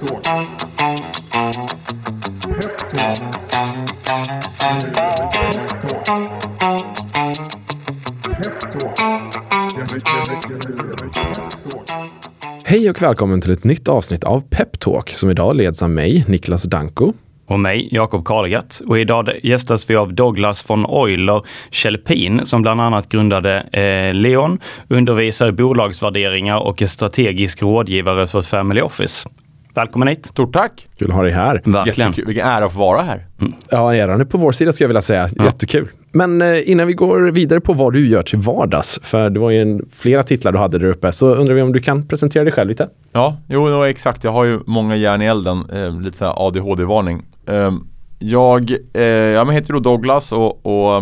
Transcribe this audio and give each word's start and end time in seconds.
Peptalk. 0.00 0.26
Hej 12.64 12.90
och 12.90 13.02
välkommen 13.02 13.40
till 13.40 13.50
ett 13.50 13.64
nytt 13.64 13.88
avsnitt 13.88 14.24
av 14.24 14.40
Peptalk 14.40 15.10
som 15.10 15.30
idag 15.30 15.56
leds 15.56 15.82
av 15.82 15.90
mig, 15.90 16.24
Niklas 16.28 16.62
Danko. 16.62 17.12
och 17.46 17.60
mig, 17.60 17.88
Jakob 17.90 18.24
Karlgatt. 18.24 18.82
Och 18.86 18.98
idag 18.98 19.30
gästas 19.42 19.90
vi 19.90 19.96
av 19.96 20.14
Douglas 20.14 20.70
von 20.70 20.84
Euler 20.84 21.42
Kjellpin 21.70 22.46
som 22.46 22.62
bland 22.62 22.80
annat 22.80 23.08
grundade 23.08 23.60
eh, 23.60 24.14
Leon, 24.14 24.58
undervisar 24.88 25.48
i 25.48 25.52
bolagsvärderingar 25.52 26.58
och 26.58 26.82
är 26.82 26.86
strategisk 26.86 27.62
rådgivare 27.62 28.26
för 28.26 28.42
Family 28.42 28.80
Office. 28.80 29.28
Välkommen 29.74 30.08
hit! 30.08 30.26
Stort 30.26 30.52
tack! 30.52 30.88
Kul 30.98 31.10
att 31.10 31.16
ha 31.16 31.22
dig 31.22 31.32
här. 31.32 31.62
Verkligen. 31.64 32.10
Jättekul. 32.10 32.26
Vilken 32.26 32.46
ära 32.46 32.64
att 32.64 32.72
få 32.72 32.78
vara 32.78 33.02
här. 33.02 33.26
Ja, 33.70 33.94
äran 33.94 34.20
är 34.20 34.24
på 34.24 34.38
vår 34.38 34.52
sida 34.52 34.72
skulle 34.72 34.84
jag 34.84 34.88
vilja 34.88 35.02
säga. 35.02 35.28
Jättekul. 35.44 35.88
Men 36.12 36.42
eh, 36.42 36.70
innan 36.70 36.86
vi 36.86 36.92
går 36.92 37.30
vidare 37.30 37.60
på 37.60 37.72
vad 37.72 37.92
du 37.92 38.08
gör 38.08 38.22
till 38.22 38.38
vardags, 38.38 39.00
för 39.02 39.30
det 39.30 39.40
var 39.40 39.50
ju 39.50 39.62
en, 39.62 39.88
flera 39.92 40.22
titlar 40.22 40.52
du 40.52 40.58
hade 40.58 40.78
där 40.78 40.86
uppe, 40.86 41.12
så 41.12 41.34
undrar 41.34 41.54
vi 41.54 41.62
om 41.62 41.72
du 41.72 41.80
kan 41.80 42.08
presentera 42.08 42.44
dig 42.44 42.52
själv 42.52 42.68
lite? 42.68 42.88
Ja, 43.12 43.36
jo 43.48 43.68
no, 43.68 43.84
exakt. 43.84 44.24
Jag 44.24 44.32
har 44.32 44.44
ju 44.44 44.60
många 44.66 44.96
järn 44.96 45.22
i 45.22 45.24
elden. 45.24 45.64
Eh, 45.72 46.00
lite 46.00 46.16
såhär 46.16 46.46
ADHD-varning. 46.46 47.22
Eh, 47.46 47.72
jag, 48.18 48.70
eh, 48.92 49.02
jag 49.04 49.52
heter 49.52 49.72
då 49.72 49.80
Douglas 49.80 50.32
och, 50.32 50.66
och 50.66 50.96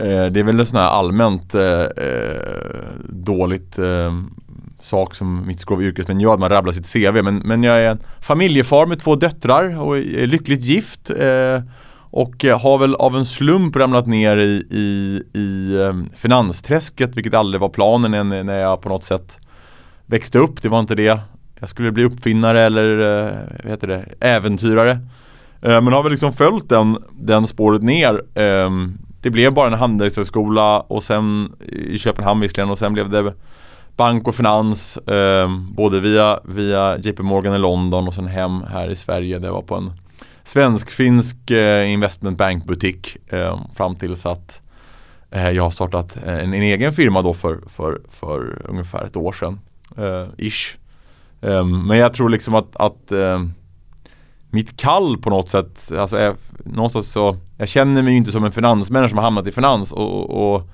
eh, 0.00 0.26
det 0.26 0.40
är 0.40 0.44
väl 0.44 0.60
en 0.60 0.66
sån 0.66 0.78
här 0.78 0.88
allmänt 0.88 1.54
eh, 1.54 1.80
eh, 1.80 2.88
dåligt 3.08 3.78
eh, 3.78 4.12
sak 4.80 5.14
som 5.14 5.46
mitt 5.46 5.60
skrov 5.60 5.82
yrkesmän 5.82 6.20
gör, 6.20 6.34
att 6.34 6.40
man 6.40 6.48
rabblar 6.48 6.72
sitt 6.72 6.92
CV. 6.92 7.22
Men, 7.22 7.38
men 7.38 7.62
jag 7.62 7.80
är 7.80 7.90
en 7.90 7.98
familjefar 8.20 8.86
med 8.86 8.98
två 8.98 9.16
döttrar 9.16 9.80
och 9.80 9.98
är 9.98 10.26
lyckligt 10.26 10.60
gift. 10.60 11.10
Eh, 11.10 11.60
och 12.10 12.44
eh, 12.44 12.60
har 12.60 12.78
väl 12.78 12.94
av 12.94 13.16
en 13.16 13.26
slump 13.26 13.76
ramlat 13.76 14.06
ner 14.06 14.36
i, 14.36 14.66
i, 14.70 15.22
i 15.38 15.80
ehm, 15.82 16.10
finansträsket, 16.16 17.16
vilket 17.16 17.34
aldrig 17.34 17.60
var 17.60 17.68
planen 17.68 18.28
när, 18.28 18.58
jag 18.58 18.80
på 18.80 18.88
något 18.88 19.04
sätt 19.04 19.38
växte 20.06 20.38
upp. 20.38 20.62
Det 20.62 20.68
var 20.68 20.80
inte 20.80 20.94
det. 20.94 21.20
Jag 21.60 21.68
skulle 21.68 21.92
bli 21.92 22.04
uppfinnare 22.04 22.62
eller 22.62 22.98
eh, 22.98 23.38
vad 23.62 23.70
heter 23.70 23.88
det, 23.88 24.04
äventyrare. 24.20 24.90
Eh, 25.62 25.80
men 25.80 25.92
har 25.92 26.02
väl 26.02 26.12
liksom 26.12 26.32
följt 26.32 26.68
den, 26.68 26.96
den 27.10 27.46
spåret 27.46 27.82
ner. 27.82 28.22
Ehm, 28.34 28.98
det 29.22 29.30
blev 29.30 29.52
bara 29.52 29.66
en 29.66 29.78
handelshögskola 29.78 30.80
och 30.80 31.02
sen 31.02 31.52
i 31.66 31.98
Köpenhamn 31.98 32.40
visserligen 32.40 32.70
och 32.70 32.78
sen 32.78 32.92
blev 32.92 33.10
det 33.10 33.34
bank 33.98 34.28
och 34.28 34.34
finans 34.34 34.96
eh, 34.96 35.48
både 35.70 36.00
via, 36.00 36.40
via 36.44 36.98
JP 36.98 37.22
Morgan 37.22 37.54
i 37.54 37.58
London 37.58 38.08
och 38.08 38.14
sen 38.14 38.26
hem 38.26 38.62
här 38.62 38.90
i 38.90 38.96
Sverige. 38.96 39.38
Det 39.38 39.50
var 39.50 39.62
på 39.62 39.74
en 39.74 39.92
svensk-finsk 40.44 41.50
eh, 41.50 41.92
investment 41.92 42.38
bank-butik 42.38 43.16
eh, 43.28 43.60
fram 43.74 43.96
tills 43.96 44.26
att 44.26 44.60
eh, 45.30 45.50
jag 45.50 45.62
har 45.62 45.70
startat 45.70 46.16
eh, 46.26 46.38
en, 46.38 46.54
en 46.54 46.62
egen 46.62 46.92
firma 46.92 47.22
då 47.22 47.34
för, 47.34 47.58
för, 47.66 48.00
för 48.08 48.62
ungefär 48.68 49.04
ett 49.04 49.16
år 49.16 49.32
sedan. 49.32 49.60
Eh, 49.96 50.26
ish. 50.36 50.76
Eh, 51.40 51.64
men 51.64 51.98
jag 51.98 52.12
tror 52.12 52.28
liksom 52.28 52.54
att, 52.54 52.76
att 52.76 53.12
eh, 53.12 53.42
mitt 54.50 54.76
kall 54.76 55.18
på 55.18 55.30
något 55.30 55.50
sätt, 55.50 55.92
alltså 55.98 56.16
är, 56.16 56.34
någonstans 56.64 57.12
så, 57.12 57.36
jag 57.56 57.68
känner 57.68 58.02
mig 58.02 58.12
ju 58.12 58.18
inte 58.18 58.32
som 58.32 58.44
en 58.44 58.52
finansmänniska 58.52 59.08
som 59.08 59.18
har 59.18 59.24
hamnat 59.24 59.46
i 59.46 59.52
finans 59.52 59.92
och, 59.92 60.14
och, 60.14 60.54
och 60.54 60.68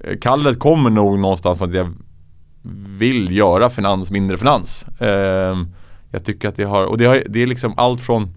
eh, 0.00 0.18
kallet 0.18 0.58
kommer 0.58 0.90
nog 0.90 1.18
någonstans 1.18 1.58
från 1.58 1.70
att 1.70 1.76
jag 1.76 1.94
vill 2.98 3.36
göra 3.36 3.70
finans 3.70 4.10
mindre 4.10 4.36
finans. 4.36 4.84
Eh, 4.98 5.56
jag 6.10 6.24
tycker 6.24 6.48
att 6.48 6.56
det 6.56 6.64
har, 6.64 6.84
och 6.84 6.98
det, 6.98 7.04
har, 7.04 7.22
det 7.28 7.42
är 7.42 7.46
liksom 7.46 7.74
allt 7.76 8.00
från 8.00 8.34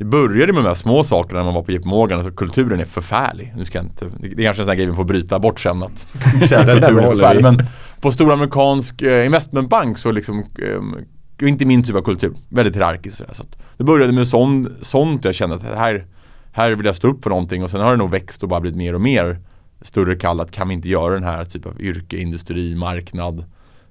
det 0.00 0.04
började 0.04 0.52
med 0.52 0.62
de 0.62 0.68
här 0.68 0.74
små 0.74 1.04
sakerna 1.04 1.38
när 1.38 1.44
man 1.44 1.54
var 1.54 1.62
på 1.62 1.72
JP 1.72 1.88
Morgan, 1.88 2.18
alltså 2.18 2.34
kulturen 2.34 2.80
är 2.80 2.84
förfärlig. 2.84 3.52
Nu 3.56 3.64
ska 3.64 3.78
jag 3.78 3.84
inte, 3.84 4.04
det 4.18 4.26
är 4.26 4.44
kanske 4.44 4.62
en 4.62 4.66
sån 4.66 4.68
här 4.68 4.74
grej 4.74 4.86
vi 4.86 4.92
får 4.92 5.04
bryta 5.04 5.38
bort 5.38 5.60
sen 5.60 5.82
att 5.82 5.98
säga 6.48 6.64
kulturen 6.64 7.04
är 7.04 7.10
förfärlig. 7.10 7.42
Men 7.42 7.62
på 8.00 8.12
stor 8.12 8.32
amerikansk 8.32 9.02
eh, 9.02 9.26
investmentbank 9.26 9.98
så 9.98 10.12
liksom, 10.12 10.38
eh, 10.38 11.48
inte 11.48 11.66
min 11.66 11.82
typ 11.82 11.96
av 11.96 12.02
kultur, 12.02 12.32
väldigt 12.48 12.76
hierarkiskt 12.76 13.18
sådär. 13.18 13.34
Så 13.34 13.42
att 13.42 13.56
det 13.76 13.84
började 13.84 14.12
med 14.12 14.28
sån, 14.28 14.76
sånt 14.82 15.24
jag 15.24 15.34
kände 15.34 15.56
att 15.56 15.62
här, 15.62 16.06
här 16.52 16.70
vill 16.70 16.86
jag 16.86 16.96
stå 16.96 17.08
upp 17.08 17.22
för 17.22 17.30
någonting 17.30 17.62
och 17.62 17.70
sen 17.70 17.80
har 17.80 17.90
det 17.90 17.96
nog 17.96 18.10
växt 18.10 18.42
och 18.42 18.48
bara 18.48 18.60
blivit 18.60 18.78
mer 18.78 18.94
och 18.94 19.00
mer 19.00 19.38
större 19.82 20.14
kall 20.16 20.40
att 20.40 20.50
kan 20.50 20.68
vi 20.68 20.74
inte 20.74 20.88
göra 20.88 21.14
den 21.14 21.24
här 21.24 21.44
typen 21.44 21.72
av 21.72 21.80
yrke, 21.80 22.16
industri, 22.16 22.74
marknad 22.74 23.44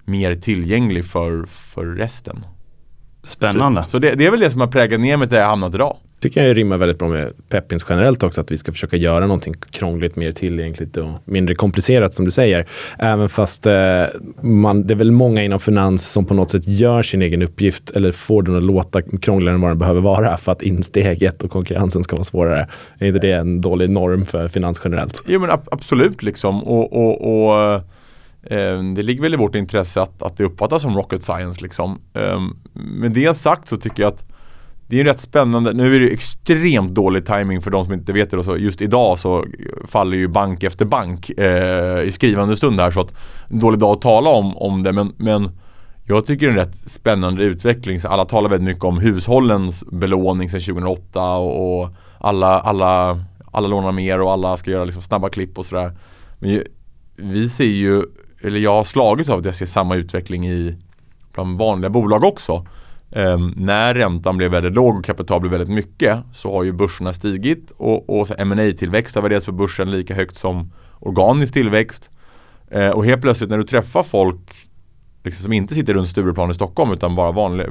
mer 0.05 0.35
tillgänglig 0.35 1.05
för, 1.05 1.45
för 1.45 1.85
resten. 1.85 2.45
Spännande. 3.23 3.85
Så 3.89 3.99
det, 3.99 4.15
det 4.15 4.25
är 4.25 4.31
väl 4.31 4.39
det 4.39 4.51
som 4.51 4.61
har 4.61 4.67
präglat 4.67 4.99
ner 4.99 5.17
mig 5.17 5.27
där 5.27 5.39
jag 5.39 5.47
hamnat 5.47 5.75
idag. 5.75 5.97
Tycker 6.19 6.47
jag 6.47 6.57
rimmar 6.57 6.77
väldigt 6.77 6.99
bra 6.99 7.07
med 7.09 7.33
Peppins 7.49 7.85
generellt 7.89 8.23
också, 8.23 8.41
att 8.41 8.51
vi 8.51 8.57
ska 8.57 8.71
försöka 8.71 8.97
göra 8.97 9.19
någonting 9.27 9.53
krångligt, 9.71 10.15
mer 10.15 10.31
tillgängligt 10.31 10.97
och 10.97 11.09
mindre 11.25 11.55
komplicerat 11.55 12.13
som 12.13 12.25
du 12.25 12.31
säger. 12.31 12.67
Även 12.99 13.29
fast 13.29 13.65
eh, 13.65 14.03
man, 14.41 14.87
det 14.87 14.93
är 14.93 14.95
väl 14.95 15.11
många 15.11 15.43
inom 15.43 15.59
finans 15.59 16.11
som 16.11 16.25
på 16.25 16.33
något 16.33 16.51
sätt 16.51 16.67
gör 16.67 17.03
sin 17.03 17.21
egen 17.21 17.41
uppgift 17.41 17.91
eller 17.91 18.11
får 18.11 18.43
den 18.43 18.55
att 18.55 18.63
låta 18.63 19.01
krångligare 19.01 19.55
än 19.55 19.61
vad 19.61 19.71
den 19.71 19.79
behöver 19.79 20.01
vara 20.01 20.37
för 20.37 20.51
att 20.51 20.61
insteget 20.61 21.43
och 21.43 21.51
konkurrensen 21.51 22.03
ska 22.03 22.15
vara 22.15 22.23
svårare. 22.23 22.67
Är 22.99 23.07
inte 23.07 23.19
det 23.19 23.31
en 23.31 23.61
dålig 23.61 23.89
norm 23.89 24.25
för 24.25 24.47
finans 24.47 24.81
generellt? 24.83 25.23
Jo 25.27 25.39
men 25.39 25.49
ab- 25.49 25.67
absolut 25.71 26.23
liksom 26.23 26.63
och, 26.63 26.93
och, 26.93 27.45
och 27.47 27.73
eh, 28.51 28.83
det 28.95 29.03
ligger 29.03 29.21
väl 29.21 29.33
i 29.33 29.37
vårt 29.37 29.55
intresse 29.55 30.01
att, 30.01 30.23
att 30.23 30.37
det 30.37 30.43
uppfattas 30.43 30.81
som 30.81 30.95
rocket 30.97 31.23
science 31.23 31.61
liksom. 31.61 32.01
Eh, 32.13 32.39
med 32.73 33.11
det 33.11 33.37
sagt 33.37 33.69
så 33.69 33.77
tycker 33.77 34.03
jag 34.03 34.13
att 34.13 34.25
det 34.89 34.95
är 34.95 34.97
ju 34.97 35.03
rätt 35.03 35.19
spännande, 35.19 35.73
nu 35.73 35.95
är 35.95 35.99
det 35.99 36.09
extremt 36.09 36.91
dålig 36.91 37.25
timing 37.25 37.61
för 37.61 37.71
de 37.71 37.85
som 37.85 37.93
inte 37.93 38.13
vet 38.13 38.31
det 38.31 38.37
och 38.37 38.45
så 38.45 38.57
just 38.57 38.81
idag 38.81 39.19
så 39.19 39.45
faller 39.87 40.17
ju 40.17 40.27
bank 40.27 40.63
efter 40.63 40.85
bank 40.85 41.29
eh, 41.29 42.03
i 42.03 42.11
skrivande 42.11 42.57
stund 42.57 42.79
här 42.79 42.91
så 42.91 42.99
att 42.99 43.13
en 43.47 43.59
dålig 43.59 43.79
dag 43.79 43.91
att 43.91 44.01
tala 44.01 44.29
om, 44.29 44.57
om 44.57 44.83
det 44.83 44.91
men, 44.93 45.13
men 45.17 45.49
jag 46.05 46.25
tycker 46.25 46.47
det 46.47 46.53
är 46.53 46.57
en 46.59 46.65
rätt 46.65 46.91
spännande 46.91 47.43
utveckling. 47.43 47.99
Så 47.99 48.07
alla 48.07 48.25
talar 48.25 48.49
väldigt 48.49 48.65
mycket 48.65 48.83
om 48.83 48.97
hushållens 48.97 49.83
belåning 49.91 50.49
sedan 50.49 50.61
2008 50.61 51.35
och, 51.35 51.81
och 51.81 51.89
alla, 52.19 52.59
alla, 52.59 53.19
alla 53.51 53.67
lånar 53.67 53.91
mer 53.91 54.21
och 54.21 54.31
alla 54.31 54.57
ska 54.57 54.71
göra 54.71 54.83
liksom 54.83 55.01
snabba 55.01 55.29
klipp 55.29 55.57
och 55.57 55.65
sådär. 55.65 55.91
Men 56.39 56.49
ju- 56.49 56.63
vi 57.15 57.49
ser 57.49 57.63
ju, 57.63 58.03
eller 58.41 58.59
jag 58.59 58.73
har 58.73 58.83
slagits 58.83 59.29
av 59.29 59.39
att 59.39 59.45
jag 59.45 59.55
ser 59.55 59.65
samma 59.65 59.95
utveckling 59.95 60.47
i 60.49 60.75
bland 61.33 61.57
vanliga 61.57 61.89
bolag 61.89 62.23
också. 62.23 62.65
Ehm, 63.11 63.53
när 63.57 63.93
räntan 63.93 64.37
blev 64.37 64.51
väldigt 64.51 64.73
låg 64.73 64.97
och 64.97 65.05
kapital 65.05 65.39
blev 65.41 65.51
väldigt 65.51 65.69
mycket 65.69 66.19
så 66.33 66.51
har 66.51 66.63
ju 66.63 66.71
börserna 66.71 67.13
stigit 67.13 67.71
och, 67.77 68.19
och 68.19 68.47
ma 68.47 68.55
tillväxt 68.55 69.15
har 69.15 69.21
värderats 69.21 69.45
på 69.45 69.51
börsen 69.51 69.91
lika 69.91 70.15
högt 70.15 70.37
som 70.37 70.71
organisk 70.99 71.53
tillväxt. 71.53 72.09
Eh, 72.71 72.89
och 72.89 73.05
helt 73.05 73.21
plötsligt 73.21 73.49
när 73.49 73.57
du 73.57 73.63
träffar 73.63 74.03
folk 74.03 74.69
liksom, 75.23 75.43
som 75.43 75.53
inte 75.53 75.73
sitter 75.73 75.93
runt 75.93 76.07
Stureplan 76.07 76.51
i 76.51 76.53
Stockholm 76.53 76.91
utan 76.91 77.15
bara 77.15 77.31
vanlig, 77.31 77.67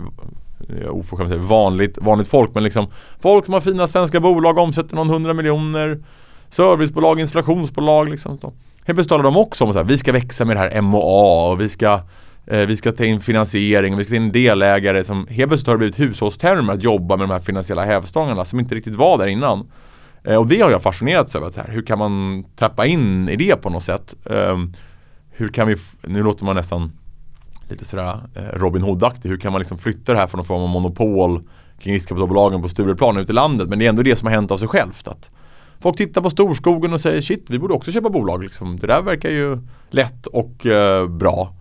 eh, 0.69 0.91
oförskämt 0.91 1.29
säga 1.29 1.43
vanligt, 1.43 1.99
vanligt 1.99 2.29
folk 2.29 2.55
men 2.55 2.65
liksom 2.65 2.87
folk 3.21 3.45
som 3.45 3.55
har 3.55 3.61
fina 3.61 3.89
svenska 3.89 4.21
bolag, 4.21 4.59
omsätter 4.59 4.97
någon 4.97 5.11
hundra 5.11 5.33
miljoner 5.33 6.03
servicebolag, 6.51 7.21
installationsbolag 7.21 8.09
liksom. 8.09 8.39
Så. 8.39 8.47
Helt 8.47 8.97
plötsligt 8.97 9.09
talar 9.09 9.25
de 9.25 9.37
också 9.37 9.65
om 9.65 9.71
att 9.71 9.87
vi 9.87 9.99
ska 9.99 10.13
växa 10.13 10.45
med 10.45 10.57
det 10.57 10.61
här 10.61 10.81
MOA 10.81 11.51
och 11.51 11.61
vi 11.61 11.69
ska 11.69 12.01
eh, 12.51 12.67
vi 12.67 12.77
ska 12.77 12.93
ta 12.93 13.05
in 13.05 13.21
finansiering 13.21 13.97
vi 13.97 14.05
ska 14.05 14.11
ta 14.11 14.17
in 14.17 14.33
delägare 14.33 15.05
som 15.05 15.27
helt 15.27 15.49
plötsligt 15.51 15.67
har 15.67 15.75
det 15.75 15.79
blivit 15.79 15.99
hushållstermer 15.99 16.73
att 16.73 16.83
jobba 16.83 17.17
med 17.17 17.29
de 17.29 17.33
här 17.33 17.41
finansiella 17.41 17.85
hävstångarna 17.85 18.45
som 18.45 18.61
inte 18.61 18.75
riktigt 18.75 18.95
var 18.95 19.19
där 19.19 19.27
innan. 19.27 19.71
Eh, 20.25 20.37
och 20.37 20.47
det 20.47 20.61
har 20.61 20.71
jag 20.71 20.83
fascinerats 20.83 21.35
över. 21.35 21.53
här, 21.57 21.69
Hur 21.69 21.83
kan 21.83 21.99
man 21.99 22.45
tappa 22.57 22.87
in 22.87 23.29
i 23.29 23.37
det 23.37 23.57
på 23.57 23.71
något 23.71 23.83
sätt? 23.83 24.15
Ehm, 24.31 24.73
hur 25.31 25.49
kan 25.49 25.69
vi, 25.69 25.77
nu 26.03 26.23
låter 26.23 26.45
man 26.45 26.57
nästan 26.57 26.93
lite 27.69 27.85
sådär 27.85 28.21
eh, 28.35 28.59
Robin 28.59 28.83
Hood-aktig. 28.83 29.29
Hur 29.29 29.37
kan 29.37 29.53
man 29.53 29.59
liksom 29.59 29.79
flytta 29.79 30.13
det 30.13 30.19
här 30.19 30.27
från 30.27 30.39
någon 30.39 30.47
form 30.47 30.63
av 30.63 30.69
monopol 30.69 31.43
kring 31.81 31.95
riskkapitalbolagen 31.95 32.63
på 32.63 32.69
Stureplan 32.69 33.17
ut 33.17 33.31
i 33.31 33.33
landet? 33.33 33.69
Men 33.69 33.79
det 33.79 33.85
är 33.85 33.89
ändå 33.89 34.03
det 34.03 34.17
som 34.17 34.27
har 34.27 34.35
hänt 34.35 34.51
av 34.51 34.59
sig 34.59 34.69
självt. 34.69 35.09
Att 35.09 35.31
folk 35.81 35.97
tittar 35.97 36.23
på 36.23 36.31
storskogen 36.31 36.93
och 36.93 37.01
säger 37.01 37.21
shit, 37.21 37.51
vi 37.51 37.59
borde 37.59 37.75
också 37.75 37.93
köpa 37.93 38.11
bolag. 38.11 38.43
Liksom. 38.43 38.79
Det 38.79 38.87
där 38.87 39.03
verkar 39.03 39.31
ju 39.31 39.59
lätt 39.91 40.27
och 40.27 40.67
eh, 40.67 41.09
bra. 41.09 41.55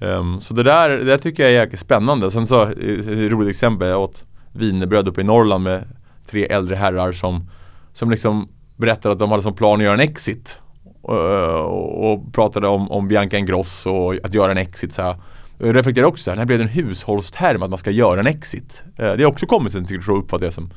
Um, 0.00 0.40
så 0.40 0.54
det 0.54 0.62
där, 0.62 0.88
det 0.88 1.04
där 1.04 1.18
tycker 1.18 1.42
jag 1.42 1.52
är 1.52 1.56
jäkligt 1.56 1.80
spännande. 1.80 2.30
Sen 2.30 2.46
så, 2.46 2.62
eh, 2.62 2.70
ett 2.70 3.32
roligt 3.32 3.50
exempel, 3.50 3.88
jag 3.88 4.00
åt 4.00 4.24
wienerbröd 4.52 5.08
uppe 5.08 5.20
i 5.20 5.24
Norrland 5.24 5.64
med 5.64 5.84
tre 6.26 6.46
äldre 6.46 6.76
herrar 6.76 7.12
som, 7.12 7.50
som 7.92 8.10
liksom 8.10 8.48
berättade 8.76 9.12
att 9.12 9.18
de 9.18 9.30
hade 9.30 9.42
som 9.42 9.54
plan 9.54 9.80
att 9.80 9.84
göra 9.84 9.94
en 9.94 10.00
exit. 10.00 10.60
Och, 11.02 11.16
och, 11.16 12.12
och 12.12 12.32
pratade 12.32 12.68
om, 12.68 12.90
om 12.90 13.08
Bianca 13.08 13.38
Ingrosso 13.38 13.90
och 13.90 14.14
att 14.24 14.34
göra 14.34 14.50
en 14.50 14.58
exit. 14.58 14.92
Så 14.92 15.02
här. 15.02 15.16
Och 15.58 15.68
Jag 15.68 15.76
reflekterar 15.76 16.06
också 16.06 16.22
så 16.22 16.30
här, 16.30 16.36
när 16.36 16.44
blev 16.44 16.58
det 16.58 16.64
en 16.64 16.68
hushållsterm 16.68 17.62
att 17.62 17.70
man 17.70 17.78
ska 17.78 17.90
göra 17.90 18.20
en 18.20 18.26
exit? 18.26 18.84
Eh, 18.96 19.12
det 19.12 19.22
har 19.22 19.30
också 19.30 19.46
kommit 19.46 19.72
sen, 19.72 19.84
tycker 19.84 20.12
jag, 20.12 20.18
uppfattar 20.18 20.46
det 20.46 20.52
som 20.52 20.72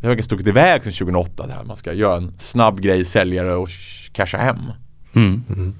det 0.00 0.06
har 0.06 0.10
verkligen 0.10 0.24
stuckit 0.24 0.46
iväg 0.46 0.82
sedan 0.82 0.92
2008 0.92 1.46
det 1.46 1.52
här. 1.52 1.64
Man 1.64 1.76
ska 1.76 1.92
göra 1.92 2.16
en 2.16 2.32
snabb 2.38 2.80
grej, 2.80 3.04
säljare 3.04 3.54
och 3.54 3.68
casha 4.12 4.38
hem. 4.38 4.58
Mm. 5.18 5.44
Mm. 5.56 5.74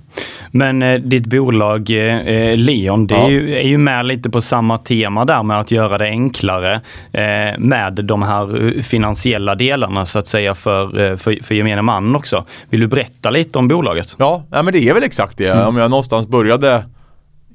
Men 0.50 0.82
eh, 0.82 1.00
ditt 1.00 1.26
bolag 1.26 1.90
eh, 1.90 2.56
Leon, 2.56 3.06
det 3.06 3.14
ja. 3.14 3.26
är, 3.26 3.30
ju, 3.30 3.54
är, 3.58 3.62
ju, 3.62 3.78
med 3.78 4.06
lite 4.06 4.30
på 4.30 4.40
samma 4.40 4.78
tema 4.78 5.24
där 5.24 5.42
med 5.42 5.60
att 5.60 5.70
göra 5.70 5.98
det 5.98 6.04
enklare 6.04 6.80
eh, 7.12 7.58
med 7.58 8.04
de 8.04 8.22
här 8.22 8.76
eh, 8.76 8.82
finansiella 8.82 9.54
delarna 9.54 10.06
så 10.06 10.18
att 10.18 10.26
säga 10.26 10.54
för, 10.54 11.00
eh, 11.00 11.16
för, 11.16 11.44
för 11.44 11.54
gemene 11.54 11.82
man 11.82 12.16
också. 12.16 12.44
Vill 12.70 12.80
du 12.80 12.86
berätta 12.86 13.30
lite 13.30 13.58
om 13.58 13.68
bolaget? 13.68 14.16
Ja, 14.18 14.44
ja 14.50 14.62
men 14.62 14.72
det 14.72 14.88
är 14.88 14.94
väl 14.94 15.02
exakt 15.02 15.38
det. 15.38 15.48
Mm. 15.48 15.68
Om 15.68 15.76
jag 15.76 15.90
någonstans 15.90 16.28
började 16.28 16.84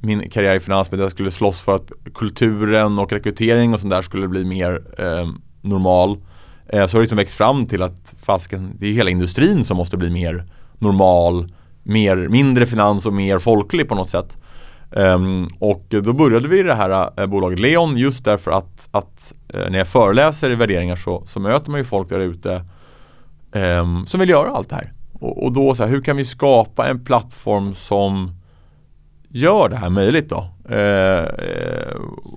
min 0.01 0.29
karriär 0.29 0.55
i 0.55 0.59
finans 0.59 0.91
med 0.91 0.99
att 0.99 1.03
jag 1.03 1.11
skulle 1.11 1.31
slåss 1.31 1.61
för 1.61 1.75
att 1.75 1.91
kulturen 2.13 2.99
och 2.99 3.11
rekrytering 3.11 3.73
och 3.73 3.79
sånt 3.79 3.91
där 3.91 4.01
skulle 4.01 4.27
bli 4.27 4.45
mer 4.45 4.81
eh, 4.97 5.27
normal. 5.61 6.17
så 6.71 6.77
har 6.77 6.87
det 6.87 6.99
liksom 6.99 7.17
växt 7.17 7.35
fram 7.35 7.65
till 7.65 7.81
att 7.81 8.13
fasken, 8.25 8.75
det 8.79 8.87
är 8.87 8.93
hela 8.93 9.09
industrin 9.09 9.63
som 9.63 9.77
måste 9.77 9.97
bli 9.97 10.09
mer 10.09 10.43
normal 10.79 11.49
mer, 11.83 12.15
mindre 12.17 12.65
finans 12.65 13.05
och 13.05 13.13
mer 13.13 13.39
folklig 13.39 13.89
på 13.89 13.95
något 13.95 14.09
sätt. 14.09 14.37
Um, 14.95 15.49
och 15.59 15.85
då 15.89 16.13
började 16.13 16.47
vi 16.47 16.59
i 16.59 16.63
det 16.63 16.75
här 16.75 17.21
uh, 17.21 17.25
bolaget 17.25 17.59
Leon 17.59 17.97
just 17.97 18.25
därför 18.25 18.51
att, 18.51 18.87
att 18.91 19.33
uh, 19.55 19.69
när 19.69 19.77
jag 19.77 19.87
föreläser 19.87 20.49
i 20.49 20.55
värderingar 20.55 20.95
så, 20.95 21.23
så 21.25 21.39
möter 21.39 21.71
man 21.71 21.79
ju 21.79 21.83
folk 21.83 22.09
där 22.09 22.19
ute 22.19 22.65
um, 23.51 24.05
som 24.07 24.19
vill 24.19 24.29
göra 24.29 24.49
allt 24.49 24.69
det 24.69 24.75
här. 24.75 24.93
Och, 25.13 25.43
och 25.43 25.51
då 25.51 25.75
så 25.75 25.83
här, 25.83 25.89
hur 25.89 26.01
kan 26.01 26.17
vi 26.17 26.25
skapa 26.25 26.87
en 26.87 27.05
plattform 27.05 27.73
som 27.73 28.31
gör 29.29 29.69
det 29.69 29.75
här 29.75 29.89
möjligt 29.89 30.29
då? 30.29 30.49
Uh, 30.75 31.27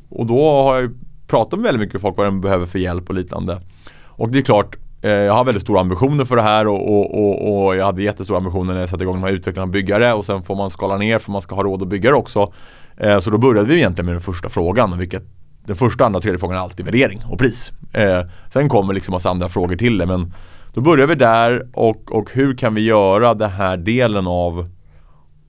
och 0.08 0.26
då 0.26 0.62
har 0.62 0.80
jag 0.80 0.90
pratat 1.26 1.60
med 1.60 1.64
väldigt 1.64 1.88
mycket 1.88 2.00
folk 2.00 2.16
vad 2.16 2.26
de 2.26 2.40
behöver 2.40 2.66
för 2.66 2.78
hjälp 2.78 3.08
och 3.08 3.14
liknande. 3.14 3.60
Och 4.04 4.28
det 4.28 4.38
är 4.38 4.42
klart, 4.42 4.76
Eh, 5.06 5.12
jag 5.12 5.32
har 5.32 5.44
väldigt 5.44 5.62
stora 5.62 5.80
ambitioner 5.80 6.24
för 6.24 6.36
det 6.36 6.42
här 6.42 6.66
och, 6.66 6.98
och, 6.98 7.14
och, 7.14 7.66
och 7.66 7.76
jag 7.76 7.84
hade 7.84 8.02
jättestora 8.02 8.38
ambitioner 8.38 8.74
när 8.74 8.80
jag 8.80 8.90
satte 8.90 9.02
igång 9.02 9.14
de 9.14 9.22
här 9.22 9.32
utvecklarna 9.32 9.66
byggare 9.66 10.12
och 10.12 10.24
sen 10.24 10.42
får 10.42 10.54
man 10.54 10.70
skala 10.70 10.96
ner 10.96 11.18
för 11.18 11.32
man 11.32 11.42
ska 11.42 11.54
ha 11.54 11.62
råd 11.62 11.82
att 11.82 11.88
bygga 11.88 12.10
det 12.10 12.16
också. 12.16 12.52
Eh, 12.96 13.18
så 13.18 13.30
då 13.30 13.38
började 13.38 13.68
vi 13.68 13.76
egentligen 13.76 14.06
med 14.06 14.14
den 14.14 14.22
första 14.22 14.48
frågan, 14.48 14.98
vilket 14.98 15.22
den 15.66 15.76
första, 15.76 16.04
andra 16.04 16.16
och 16.16 16.22
tredje 16.22 16.38
frågan 16.38 16.56
är 16.56 16.60
alltid 16.60 16.86
värdering 16.86 17.24
och 17.30 17.38
pris. 17.38 17.72
Eh, 17.92 18.20
sen 18.52 18.68
kommer 18.68 18.94
liksom 18.94 19.12
massa 19.12 19.30
andra 19.30 19.48
frågor 19.48 19.76
till 19.76 19.98
det 19.98 20.06
men 20.06 20.32
då 20.74 20.80
börjar 20.80 21.06
vi 21.06 21.14
där 21.14 21.68
och, 21.72 22.12
och 22.12 22.30
hur 22.32 22.56
kan 22.56 22.74
vi 22.74 22.80
göra 22.80 23.34
den 23.34 23.50
här 23.50 23.76
delen 23.76 24.26
av 24.26 24.68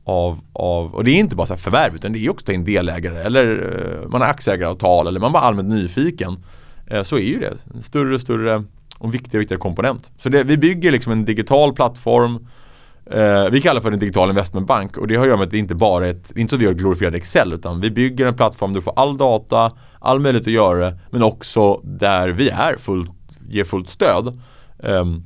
av, 0.04 0.40
av, 0.54 0.96
och 0.96 1.04
det 1.04 1.12
är 1.12 1.20
inte 1.20 1.36
bara 1.36 1.48
så 1.48 1.54
här 1.54 1.60
förvärv 1.60 1.96
utan 1.96 2.14
det 2.14 2.20
är 2.20 2.30
också 2.30 2.46
ta 2.46 2.52
in 2.52 2.64
delägare 2.64 3.22
eller 3.22 4.08
man 4.08 4.22
har 4.22 4.30
aktieägaravtal 4.30 5.08
eller 5.08 5.20
man 5.20 5.30
är 5.30 5.34
bara 5.34 5.44
allmänt 5.44 5.70
nyfiken. 5.70 6.44
så 7.04 7.18
är 7.18 7.22
ju 7.22 7.40
det 7.40 7.54
en 7.76 7.84
större 7.84 8.16
och 8.16 8.22
större 8.22 8.64
och 8.98 9.14
viktigare 9.14 9.38
och 9.38 9.42
viktigare 9.42 9.60
komponent. 9.60 10.12
Så 10.20 10.30
det, 10.30 10.44
vi 10.44 10.58
bygger 10.58 10.92
liksom 10.92 11.12
en 11.12 11.26
digital 11.26 11.74
plattform 11.74 12.48
eh, 13.06 13.50
Vi 13.52 13.62
kallar 13.62 13.82
för 13.82 13.92
en 13.92 14.00
digital 14.00 14.30
investmentbank 14.30 14.98
och 14.98 15.08
det 15.08 15.16
har 15.16 15.22
att 15.22 15.28
göra 15.28 15.38
med 15.38 15.46
att 15.46 15.52
det 15.52 15.58
inte 15.58 15.76
bara 15.76 16.08
är 16.08 16.12
ett, 16.12 16.32
inte 16.36 16.50
så 16.50 16.56
att 16.56 16.62
vi 16.62 16.66
gör 16.66 16.74
glorifierad 16.74 17.16
Excel 17.16 17.54
utan 17.54 17.82
vi 17.82 17.92
bygger 17.92 18.26
en 18.26 18.34
plattform 18.34 18.74
där 18.74 18.80
du 18.80 18.84
får 18.84 18.94
all 18.96 19.18
data, 19.18 19.72
all 20.00 20.20
möjlighet 20.20 20.48
att 20.48 20.54
göra 20.54 20.80
det 20.80 21.00
men 21.10 21.24
också 21.24 21.82
där 21.84 22.30
vi 22.30 22.50
är 22.50 22.78
fullt, 22.78 23.12
ger 23.50 23.64
fullt 23.64 23.90
stöd. 23.90 24.42
Um, 24.78 25.24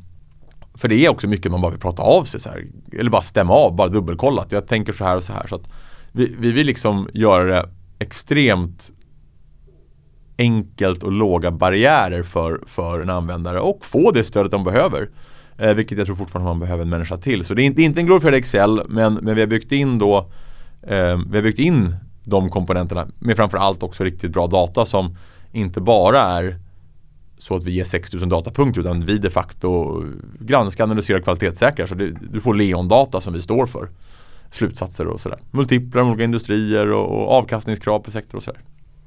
för 0.74 0.88
det 0.88 1.06
är 1.06 1.10
också 1.10 1.28
mycket 1.28 1.52
man 1.52 1.62
bara 1.62 1.72
vill 1.72 1.80
prata 1.80 2.02
av 2.02 2.24
sig 2.24 2.40
så 2.40 2.50
här, 2.50 2.66
eller 3.00 3.10
bara 3.10 3.22
stämma 3.22 3.54
av, 3.54 3.76
bara 3.76 3.88
dubbelkolla 3.88 4.42
att 4.42 4.52
jag 4.52 4.68
tänker 4.68 4.94
så 4.94 5.06
här 5.06 5.16
och 5.16 5.24
så 5.24 5.34
här. 5.34 5.48
Så 5.48 5.56
att 5.56 5.70
vi, 6.12 6.36
vi 6.40 6.52
vill 6.52 6.68
liksom 6.68 7.10
göra 7.14 7.44
det 7.44 7.70
extremt 8.00 8.92
enkelt 10.42 11.04
och 11.04 11.12
låga 11.12 11.52
barriärer 11.52 12.24
för, 12.24 12.60
för 12.68 13.00
en 13.00 13.10
användare 13.10 13.60
och 13.60 13.86
få 13.86 14.12
det 14.12 14.24
stödet 14.24 14.52
de 14.52 14.64
behöver. 14.64 15.10
Eh, 15.58 15.74
vilket 15.74 15.98
jag 15.98 16.08
tror 16.08 16.16
fortfarande 16.16 16.50
man 16.50 16.60
behöver 16.60 16.84
en 16.84 16.90
människa 16.90 17.18
till. 17.18 17.46
Så 17.46 17.54
det 17.54 17.62
är 17.62 17.66
inte, 17.66 17.82
inte 17.82 18.00
en 18.00 18.06
glorifierad 18.06 18.36
Excel 18.36 18.82
men, 18.88 19.14
men 19.14 19.36
vi 19.36 19.42
har 19.42 19.48
byggt 19.48 19.72
in 19.72 20.00
då 20.00 20.18
eh, 20.82 21.20
Vi 21.30 21.38
har 21.38 21.42
byggt 21.42 21.60
in 21.60 21.96
de 22.24 22.50
komponenterna 22.50 23.08
med 23.20 23.36
framförallt 23.36 23.84
också 23.84 24.04
riktigt 24.04 24.32
bra 24.32 24.48
data 24.48 24.86
som 24.86 25.18
inte 25.52 25.82
bara 25.82 26.22
är 26.22 26.60
så 27.38 27.56
att 27.56 27.64
vi 27.64 27.72
ger 27.72 27.86
6000 27.86 28.30
datapunkter 28.30 28.82
utan 28.82 29.00
vi 29.00 29.18
de 29.18 29.30
facto 29.30 30.04
granskar, 30.40 30.84
analyserar 30.84 31.18
och 31.18 31.24
kvalitetssäkrar. 31.24 31.86
Så 31.86 31.96
det, 31.96 32.12
du 32.32 32.42
får 32.42 32.56
Leon-data 32.56 33.22
som 33.22 33.34
vi 33.34 33.42
står 33.42 33.66
för. 33.66 33.90
Slutsatser 34.52 35.08
och 35.08 35.20
sådär. 35.20 35.40
Multiplar, 35.52 36.04
olika 36.04 36.24
industrier 36.24 36.92
och, 36.92 37.22
och 37.22 37.32
avkastningskrav 37.32 38.00
på 38.00 38.12
sektor 38.12 38.38
och 38.38 38.44
sådär. 38.44 38.62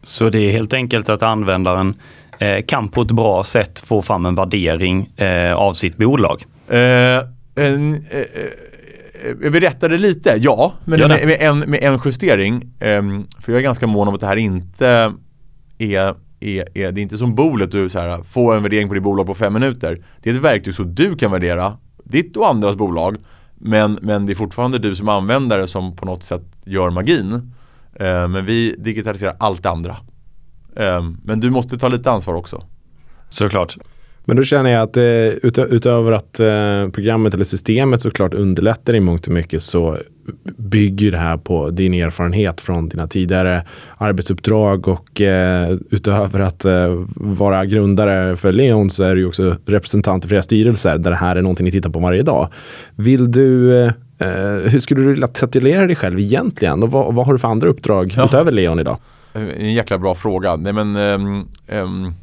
Så 0.05 0.29
det 0.29 0.39
är 0.39 0.53
helt 0.53 0.73
enkelt 0.73 1.09
att 1.09 1.23
användaren 1.23 1.95
eh, 2.39 2.65
kan 2.65 2.89
på 2.89 3.03
ett 3.03 3.11
bra 3.11 3.45
sätt 3.45 3.81
få 3.81 4.03
fram 4.03 4.27
en 4.27 4.35
värdering 4.35 5.13
eh, 5.17 5.55
av 5.55 5.73
sitt 5.73 5.97
bolag. 5.97 6.45
Eh, 6.69 7.21
en, 7.55 8.05
vi 9.39 9.61
rättade 9.61 9.99
lite, 9.99 10.37
ja, 10.41 10.73
men 10.85 11.01
med, 11.01 11.27
med, 11.27 11.37
en, 11.41 11.59
med 11.59 11.85
en 11.85 12.01
justering. 12.05 12.71
Ehm, 12.81 13.27
för 13.41 13.53
jag 13.53 13.59
är 13.59 13.63
ganska 13.63 13.87
mån 13.87 14.09
om 14.09 14.15
att 14.15 14.21
det 14.21 14.27
här 14.27 14.37
inte 14.37 15.13
är 15.79 16.15
är, 16.45 16.79
är, 16.79 16.93
det 16.93 17.01
är 17.01 17.03
inte 17.03 17.19
som 17.19 17.35
Bolet 17.35 17.73
du 17.73 17.89
så 17.89 17.99
här, 17.99 18.23
får 18.23 18.57
en 18.57 18.63
värdering 18.63 18.89
på 18.89 18.95
ditt 18.95 19.03
bolag 19.03 19.27
på 19.27 19.35
fem 19.35 19.53
minuter. 19.53 20.05
Det 20.23 20.31
är 20.31 20.35
ett 20.35 20.41
verktyg 20.41 20.75
så 20.75 20.83
du 20.83 21.17
kan 21.17 21.31
värdera 21.31 21.77
ditt 22.05 22.37
och 22.37 22.49
andras 22.49 22.77
bolag. 22.77 23.17
Men, 23.55 23.99
men 24.03 24.27
det 24.27 24.33
är 24.33 24.35
fortfarande 24.35 24.79
du 24.79 24.95
som 24.95 25.09
användare 25.09 25.67
som 25.67 25.97
på 25.97 26.07
något 26.07 26.25
sätt 26.25 26.43
gör 26.65 26.91
magin. 26.91 27.54
Eh, 28.01 28.29
men 28.29 28.45
vi 28.45 28.75
digitaliserar 28.79 29.37
allt 29.39 29.63
det 29.63 29.71
andra. 29.71 29.97
Eh, 30.77 31.03
men 31.25 31.41
du 31.41 31.51
måste 31.51 31.79
ta 31.79 31.89
lite 31.89 32.11
ansvar 32.11 32.35
också. 32.35 32.63
Såklart. 33.29 33.77
Men 34.27 34.37
då 34.37 34.43
känner 34.43 34.71
jag 34.71 34.83
att 34.83 34.97
eh, 34.97 35.63
utöver 35.75 36.13
att 36.13 36.33
programmet 36.93 37.35
eller 37.35 37.45
systemet 37.45 38.03
såklart 38.03 38.35
underlättar 38.35 38.95
i 38.95 39.01
mångt 39.01 39.27
och 39.27 39.33
mycket 39.33 39.63
så 39.63 39.99
bygger 40.57 41.11
det 41.11 41.19
här 41.19 41.37
på 41.37 41.71
din 41.71 41.95
erfarenhet 41.95 42.61
från 42.61 42.89
dina 42.89 43.09
tidigare 43.09 43.63
arbetsuppdrag 43.99 44.89
och 44.89 45.21
utöver 45.91 46.41
att 46.41 46.67
vara 47.15 47.65
grundare 47.65 48.37
för 48.37 48.53
Leon 48.53 48.91
så 48.91 49.03
är 49.03 49.17
du 49.17 49.27
också 49.27 49.57
representant 49.67 50.25
i 50.25 50.29
flera 50.29 50.43
styrelser 50.43 50.99
där 50.99 51.11
det 51.11 51.17
här 51.17 51.37
är 51.37 51.43
någonting 51.43 51.65
ni 51.65 51.73
tittar 51.73 51.91
på 51.91 51.99
varje 51.99 52.23
dag. 52.23 52.49
Vill 52.97 53.33
du 53.33 53.91
hur 54.65 54.81
skulle 54.81 55.01
du 55.01 55.09
vilja 55.09 55.27
titulera 55.27 55.87
dig 55.87 55.97
själv 55.97 56.21
egentligen? 56.21 56.83
Och 56.83 56.91
vad, 56.91 57.15
vad 57.15 57.27
har 57.27 57.33
du 57.33 57.39
för 57.39 57.49
andra 57.49 57.69
uppdrag 57.69 58.15
ja. 58.17 58.25
utöver 58.25 58.53
Leon 58.53 58.81
idag? 58.81 58.99
En 59.33 59.75
jäkla 59.75 59.99
bra 59.99 60.15
fråga. 60.15 60.57
Nej 60.57 60.73
men 60.73 60.97
um, 60.97 61.49
um, 61.69 62.15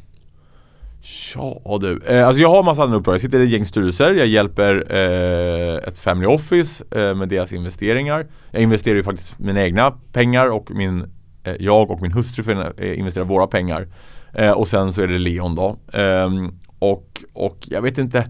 Ja 1.34 1.78
du, 1.80 2.00
eh, 2.06 2.26
alltså 2.26 2.42
jag 2.42 2.48
har 2.48 2.62
massa 2.62 2.82
andra 2.82 2.96
uppdrag. 2.96 3.14
Jag 3.14 3.20
sitter 3.20 3.40
i 3.40 3.44
ett 3.44 3.50
gäng 3.50 3.66
styrelser. 3.66 4.12
Jag 4.12 4.26
hjälper 4.26 4.86
eh, 4.88 5.88
ett 5.88 5.98
family 5.98 6.26
office 6.26 6.84
eh, 6.90 7.14
med 7.14 7.28
deras 7.28 7.52
investeringar. 7.52 8.26
Jag 8.50 8.62
investerar 8.62 8.96
ju 8.96 9.02
faktiskt 9.02 9.38
mina 9.38 9.62
egna 9.62 9.90
pengar 10.12 10.46
och 10.46 10.70
min, 10.70 11.04
eh, 11.44 11.54
jag 11.58 11.90
och 11.90 12.02
min 12.02 12.12
hustru 12.12 12.72
eh, 12.76 12.98
investerar 12.98 13.24
våra 13.24 13.46
pengar. 13.46 13.88
Eh, 14.34 14.50
och 14.50 14.68
sen 14.68 14.92
så 14.92 15.02
är 15.02 15.06
det 15.06 15.18
Leon 15.18 15.54
då. 15.54 15.76
Ehm, 15.92 16.58
och, 16.78 17.24
och 17.32 17.58
jag 17.70 17.82
vet 17.82 17.98
inte 17.98 18.28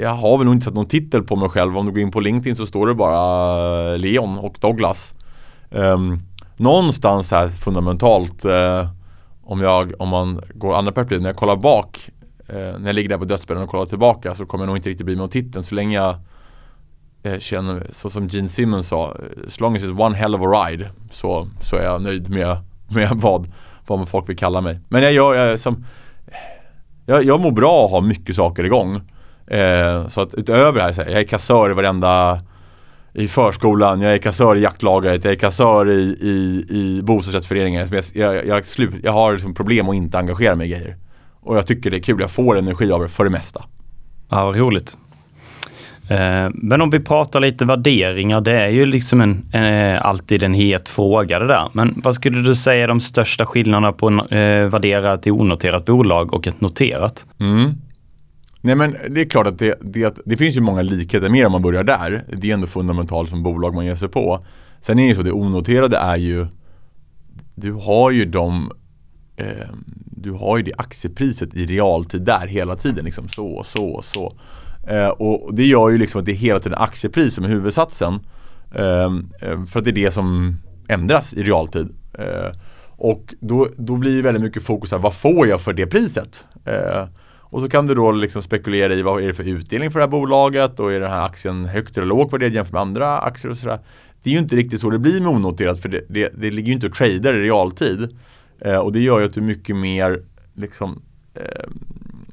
jag 0.00 0.14
har 0.14 0.38
väl 0.38 0.44
nog 0.44 0.54
inte 0.54 0.64
satt 0.64 0.74
någon 0.74 0.86
titel 0.86 1.22
på 1.22 1.36
mig 1.36 1.48
själv. 1.48 1.78
Om 1.78 1.86
du 1.86 1.92
går 1.92 2.00
in 2.00 2.10
på 2.10 2.20
LinkedIn 2.20 2.56
så 2.56 2.66
står 2.66 2.86
det 2.86 2.94
bara 2.94 3.92
eh, 3.92 3.98
Leon 3.98 4.38
och 4.38 4.56
Douglas. 4.60 5.14
Um, 5.70 6.22
någonstans 6.56 7.30
här 7.30 7.48
fundamentalt 7.48 8.44
uh, 8.44 8.88
om, 9.42 9.60
jag, 9.60 9.92
om 9.98 10.08
man 10.08 10.40
går 10.54 10.74
andra 10.74 10.92
perspektiv, 10.92 11.22
när 11.22 11.28
jag 11.28 11.36
kollar 11.36 11.56
bak 11.56 12.10
uh, 12.52 12.56
när 12.56 12.86
jag 12.86 12.94
ligger 12.94 13.08
där 13.08 13.18
på 13.18 13.24
dödsbädden 13.24 13.62
och 13.62 13.68
kollar 13.68 13.86
tillbaka 13.86 14.34
så 14.34 14.46
kommer 14.46 14.64
jag 14.64 14.66
nog 14.66 14.76
inte 14.76 14.88
riktigt 14.88 15.06
bry 15.06 15.16
mig 15.16 15.22
om 15.22 15.30
titeln 15.30 15.64
så 15.64 15.74
länge 15.74 15.96
jag 15.96 16.16
uh, 17.26 17.38
känner, 17.38 17.86
så 17.92 18.10
som 18.10 18.26
Gene 18.26 18.48
Simmons 18.48 18.88
sa, 18.88 19.16
as 19.46 19.60
long 19.60 19.76
as 19.76 19.82
it's 19.82 20.00
one 20.00 20.16
hell 20.16 20.34
of 20.34 20.40
a 20.40 20.68
ride 20.68 20.90
så, 21.10 21.48
så 21.62 21.76
är 21.76 21.84
jag 21.84 22.02
nöjd 22.02 22.30
med, 22.30 22.56
med 22.88 23.10
vad, 23.10 23.52
vad 23.86 24.08
folk 24.08 24.28
vill 24.28 24.36
kalla 24.38 24.60
mig. 24.60 24.80
Men 24.88 25.02
jag 25.02 25.12
gör, 25.12 25.34
jag, 25.34 25.60
som, 25.60 25.84
jag, 27.06 27.24
jag 27.24 27.40
mår 27.40 27.50
bra 27.50 27.84
att 27.84 27.90
ha 27.90 28.00
mycket 28.00 28.36
saker 28.36 28.64
igång. 28.64 29.00
Eh, 29.46 30.08
så 30.08 30.20
att 30.20 30.34
utöver 30.34 30.72
det 30.72 30.82
här, 30.82 30.92
så 30.92 31.02
här, 31.02 31.10
jag 31.10 31.20
är 31.20 31.24
kassör 31.24 31.70
i 31.70 31.74
varenda 31.74 32.40
i 33.14 33.28
förskolan, 33.28 34.00
jag 34.00 34.12
är 34.12 34.18
kassör 34.18 34.56
i 34.56 34.60
jaktlaget, 34.60 35.24
jag 35.24 35.32
är 35.32 35.38
kassör 35.38 35.90
i, 35.90 36.02
i, 36.20 36.66
i 36.68 37.02
bostadsrättsföreningen. 37.02 37.88
Jag, 37.92 38.04
jag, 38.14 38.46
jag, 38.46 38.66
slut, 38.66 38.94
jag 39.02 39.12
har 39.12 39.32
liksom 39.32 39.54
problem 39.54 39.88
att 39.88 39.94
inte 39.94 40.18
engagera 40.18 40.54
mig 40.54 40.66
i 40.66 40.70
grejer. 40.70 40.96
Och 41.40 41.56
jag 41.56 41.66
tycker 41.66 41.90
det 41.90 41.96
är 41.96 42.02
kul, 42.02 42.20
jag 42.20 42.30
får 42.30 42.58
energi 42.58 42.92
av 42.92 43.02
det 43.02 43.08
för 43.08 43.24
det 43.24 43.30
mesta. 43.30 43.64
Ja, 44.28 44.44
vad 44.44 44.56
roligt. 44.56 44.96
Eh, 46.08 46.50
men 46.54 46.80
om 46.80 46.90
vi 46.90 47.00
pratar 47.00 47.40
lite 47.40 47.64
värderingar, 47.64 48.40
det 48.40 48.52
är 48.52 48.68
ju 48.68 48.86
liksom 48.86 49.20
en, 49.20 49.44
eh, 49.52 50.06
alltid 50.06 50.42
en 50.42 50.54
het 50.54 50.88
fråga 50.88 51.38
det 51.38 51.46
där. 51.46 51.68
Men 51.72 52.00
vad 52.04 52.14
skulle 52.14 52.42
du 52.42 52.54
säga 52.54 52.84
är 52.84 52.88
de 52.88 53.00
största 53.00 53.46
skillnaderna 53.46 53.92
på 53.92 54.08
eh, 54.08 54.66
värderat 54.66 55.22
till 55.22 55.32
onoterat 55.32 55.86
bolag 55.86 56.34
och 56.34 56.46
ett 56.46 56.60
noterat? 56.60 57.26
Mm. 57.40 57.74
Nej 58.64 58.74
men 58.74 58.96
det 59.10 59.20
är 59.20 59.24
klart 59.24 59.46
att 59.46 59.58
det, 59.58 59.78
det, 59.80 60.18
det 60.24 60.36
finns 60.36 60.56
ju 60.56 60.60
många 60.60 60.82
likheter 60.82 61.28
mer 61.28 61.46
om 61.46 61.52
man 61.52 61.62
börjar 61.62 61.84
där. 61.84 62.24
Det 62.32 62.50
är 62.50 62.54
ändå 62.54 62.66
fundamentalt 62.66 63.30
som 63.30 63.42
bolag 63.42 63.74
man 63.74 63.86
ger 63.86 63.94
sig 63.94 64.08
på. 64.08 64.46
Sen 64.80 64.98
är 64.98 65.02
det 65.02 65.08
ju 65.08 65.14
så, 65.14 65.22
det 65.22 65.32
onoterade 65.32 65.96
är 65.96 66.16
ju 66.16 66.46
Du 67.54 67.72
har 67.72 68.10
ju 68.10 68.24
de 68.24 68.72
eh, 69.36 69.68
Du 70.06 70.32
har 70.32 70.56
ju 70.56 70.62
det 70.62 70.72
aktiepriset 70.78 71.54
i 71.54 71.66
realtid 71.66 72.22
där 72.22 72.46
hela 72.46 72.76
tiden 72.76 73.04
liksom 73.04 73.28
så, 73.28 73.62
så, 73.64 74.02
så. 74.04 74.34
Eh, 74.88 75.08
och 75.08 75.54
det 75.54 75.66
gör 75.66 75.90
ju 75.90 75.98
liksom 75.98 76.20
att 76.20 76.26
det 76.26 76.32
är 76.32 76.36
hela 76.36 76.60
tiden 76.60 76.78
aktiepris 76.78 77.34
som 77.34 77.44
är 77.44 77.48
huvudsatsen. 77.48 78.20
Eh, 78.74 79.04
eh 79.40 79.64
för 79.70 79.78
att 79.78 79.84
det 79.84 79.90
är 79.90 80.04
det 80.04 80.10
som 80.10 80.56
ändras 80.88 81.34
i 81.34 81.42
realtid. 81.42 81.88
Eh, 82.18 82.58
och 82.96 83.34
då, 83.40 83.68
då 83.76 83.96
blir 83.96 84.16
det 84.16 84.22
väldigt 84.22 84.42
mycket 84.42 84.62
fokus 84.62 84.90
här, 84.90 84.98
vad 84.98 85.14
får 85.14 85.48
jag 85.48 85.60
för 85.60 85.72
det 85.72 85.86
priset? 85.86 86.44
Eh, 86.64 87.08
och 87.54 87.60
så 87.60 87.68
kan 87.68 87.86
du 87.86 87.94
då 87.94 88.12
liksom 88.12 88.42
spekulera 88.42 88.94
i 88.94 89.02
vad 89.02 89.22
är 89.22 89.26
det 89.26 89.34
för 89.34 89.48
utdelning 89.48 89.90
för 89.90 89.98
det 89.98 90.04
här 90.04 90.10
bolaget 90.10 90.80
och 90.80 90.92
är 90.92 91.00
den 91.00 91.10
här 91.10 91.26
aktien 91.26 91.64
högt 91.64 91.96
eller 91.96 92.06
lågt 92.06 92.32
värderad 92.32 92.52
jämfört 92.52 92.72
med 92.72 92.80
andra 92.80 93.18
aktier 93.18 93.50
och 93.50 93.56
sådär. 93.56 93.78
Det 94.22 94.30
är 94.30 94.34
ju 94.34 94.38
inte 94.38 94.56
riktigt 94.56 94.80
så 94.80 94.90
det 94.90 94.98
blir 94.98 95.20
med 95.20 95.30
onoterat 95.30 95.80
för 95.80 95.88
det, 95.88 96.04
det, 96.08 96.32
det 96.36 96.50
ligger 96.50 96.68
ju 96.68 96.74
inte 96.74 96.86
och 96.86 96.94
tradar 96.94 97.34
i 97.34 97.42
realtid. 97.42 98.18
Eh, 98.60 98.76
och 98.76 98.92
det 98.92 99.00
gör 99.00 99.20
ju 99.20 99.26
att 99.26 99.34
du 99.34 99.40
mycket 99.40 99.76
mer 99.76 100.22
liksom 100.54 101.02
eh, 101.34 101.70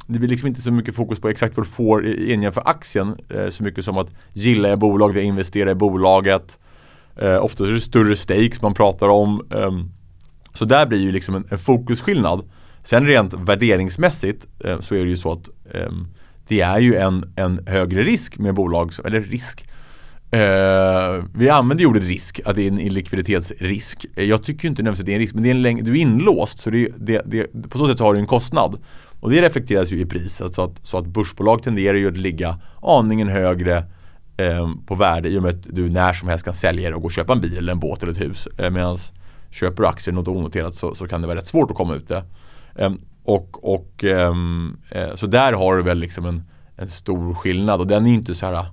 det 0.08 0.20
blir 0.20 0.30
liksom 0.30 0.48
inte 0.48 0.62
så 0.62 0.72
mycket 0.72 0.96
fokus 0.96 1.20
på 1.20 1.30
exakt 1.30 1.58
vad 1.58 1.66
du 1.66 1.70
får 1.70 2.06
i 2.06 2.34
enhet 2.34 2.54
för 2.54 2.70
aktien. 2.70 3.18
Eh, 3.30 3.50
så 3.50 3.64
mycket 3.64 3.86
som 3.86 3.98
att 3.98 4.10
gilla 4.34 4.70
jag 4.70 4.80
bolaget, 4.80 5.16
jag 5.16 5.26
investerar 5.26 5.72
i 5.72 5.76
bolaget. 5.76 6.58
Eh, 7.16 7.46
ofta 7.46 7.68
är 7.68 7.72
det 7.72 7.80
större 7.80 8.16
stakes 8.16 8.62
man 8.62 8.74
pratar 8.74 9.08
om. 9.08 9.48
Ehm, 9.52 9.92
så 10.54 10.66
där 10.66 10.86
blir 10.86 11.00
ju 11.00 11.12
liksom 11.12 11.36
en, 11.36 11.46
en 11.50 11.58
fokusskillnad. 11.58 12.44
Sen 12.84 13.08
rent 13.08 13.34
värderingsmässigt 13.34 14.48
eh, 14.66 14.80
så 14.82 14.96
är 14.96 15.04
det 15.04 15.10
ju 15.10 15.18
så 15.18 15.32
att 15.32 15.50
eh, 15.74 15.92
det 16.48 16.62
är 16.62 16.80
ju 16.80 16.96
en, 16.96 17.34
en 17.36 17.60
högre 17.68 18.04
risk 18.04 18.38
med 18.38 18.54
bolag, 18.54 18.92
eller 19.06 19.22
risk. 19.22 19.68
Eh, 20.32 21.24
vi 21.36 21.50
använder 21.50 21.84
ju 21.84 21.90
ordet 21.90 22.04
risk, 22.04 22.42
att 22.46 22.56
det 22.56 22.62
är 22.62 22.68
en 22.68 22.76
likviditetsrisk. 22.76 24.06
Eh, 24.16 24.24
jag 24.24 24.44
tycker 24.44 24.68
inte 24.68 24.82
nödvändigtvis 24.82 25.00
att 25.00 25.06
det 25.06 25.12
är 25.12 25.16
en 25.16 25.20
risk, 25.20 25.34
men 25.34 25.44
det 25.44 25.50
är 25.50 25.56
en 25.56 25.62
läng- 25.66 25.84
du 25.84 25.92
är 25.92 26.02
inlåst 26.02 26.60
så 26.60 26.70
det, 26.70 26.90
det, 26.98 27.22
det, 27.26 27.70
på 27.70 27.78
så 27.78 27.88
sätt 27.88 28.00
har 28.00 28.14
du 28.14 28.20
en 28.20 28.26
kostnad. 28.26 28.80
Och 29.20 29.30
det 29.32 29.42
reflekteras 29.42 29.92
ju 29.92 30.00
i 30.00 30.06
priset 30.06 30.54
så 30.54 30.62
att, 30.62 30.88
så 30.88 30.98
att 30.98 31.06
börsbolag 31.06 31.64
tenderar 31.64 31.98
ju 31.98 32.08
att 32.08 32.18
ligga 32.18 32.60
aningen 32.82 33.28
högre 33.28 33.78
eh, 34.38 34.70
på 34.86 34.96
värde 34.96 35.30
i 35.30 35.38
och 35.38 35.44
med 35.44 35.50
att 35.50 35.64
du 35.64 35.90
när 35.90 36.14
som 36.14 36.28
helst 36.28 36.46
kan 36.46 36.54
sälja 36.54 36.90
det 36.90 36.96
och 36.96 37.02
gå 37.02 37.06
och 37.06 37.12
köpa 37.12 37.34
en 37.34 37.42
bil 37.42 37.58
eller 37.58 37.72
en 37.72 37.80
båt 37.80 38.04
eller 38.04 38.12
ett 38.12 38.22
hus. 38.22 38.48
Eh, 38.58 38.70
Medan 38.70 38.98
köper 39.52 39.84
du 39.84 39.88
aktier 39.88 40.14
något 40.14 40.28
onoterat 40.28 40.76
så, 40.76 40.96
så 40.96 41.08
kan 41.08 41.22
det 41.22 41.28
vara 41.28 41.38
rätt 41.38 41.48
svårt 41.48 41.72
att 41.72 41.78
komma 41.78 41.96
ut 41.96 42.08
det. 42.08 42.24
Eh, 42.76 42.92
och, 43.24 43.74
och 43.74 44.04
ehm, 44.04 44.78
eh, 44.90 45.16
så 45.16 45.28
där 45.28 45.54
har 45.54 45.78
du 45.78 45.84
väl 45.84 45.98
liksom 45.98 46.26
en, 46.26 46.44
en 46.76 46.88
stor 46.88 47.34
skillnad 47.34 47.80
och 47.80 47.88
den 47.88 48.08
är 48.08 48.14
inte 48.14 48.36
så 48.36 48.46
här 48.46 48.66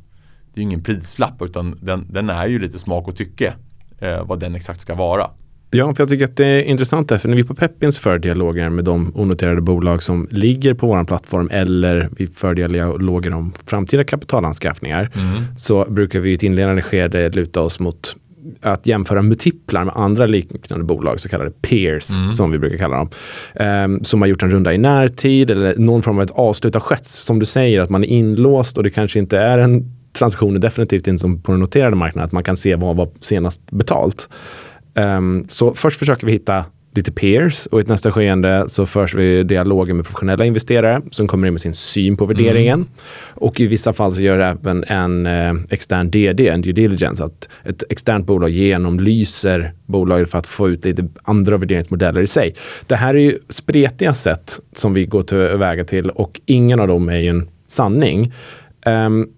det 0.54 0.60
är 0.60 0.62
ingen 0.62 0.82
prislapp 0.82 1.42
utan 1.42 1.78
den, 1.82 2.06
den 2.10 2.30
är 2.30 2.46
ju 2.46 2.58
lite 2.58 2.78
smak 2.78 3.08
och 3.08 3.16
tycke 3.16 3.54
eh, 3.98 4.24
vad 4.24 4.40
den 4.40 4.54
exakt 4.54 4.80
ska 4.80 4.94
vara. 4.94 5.30
Ja, 5.70 5.94
för 5.94 6.02
jag 6.02 6.08
tycker 6.08 6.24
att 6.24 6.36
det 6.36 6.46
är 6.46 6.62
intressant 6.62 7.08
där, 7.08 7.18
för 7.18 7.28
när 7.28 7.36
vi 7.36 7.44
på 7.44 7.54
Peppins 7.54 7.98
för 7.98 8.18
dialoger 8.18 8.68
med 8.68 8.84
de 8.84 9.12
onoterade 9.14 9.60
bolag 9.60 10.02
som 10.02 10.28
ligger 10.30 10.74
på 10.74 10.86
vår 10.86 11.04
plattform 11.04 11.48
eller 11.52 12.08
vi 12.12 12.26
för 12.26 12.54
dialoger 12.54 13.32
om 13.32 13.52
framtida 13.66 14.04
kapitalanskaffningar 14.04 15.10
mm. 15.14 15.44
så 15.56 15.84
brukar 15.84 16.20
vi 16.20 16.30
i 16.30 16.34
ett 16.34 16.42
inledande 16.42 16.82
skede 16.82 17.30
luta 17.30 17.60
oss 17.60 17.80
mot 17.80 18.16
att 18.60 18.86
jämföra 18.86 19.22
multiplar 19.22 19.84
med 19.84 19.94
andra 19.96 20.26
liknande 20.26 20.84
bolag, 20.84 21.20
så 21.20 21.28
kallade 21.28 21.50
peers 21.50 22.10
mm. 22.10 22.32
som 22.32 22.50
vi 22.50 22.58
brukar 22.58 22.78
kalla 22.78 22.96
dem. 22.96 23.10
Um, 23.84 24.04
som 24.04 24.20
har 24.20 24.28
gjort 24.28 24.42
en 24.42 24.50
runda 24.50 24.74
i 24.74 24.78
närtid 24.78 25.50
eller 25.50 25.74
någon 25.76 26.02
form 26.02 26.16
av 26.16 26.22
ett 26.22 26.30
avslut 26.30 26.74
har 26.74 26.80
skett. 26.80 27.06
Som 27.06 27.38
du 27.38 27.46
säger, 27.46 27.80
att 27.80 27.90
man 27.90 28.04
är 28.04 28.08
inlåst 28.08 28.76
och 28.76 28.82
det 28.82 28.90
kanske 28.90 29.18
inte 29.18 29.38
är 29.38 29.58
en 29.58 29.84
transaktion, 30.12 30.56
är 30.56 30.60
definitivt 30.60 31.06
inte 31.06 31.20
som 31.20 31.42
på 31.42 31.52
den 31.52 31.60
noterade 31.60 31.96
marknaden, 31.96 32.26
att 32.26 32.32
man 32.32 32.44
kan 32.44 32.56
se 32.56 32.76
vad 32.76 32.96
var 32.96 33.08
senast 33.20 33.70
betalt. 33.70 34.28
Um, 34.94 35.44
så 35.48 35.74
först 35.74 35.98
försöker 35.98 36.26
vi 36.26 36.32
hitta 36.32 36.64
lite 36.94 37.12
peers 37.12 37.66
och 37.66 37.80
i 37.80 37.82
ett 37.82 37.88
nästa 37.88 38.12
skeende 38.12 38.64
så 38.68 38.86
förs 38.86 39.14
vi 39.14 39.42
dialoger 39.42 39.94
med 39.94 40.04
professionella 40.04 40.44
investerare 40.44 41.02
som 41.10 41.26
kommer 41.26 41.46
in 41.46 41.54
med 41.54 41.60
sin 41.60 41.74
syn 41.74 42.16
på 42.16 42.26
värderingen. 42.26 42.74
Mm. 42.74 42.88
Och 43.34 43.60
i 43.60 43.66
vissa 43.66 43.92
fall 43.92 44.14
så 44.14 44.20
gör 44.20 44.38
även 44.38 44.84
en 44.84 45.26
eh, 45.26 45.54
extern 45.70 46.10
DD, 46.10 46.40
en 46.40 46.60
due 46.60 46.72
diligence, 46.72 47.24
att 47.24 47.48
ett 47.64 47.84
externt 47.88 48.26
bolag 48.26 48.50
genomlyser 48.50 49.72
bolaget 49.86 50.30
för 50.30 50.38
att 50.38 50.46
få 50.46 50.68
ut 50.68 50.84
lite 50.84 51.08
andra 51.22 51.56
värderingsmodeller 51.56 52.20
i 52.20 52.26
sig. 52.26 52.54
Det 52.86 52.96
här 52.96 53.14
är 53.14 53.18
ju 53.18 53.38
spretiga 53.48 54.14
sätt 54.14 54.60
som 54.72 54.94
vi 54.94 55.04
går 55.04 55.22
tillväga 55.22 55.84
till 55.84 56.10
och 56.10 56.40
ingen 56.46 56.80
av 56.80 56.88
dem 56.88 57.08
är 57.08 57.18
ju 57.18 57.28
en 57.28 57.48
sanning. 57.66 58.32
Um, 58.86 59.28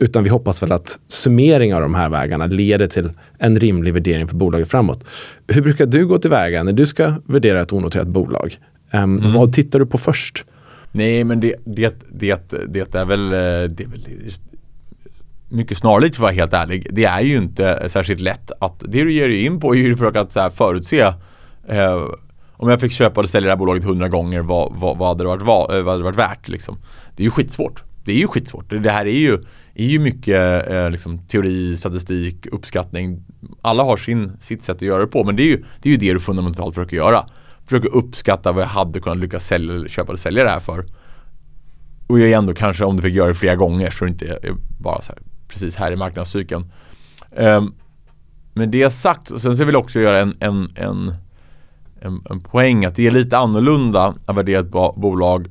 utan 0.00 0.24
vi 0.24 0.30
hoppas 0.30 0.62
väl 0.62 0.72
att 0.72 0.98
summering 1.06 1.74
av 1.74 1.80
de 1.80 1.94
här 1.94 2.08
vägarna 2.08 2.46
leder 2.46 2.86
till 2.86 3.10
en 3.38 3.60
rimlig 3.60 3.94
värdering 3.94 4.28
för 4.28 4.36
bolaget 4.36 4.70
framåt. 4.70 5.04
Hur 5.46 5.62
brukar 5.62 5.86
du 5.86 6.06
gå 6.06 6.18
tillväga 6.18 6.62
när 6.62 6.72
du 6.72 6.86
ska 6.86 7.14
värdera 7.26 7.60
ett 7.60 7.72
onoterat 7.72 8.08
bolag? 8.08 8.58
Um, 8.92 9.18
mm. 9.18 9.32
Vad 9.32 9.52
tittar 9.52 9.78
du 9.78 9.86
på 9.86 9.98
först? 9.98 10.44
Nej 10.92 11.24
men 11.24 11.40
det, 11.40 11.54
det, 11.64 12.04
det, 12.08 12.50
det 12.68 12.94
är 12.94 13.04
väl, 13.04 13.32
eh, 13.32 13.70
det 13.70 13.84
är 13.84 13.88
väl 13.88 14.00
mycket 15.48 15.78
snarlikt 15.78 16.16
för 16.16 16.22
att 16.22 16.26
vara 16.26 16.32
helt 16.32 16.52
ärlig. 16.52 16.86
Det 16.90 17.04
är 17.04 17.20
ju 17.20 17.36
inte 17.36 17.88
särskilt 17.88 18.20
lätt 18.20 18.50
att, 18.60 18.80
det 18.80 19.04
du 19.04 19.12
ger 19.12 19.28
dig 19.28 19.44
in 19.44 19.60
på 19.60 19.74
är 19.74 19.78
ju 19.78 19.96
för 19.96 20.16
att 20.16 20.32
så 20.32 20.40
här, 20.40 20.50
förutse 20.50 21.12
eh, 21.68 22.04
om 22.52 22.68
jag 22.68 22.80
fick 22.80 22.92
köpa 22.92 23.20
eller 23.20 23.28
sälja 23.28 23.46
det 23.46 23.52
här 23.52 23.58
bolaget 23.58 23.84
hundra 23.84 24.08
gånger, 24.08 24.40
vad, 24.40 24.72
vad, 24.74 24.98
vad, 24.98 25.08
hade 25.08 25.24
det 25.24 25.28
varit, 25.28 25.42
vad, 25.42 25.68
vad 25.68 25.86
hade 25.86 25.98
det 25.98 26.04
varit 26.04 26.18
värt? 26.18 26.48
Liksom. 26.48 26.78
Det 27.16 27.22
är 27.22 27.24
ju 27.24 27.30
skitsvårt. 27.30 27.82
Det 28.04 28.12
är 28.12 28.16
ju 28.16 28.26
skitsvårt. 28.26 28.64
Det 28.82 28.90
här 28.90 29.06
är 29.06 29.18
ju, 29.18 29.38
är 29.82 29.88
ju 29.88 29.98
mycket 29.98 30.70
eh, 30.70 30.90
liksom, 30.90 31.18
teori, 31.18 31.76
statistik, 31.76 32.46
uppskattning. 32.46 33.24
Alla 33.62 33.82
har 33.82 33.96
sin, 33.96 34.32
sitt 34.40 34.64
sätt 34.64 34.76
att 34.76 34.82
göra 34.82 35.00
det 35.00 35.06
på. 35.06 35.24
Men 35.24 35.36
det 35.36 35.42
är 35.42 35.46
ju 35.46 35.64
det, 35.82 35.88
är 35.88 35.90
ju 35.90 35.96
det 35.96 36.12
du 36.12 36.20
fundamentalt 36.20 36.74
försöker 36.74 36.96
göra. 36.96 37.26
Försöker 37.64 37.94
uppskatta 37.94 38.52
vad 38.52 38.62
jag 38.62 38.68
hade 38.68 39.00
kunnat 39.00 39.18
lyckas 39.18 39.46
sälja, 39.46 39.88
köpa 39.88 40.08
eller 40.08 40.18
sälja 40.18 40.44
det 40.44 40.50
här 40.50 40.60
för. 40.60 40.84
Och 42.06 42.20
jag 42.20 42.30
då 42.30 42.38
ändå 42.38 42.54
kanske 42.54 42.84
om 42.84 42.96
du 42.96 43.02
fick 43.02 43.14
göra 43.14 43.28
det 43.28 43.34
flera 43.34 43.56
gånger 43.56 43.90
så 43.90 44.04
det 44.04 44.10
inte 44.10 44.26
är 44.26 44.54
bara 44.78 45.02
så 45.02 45.12
här, 45.12 45.22
precis 45.48 45.76
här 45.76 45.92
i 45.92 45.96
marknadscykeln. 45.96 46.72
Ehm, 47.36 47.64
um, 47.64 47.74
men 48.54 48.70
det 48.70 48.90
sagt, 48.90 49.30
och 49.30 49.40
sen 49.40 49.56
så 49.56 49.64
vill 49.64 49.72
jag 49.72 49.82
också 49.82 50.00
göra 50.00 50.20
en, 50.20 50.36
en, 50.40 50.72
en, 50.74 51.14
en, 52.00 52.22
en 52.30 52.40
poäng 52.40 52.84
att 52.84 52.96
det 52.96 53.06
är 53.06 53.10
lite 53.10 53.38
annorlunda 53.38 54.14
att 54.26 54.36
värdera 54.36 54.60
ett 54.60 54.70
bolag 54.96 55.48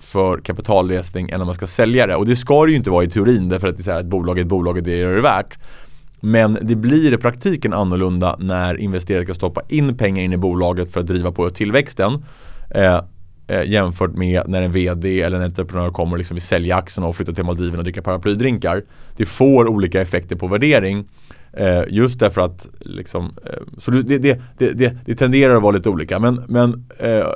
för 0.00 0.38
kapitalresning 0.38 1.30
än 1.30 1.38
när 1.38 1.44
man 1.44 1.54
ska 1.54 1.66
sälja 1.66 2.06
det. 2.06 2.16
Och 2.16 2.26
det 2.26 2.36
ska 2.36 2.64
det 2.64 2.70
ju 2.70 2.76
inte 2.76 2.90
vara 2.90 3.04
i 3.04 3.08
teorin 3.08 3.48
därför 3.48 3.68
att 3.68 3.76
det 3.76 3.80
är 3.80 3.84
så 3.84 3.90
här, 3.90 4.00
ett 4.00 4.06
bolag 4.06 4.38
är 4.38 4.42
ett 4.42 4.48
bolag 4.48 4.76
och 4.76 4.82
det 4.82 5.02
är 5.02 5.14
det 5.14 5.20
värt. 5.20 5.58
Men 6.20 6.58
det 6.62 6.74
blir 6.74 7.14
i 7.14 7.16
praktiken 7.16 7.72
annorlunda 7.72 8.36
när 8.38 8.76
investerare 8.76 9.24
ska 9.24 9.34
stoppa 9.34 9.62
in 9.68 9.96
pengar 9.96 10.22
in 10.22 10.32
i 10.32 10.36
bolaget 10.36 10.92
för 10.92 11.00
att 11.00 11.06
driva 11.06 11.32
på 11.32 11.50
tillväxten. 11.50 12.24
Eh, 12.70 13.00
eh, 13.46 13.64
jämfört 13.64 14.12
med 14.12 14.42
när 14.48 14.62
en 14.62 14.72
VD 14.72 15.22
eller 15.22 15.36
en 15.36 15.42
entreprenör 15.42 15.90
kommer 15.90 16.12
och 16.12 16.18
liksom 16.18 16.34
vill 16.34 16.42
sälja 16.42 16.76
aktierna 16.76 17.08
och 17.08 17.16
flytta 17.16 17.32
till 17.32 17.44
Maldiverna 17.44 17.78
och 17.78 17.84
dricka 17.84 18.02
paraplydrinkar. 18.02 18.82
Det 19.16 19.26
får 19.26 19.68
olika 19.68 20.00
effekter 20.00 20.36
på 20.36 20.46
värdering. 20.46 21.08
Eh, 21.52 21.82
just 21.88 22.20
därför 22.20 22.40
att 22.40 22.66
liksom, 22.80 23.36
eh, 23.46 23.78
så 23.78 23.90
det, 23.90 24.18
det, 24.18 24.40
det, 24.58 24.96
det, 25.04 25.14
tenderar 25.14 25.56
att 25.56 25.62
vara 25.62 25.76
lite 25.76 25.88
olika. 25.88 26.18
Men, 26.18 26.44
men 26.48 26.84
eh, 26.98 27.26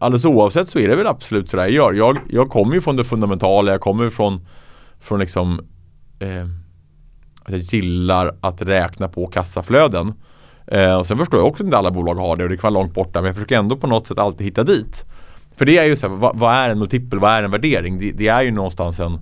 alldeles 0.00 0.24
oavsett 0.24 0.68
så 0.68 0.78
är 0.78 0.88
det 0.88 0.96
väl 0.96 1.06
absolut 1.06 1.50
sådär 1.50 1.68
jag 1.68 1.72
gör. 1.72 1.92
Jag, 1.92 2.18
jag 2.30 2.50
kommer 2.50 2.74
ju 2.74 2.80
från 2.80 2.96
det 2.96 3.04
fundamentala, 3.04 3.72
jag 3.72 3.80
kommer 3.80 4.10
från, 4.10 4.46
från 5.00 5.20
liksom 5.20 5.60
eh, 6.18 6.46
att 7.42 7.52
jag 7.52 7.60
gillar 7.60 8.34
att 8.40 8.62
räkna 8.62 9.08
på 9.08 9.26
kassaflöden. 9.26 10.12
Eh, 10.66 10.98
och 10.98 11.06
sen 11.06 11.18
förstår 11.18 11.40
jag 11.40 11.48
också 11.48 11.62
att 11.62 11.66
inte 11.66 11.78
alla 11.78 11.90
bolag 11.90 12.14
har 12.14 12.36
det 12.36 12.44
och 12.44 12.50
det 12.50 12.56
kan 12.56 12.72
vara 12.72 12.82
långt 12.82 12.94
borta 12.94 13.20
men 13.20 13.26
jag 13.26 13.34
försöker 13.34 13.58
ändå 13.58 13.76
på 13.76 13.86
något 13.86 14.06
sätt 14.06 14.18
alltid 14.18 14.46
hitta 14.46 14.64
dit. 14.64 15.04
För 15.56 15.64
det 15.64 15.78
är 15.78 15.84
ju 15.84 15.96
så 15.96 16.08
här, 16.08 16.16
vad, 16.16 16.38
vad, 16.38 16.54
är 16.54 16.70
en 16.70 16.78
multipel, 16.78 17.18
vad 17.18 17.30
är 17.30 17.42
en 17.42 17.50
värdering? 17.50 17.98
Det, 17.98 18.12
det 18.12 18.28
är 18.28 18.42
ju 18.42 18.50
någonstans 18.50 19.00
en, 19.00 19.18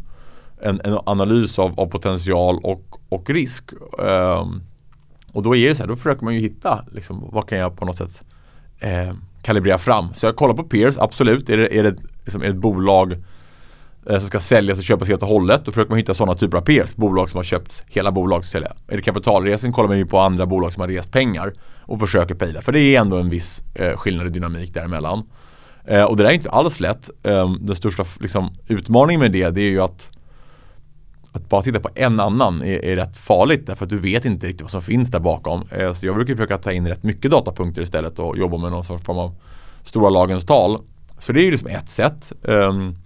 en, 0.62 0.80
en 0.84 0.98
analys 1.06 1.58
av, 1.58 1.80
av 1.80 1.86
potential 1.86 2.60
och 2.62 2.98
och 3.08 3.30
risk. 3.30 3.64
Um, 3.98 4.62
och 5.32 5.42
då 5.42 5.56
är 5.56 5.68
det 5.68 5.74
så 5.74 5.82
här, 5.82 5.88
då 5.88 5.96
försöker 5.96 6.24
man 6.24 6.34
ju 6.34 6.40
hitta 6.40 6.84
liksom, 6.92 7.28
vad 7.32 7.48
kan 7.48 7.58
jag 7.58 7.76
på 7.76 7.84
något 7.84 7.96
sätt 7.96 8.22
eh, 8.78 9.14
kalibrera 9.42 9.78
fram. 9.78 10.14
Så 10.14 10.26
jag 10.26 10.36
kollar 10.36 10.54
på 10.54 10.64
peers, 10.64 10.98
absolut. 10.98 11.50
Är 11.50 11.56
det, 11.56 11.78
är 11.78 11.82
det, 11.82 11.96
liksom, 12.24 12.40
är 12.40 12.44
det 12.44 12.50
ett 12.50 12.56
bolag 12.56 13.12
eh, 14.06 14.18
som 14.18 14.28
ska 14.28 14.40
säljas 14.40 14.78
och 14.78 14.84
köpas 14.84 15.08
helt 15.08 15.22
och 15.22 15.28
hållet. 15.28 15.64
Då 15.64 15.72
försöker 15.72 15.90
man 15.90 15.98
hitta 15.98 16.14
sådana 16.14 16.34
typer 16.34 16.58
av 16.58 16.62
peers. 16.62 16.96
Bolag 16.96 17.30
som 17.30 17.36
har 17.36 17.44
köpt 17.44 17.84
hela 17.86 18.12
bolag 18.12 18.44
som 18.44 18.50
sälja. 18.50 18.72
Är 18.88 18.96
det 18.96 19.02
kapitalresning 19.02 19.72
kollar 19.72 19.88
man 19.88 19.98
ju 19.98 20.06
på 20.06 20.18
andra 20.18 20.46
bolag 20.46 20.72
som 20.72 20.80
har 20.80 20.88
rest 20.88 21.12
pengar 21.12 21.52
och 21.80 22.00
försöker 22.00 22.34
pejla. 22.34 22.60
För 22.60 22.72
det 22.72 22.80
är 22.80 23.00
ändå 23.00 23.16
en 23.16 23.30
viss 23.30 23.62
eh, 23.74 23.96
skillnad 23.96 24.26
i 24.26 24.30
dynamik 24.30 24.74
däremellan. 24.74 25.22
Eh, 25.84 26.04
och 26.04 26.16
det 26.16 26.22
där 26.22 26.30
är 26.30 26.34
inte 26.34 26.50
alls 26.50 26.80
lätt. 26.80 27.10
Ehm, 27.22 27.66
den 27.66 27.76
största 27.76 28.04
liksom, 28.20 28.50
utmaningen 28.66 29.20
med 29.20 29.32
det, 29.32 29.50
det 29.50 29.60
är 29.60 29.70
ju 29.70 29.80
att 29.80 30.10
att 31.32 31.48
bara 31.48 31.62
titta 31.62 31.80
på 31.80 31.90
en 31.94 32.20
annan 32.20 32.62
är, 32.62 32.84
är 32.84 32.96
rätt 32.96 33.16
farligt 33.16 33.66
därför 33.66 33.84
att 33.84 33.90
du 33.90 33.98
vet 33.98 34.24
inte 34.24 34.46
riktigt 34.46 34.62
vad 34.62 34.70
som 34.70 34.82
finns 34.82 35.10
där 35.10 35.20
bakom. 35.20 35.62
Eh, 35.70 35.94
så 35.94 36.06
jag 36.06 36.14
brukar 36.14 36.34
försöka 36.34 36.58
ta 36.58 36.72
in 36.72 36.88
rätt 36.88 37.02
mycket 37.02 37.30
datapunkter 37.30 37.82
istället 37.82 38.18
och 38.18 38.38
jobba 38.38 38.58
med 38.58 38.70
någon 38.70 38.84
form 38.84 39.18
av 39.18 39.34
stora 39.82 40.10
lagens 40.10 40.44
tal. 40.44 40.80
Så 41.18 41.32
det 41.32 41.40
är 41.40 41.44
ju 41.44 41.50
liksom 41.50 41.68
ett 41.68 41.88
sätt. 41.88 42.32
Um, 42.42 42.96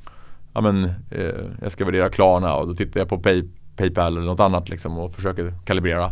ja, 0.52 0.60
men, 0.60 0.84
eh, 1.10 1.44
jag 1.62 1.72
ska 1.72 1.84
värdera 1.84 2.10
Klarna 2.10 2.54
och 2.54 2.68
då 2.68 2.74
tittar 2.74 3.00
jag 3.00 3.08
på 3.08 3.18
Pay, 3.18 3.44
Paypal 3.76 4.16
eller 4.16 4.26
något 4.26 4.40
annat 4.40 4.68
liksom 4.68 4.98
och 4.98 5.14
försöker 5.14 5.54
kalibrera. 5.64 6.10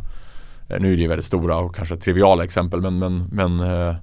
Eh, 0.68 0.80
nu 0.80 0.92
är 0.92 0.96
det 0.96 1.02
ju 1.02 1.08
väldigt 1.08 1.26
stora 1.26 1.56
och 1.56 1.74
kanske 1.74 1.96
triviala 1.96 2.44
exempel 2.44 2.80
men, 2.80 2.98
men, 2.98 3.28
men 3.32 3.60
eh, 3.60 3.94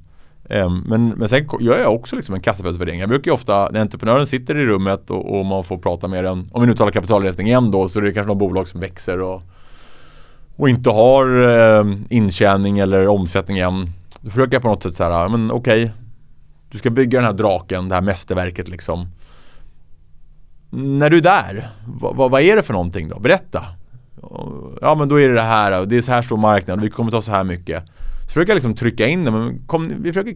Ehm, 0.50 0.84
men, 0.88 1.10
men 1.10 1.30
sen 1.30 1.48
gör 1.60 1.80
jag 1.80 1.96
också 1.96 2.16
liksom 2.16 2.36
en 2.36 2.42
kassaflödesvärdering. 2.42 3.00
Jag 3.00 3.10
brukar 3.10 3.32
ju 3.32 3.36
ofta, 3.36 3.70
när 3.70 3.82
entreprenören 3.82 4.27
sitter 4.27 4.58
i 4.58 4.66
rummet 4.66 5.10
och, 5.10 5.39
och 5.39 5.46
man 5.46 5.63
får 5.63 5.77
prata 5.77 6.08
med 6.08 6.24
den, 6.24 6.50
om 6.51 6.62
vi 6.62 6.68
nu 6.68 6.75
talar 6.75 6.92
kapitalresning 6.92 7.48
igen 7.48 7.72
då, 7.72 7.89
så 7.89 8.00
är 8.00 8.04
det 8.04 8.13
kanske 8.13 8.27
något 8.27 8.38
bolag 8.38 8.68
som 8.68 8.80
växer 8.80 9.22
och 9.22 9.42
och 10.58 10.70
inte 10.70 10.89
har 10.89 11.50
eh, 11.50 11.86
intjäning 12.10 12.80
eller 12.80 13.08
omsättning 13.08 13.58
än. 13.58 13.89
Då 14.22 14.30
försöker 14.30 14.54
jag 14.54 14.62
på 14.62 14.68
något 14.68 14.84
sätt 14.84 14.96
så 14.96 15.04
här, 15.04 15.30
men 15.30 15.51
okej. 15.51 15.84
Okay, 15.84 15.94
du 16.72 16.77
ska 16.77 16.89
bygga 16.89 17.20
den 17.20 17.25
här 17.25 17.34
draken, 17.34 17.89
det 17.89 17.96
här 17.96 18.01
mästerverket 18.01 18.68
liksom. 18.68 19.08
När 20.70 21.10
du 21.10 21.18
är 21.18 21.22
där, 21.22 21.70
vad, 21.86 22.32
vad 22.32 22.42
är 22.42 22.56
det 22.56 22.62
för 22.62 22.74
någonting 22.74 23.10
då? 23.10 23.20
Berätta. 23.20 23.63
Ja 24.82 24.96
men 24.96 25.10
då 25.10 25.20
är 25.20 25.27
det 25.27 25.34
det 25.34 25.42
här, 25.42 25.86
det 25.86 25.98
är 25.98 26.01
så 26.01 26.12
här 26.12 26.22
stor 26.22 26.38
marknad, 26.38 26.82
vi 26.82 26.89
kommer 26.89 27.12
ta 27.12 27.22
så 27.22 27.32
här 27.32 27.44
mycket. 27.44 27.84
Så 28.28 28.34
försöker 28.34 28.50
jag 28.50 28.56
liksom 28.56 28.76
trycka 28.76 29.08
in 29.08 29.26
det, 29.26 29.32
men 29.32 29.68
kom, 29.68 29.94
vi 30.02 30.10
försöker 30.10 30.36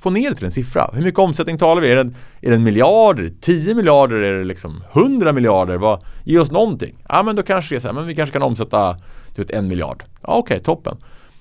få 0.00 0.10
ner 0.10 0.30
det 0.30 0.36
till 0.36 0.44
en 0.44 0.50
siffra. 0.50 0.90
Hur 0.92 1.02
mycket 1.02 1.18
omsättning 1.18 1.58
talar 1.58 1.82
vi? 1.82 1.90
Är 1.90 1.96
det, 1.96 2.10
är 2.40 2.50
det 2.50 2.56
en 2.56 2.62
miljard? 2.62 3.18
Är 3.18 3.22
det 3.22 3.40
10 3.40 3.74
miljarder? 3.74 4.16
Är 4.16 4.38
det 4.38 4.44
liksom 4.44 4.84
100 4.92 5.32
miljarder? 5.32 5.76
Vad, 5.76 6.04
ge 6.24 6.38
oss 6.38 6.50
någonting. 6.50 7.04
Ja 7.08 7.22
men 7.22 7.36
då 7.36 7.42
kanske 7.42 7.74
det 7.74 7.78
är 7.78 7.80
så 7.80 7.88
här, 7.88 7.94
men 7.94 8.06
vi 8.06 8.14
kanske 8.14 8.32
kan 8.32 8.42
omsätta 8.42 8.96
vet, 9.36 9.50
en 9.50 9.68
miljard. 9.68 10.04
Ja 10.22 10.28
okej, 10.28 10.54
okay, 10.54 10.64
toppen. 10.64 10.96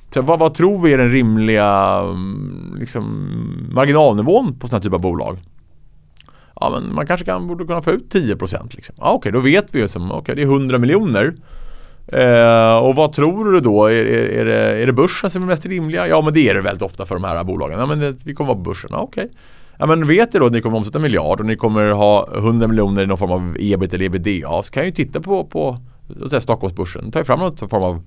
Så 0.09 0.21
vad, 0.21 0.39
vad 0.39 0.53
tror 0.53 0.81
vi 0.81 0.93
är 0.93 0.97
den 0.97 1.11
rimliga 1.11 1.99
mm, 2.03 2.75
liksom, 2.79 3.05
marginalnivån 3.71 4.59
på 4.59 4.67
sådana 4.67 4.79
här 4.79 4.83
typer 4.83 4.95
av 4.95 5.01
bolag? 5.01 5.37
Ja 6.59 6.69
men 6.69 6.95
man 6.95 7.07
kanske 7.07 7.25
kan, 7.25 7.47
borde 7.47 7.65
kunna 7.65 7.81
få 7.81 7.91
ut 7.91 8.11
10 8.11 8.35
procent. 8.35 8.75
liksom. 8.75 8.95
Ja 8.97 9.11
okej, 9.11 9.17
okay, 9.17 9.31
då 9.31 9.39
vet 9.39 9.75
vi 9.75 9.79
ju 9.79 9.87
som, 9.87 10.11
okej 10.11 10.19
okay, 10.19 10.35
det 10.35 10.41
är 10.41 10.45
100 10.45 10.77
miljoner. 10.77 11.35
Eh, 12.07 12.77
och 12.77 12.95
vad 12.95 13.13
tror 13.13 13.51
du 13.51 13.59
då? 13.59 13.85
Är, 13.85 14.05
är, 14.05 14.39
är, 14.39 14.45
det, 14.45 14.81
är 14.81 14.85
det 14.85 14.93
börsen 14.93 15.31
som 15.31 15.43
är 15.43 15.47
mest 15.47 15.65
rimliga? 15.65 16.07
Ja 16.07 16.21
men 16.21 16.33
det 16.33 16.49
är 16.49 16.53
det 16.53 16.61
väldigt 16.61 16.81
ofta 16.83 17.05
för 17.05 17.15
de 17.15 17.23
här 17.23 17.43
bolagen. 17.43 17.79
Ja 17.79 17.85
men 17.85 17.99
det, 17.99 18.25
vi 18.25 18.33
kommer 18.33 18.47
vara 18.47 18.57
på 18.57 18.63
börsen, 18.63 18.89
ja, 18.93 19.01
okej. 19.01 19.25
Okay. 19.25 19.37
Ja 19.77 19.85
men 19.85 20.07
vet 20.07 20.31
du 20.31 20.39
då 20.39 20.45
att 20.45 20.51
ni 20.51 20.61
kommer 20.61 20.77
omsätta 20.77 20.97
en 20.97 21.01
miljard 21.01 21.39
och 21.39 21.45
ni 21.45 21.55
kommer 21.55 21.91
ha 21.91 22.29
100 22.35 22.67
miljoner 22.67 23.03
i 23.03 23.05
någon 23.05 23.17
form 23.17 23.31
av 23.31 23.57
ebit 23.59 23.93
eller 23.93 24.05
ebitda 24.05 24.63
så 24.63 24.71
kan 24.71 24.81
jag 24.81 24.85
ju 24.85 24.91
titta 24.91 25.21
på, 25.21 25.43
på 25.43 25.77
säga, 26.29 26.41
Stockholmsbörsen. 26.41 27.11
Ta 27.11 27.23
fram 27.23 27.39
någon 27.39 27.57
form 27.57 27.83
av 27.83 28.01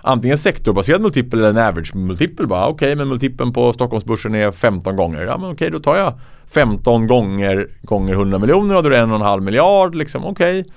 antingen 0.00 0.38
sektorbaserad 0.38 1.00
multipel 1.00 1.38
eller 1.38 1.50
en 1.50 1.68
average 1.68 1.94
multipel. 1.94 2.46
Okej 2.46 2.72
okay, 2.72 2.94
men 2.94 3.08
multipeln 3.08 3.52
på 3.52 3.72
Stockholmsbörsen 3.72 4.34
är 4.34 4.52
15 4.52 4.96
gånger. 4.96 5.22
Ja 5.22 5.38
men 5.38 5.50
okej 5.50 5.52
okay, 5.52 5.70
då 5.70 5.78
tar 5.78 5.96
jag 5.96 6.12
15 6.50 7.06
gånger 7.06 7.68
gånger 7.82 8.12
100 8.12 8.38
miljoner 8.38 8.76
och 8.76 8.82
då 8.82 8.88
är 8.88 8.90
det 8.90 8.98
en 8.98 9.10
och 9.10 9.16
en 9.16 9.22
halv 9.22 9.42
miljard. 9.42 9.94
Liksom, 9.94 10.24
okej. 10.24 10.60
Okay 10.60 10.72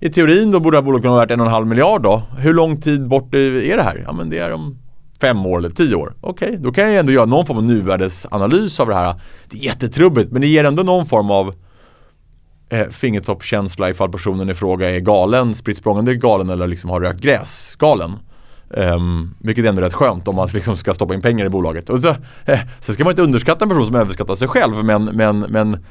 i 0.00 0.08
teorin 0.08 0.50
då 0.50 0.60
borde 0.60 0.76
det 0.76 0.78
här 0.78 0.84
bolaget 0.84 1.02
kunna 1.02 1.14
vara 1.14 1.24
värt 1.24 1.30
en 1.30 1.40
och 1.40 1.46
en 1.46 1.52
halv 1.52 1.66
miljard 1.66 2.02
då. 2.02 2.22
Hur 2.38 2.54
lång 2.54 2.80
tid 2.80 3.08
bort 3.08 3.34
är 3.34 3.76
det 3.76 3.82
här? 3.82 4.02
Ja 4.06 4.12
men 4.12 4.30
det 4.30 4.38
är 4.38 4.52
om 4.52 4.78
fem 5.20 5.46
år 5.46 5.58
eller 5.58 5.70
tio 5.70 5.94
år. 5.94 6.14
Okej, 6.20 6.48
okay, 6.48 6.60
då 6.60 6.72
kan 6.72 6.84
jag 6.84 6.96
ändå 6.96 7.12
göra 7.12 7.26
någon 7.26 7.46
form 7.46 7.56
av 7.56 7.64
nuvärdesanalys 7.64 8.80
av 8.80 8.88
det 8.88 8.94
här. 8.94 9.14
Det 9.50 9.58
är 9.58 9.62
jättetrubbigt 9.62 10.32
men 10.32 10.40
det 10.40 10.48
ger 10.48 10.64
ändå 10.64 10.82
någon 10.82 11.06
form 11.06 11.30
av 11.30 11.54
eh, 12.68 12.88
fingertoppkänsla 12.88 13.90
ifall 13.90 14.12
personen 14.12 14.50
i 14.50 14.54
fråga 14.54 14.90
är 14.90 15.00
galen, 15.00 15.54
spritt 15.54 15.76
språngande 15.76 16.14
galen 16.14 16.50
eller 16.50 16.66
liksom 16.66 16.90
har 16.90 17.00
rökt 17.00 17.20
gräs 17.20 17.76
galen. 17.78 18.12
Um, 18.68 19.34
vilket 19.38 19.64
är 19.64 19.68
ändå 19.68 19.82
rätt 19.82 19.94
skönt 19.94 20.28
om 20.28 20.36
man 20.36 20.48
liksom 20.54 20.76
ska 20.76 20.94
stoppa 20.94 21.14
in 21.14 21.22
pengar 21.22 21.46
i 21.46 21.48
bolaget. 21.48 21.90
Och 21.90 22.00
så, 22.00 22.08
eh, 22.44 22.60
sen 22.80 22.94
ska 22.94 23.04
man 23.04 23.10
inte 23.10 23.22
underskatta 23.22 23.64
en 23.64 23.68
person 23.68 23.86
som 23.86 23.94
överskattar 23.94 24.34
sig 24.34 24.48
själv 24.48 24.84
men, 24.84 25.04
men, 25.04 25.38
men 25.38 25.84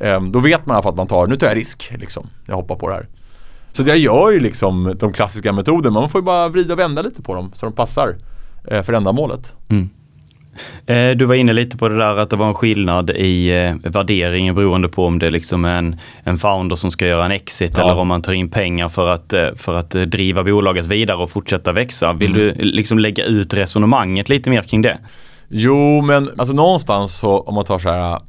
um, 0.00 0.32
då 0.32 0.38
vet 0.40 0.66
man 0.66 0.74
i 0.74 0.76
alla 0.76 0.82
fall 0.82 0.92
att 0.92 0.96
man 0.96 1.06
tar, 1.06 1.26
nu 1.26 1.36
tar 1.36 1.46
jag 1.46 1.56
risk. 1.56 1.92
Liksom. 1.98 2.26
Jag 2.46 2.56
hoppar 2.56 2.76
på 2.76 2.88
det 2.88 2.94
här. 2.94 3.08
Så 3.78 3.84
jag 3.86 3.98
gör 3.98 4.30
ju 4.30 4.40
liksom 4.40 4.94
de 4.98 5.12
klassiska 5.12 5.52
metoderna. 5.52 6.00
Man 6.00 6.08
får 6.08 6.20
ju 6.20 6.24
bara 6.24 6.48
vrida 6.48 6.72
och 6.72 6.78
vända 6.78 7.02
lite 7.02 7.22
på 7.22 7.34
dem 7.34 7.52
så 7.54 7.66
de 7.66 7.72
passar 7.72 8.16
eh, 8.70 8.82
för 8.82 8.92
ändamålet. 8.92 9.52
Mm. 9.68 9.90
Eh, 10.86 11.16
du 11.16 11.24
var 11.24 11.34
inne 11.34 11.52
lite 11.52 11.76
på 11.76 11.88
det 11.88 11.96
där 11.96 12.16
att 12.16 12.30
det 12.30 12.36
var 12.36 12.48
en 12.48 12.54
skillnad 12.54 13.10
i 13.10 13.48
eh, 13.48 13.90
värderingen 13.90 14.54
beroende 14.54 14.88
på 14.88 15.06
om 15.06 15.18
det 15.18 15.26
är 15.26 15.30
liksom 15.30 15.64
en, 15.64 15.96
en 16.22 16.38
founder 16.38 16.76
som 16.76 16.90
ska 16.90 17.06
göra 17.06 17.24
en 17.24 17.30
exit 17.30 17.72
ja. 17.76 17.82
eller 17.84 17.98
om 17.98 18.08
man 18.08 18.22
tar 18.22 18.32
in 18.32 18.50
pengar 18.50 18.88
för 18.88 19.06
att, 19.06 19.34
för 19.56 19.74
att 19.74 19.90
driva 19.90 20.44
bolaget 20.44 20.86
vidare 20.86 21.16
och 21.16 21.30
fortsätta 21.30 21.72
växa. 21.72 22.12
Vill 22.12 22.36
mm. 22.36 22.40
du 22.40 22.64
liksom 22.64 22.98
lägga 22.98 23.24
ut 23.24 23.54
resonemanget 23.54 24.28
lite 24.28 24.50
mer 24.50 24.62
kring 24.62 24.82
det? 24.82 24.98
Jo, 25.48 26.02
men 26.02 26.30
alltså 26.36 26.54
någonstans 26.54 27.18
så 27.18 27.40
om 27.40 27.54
man 27.54 27.64
tar 27.64 27.78
så 27.78 27.88
här 27.88 28.20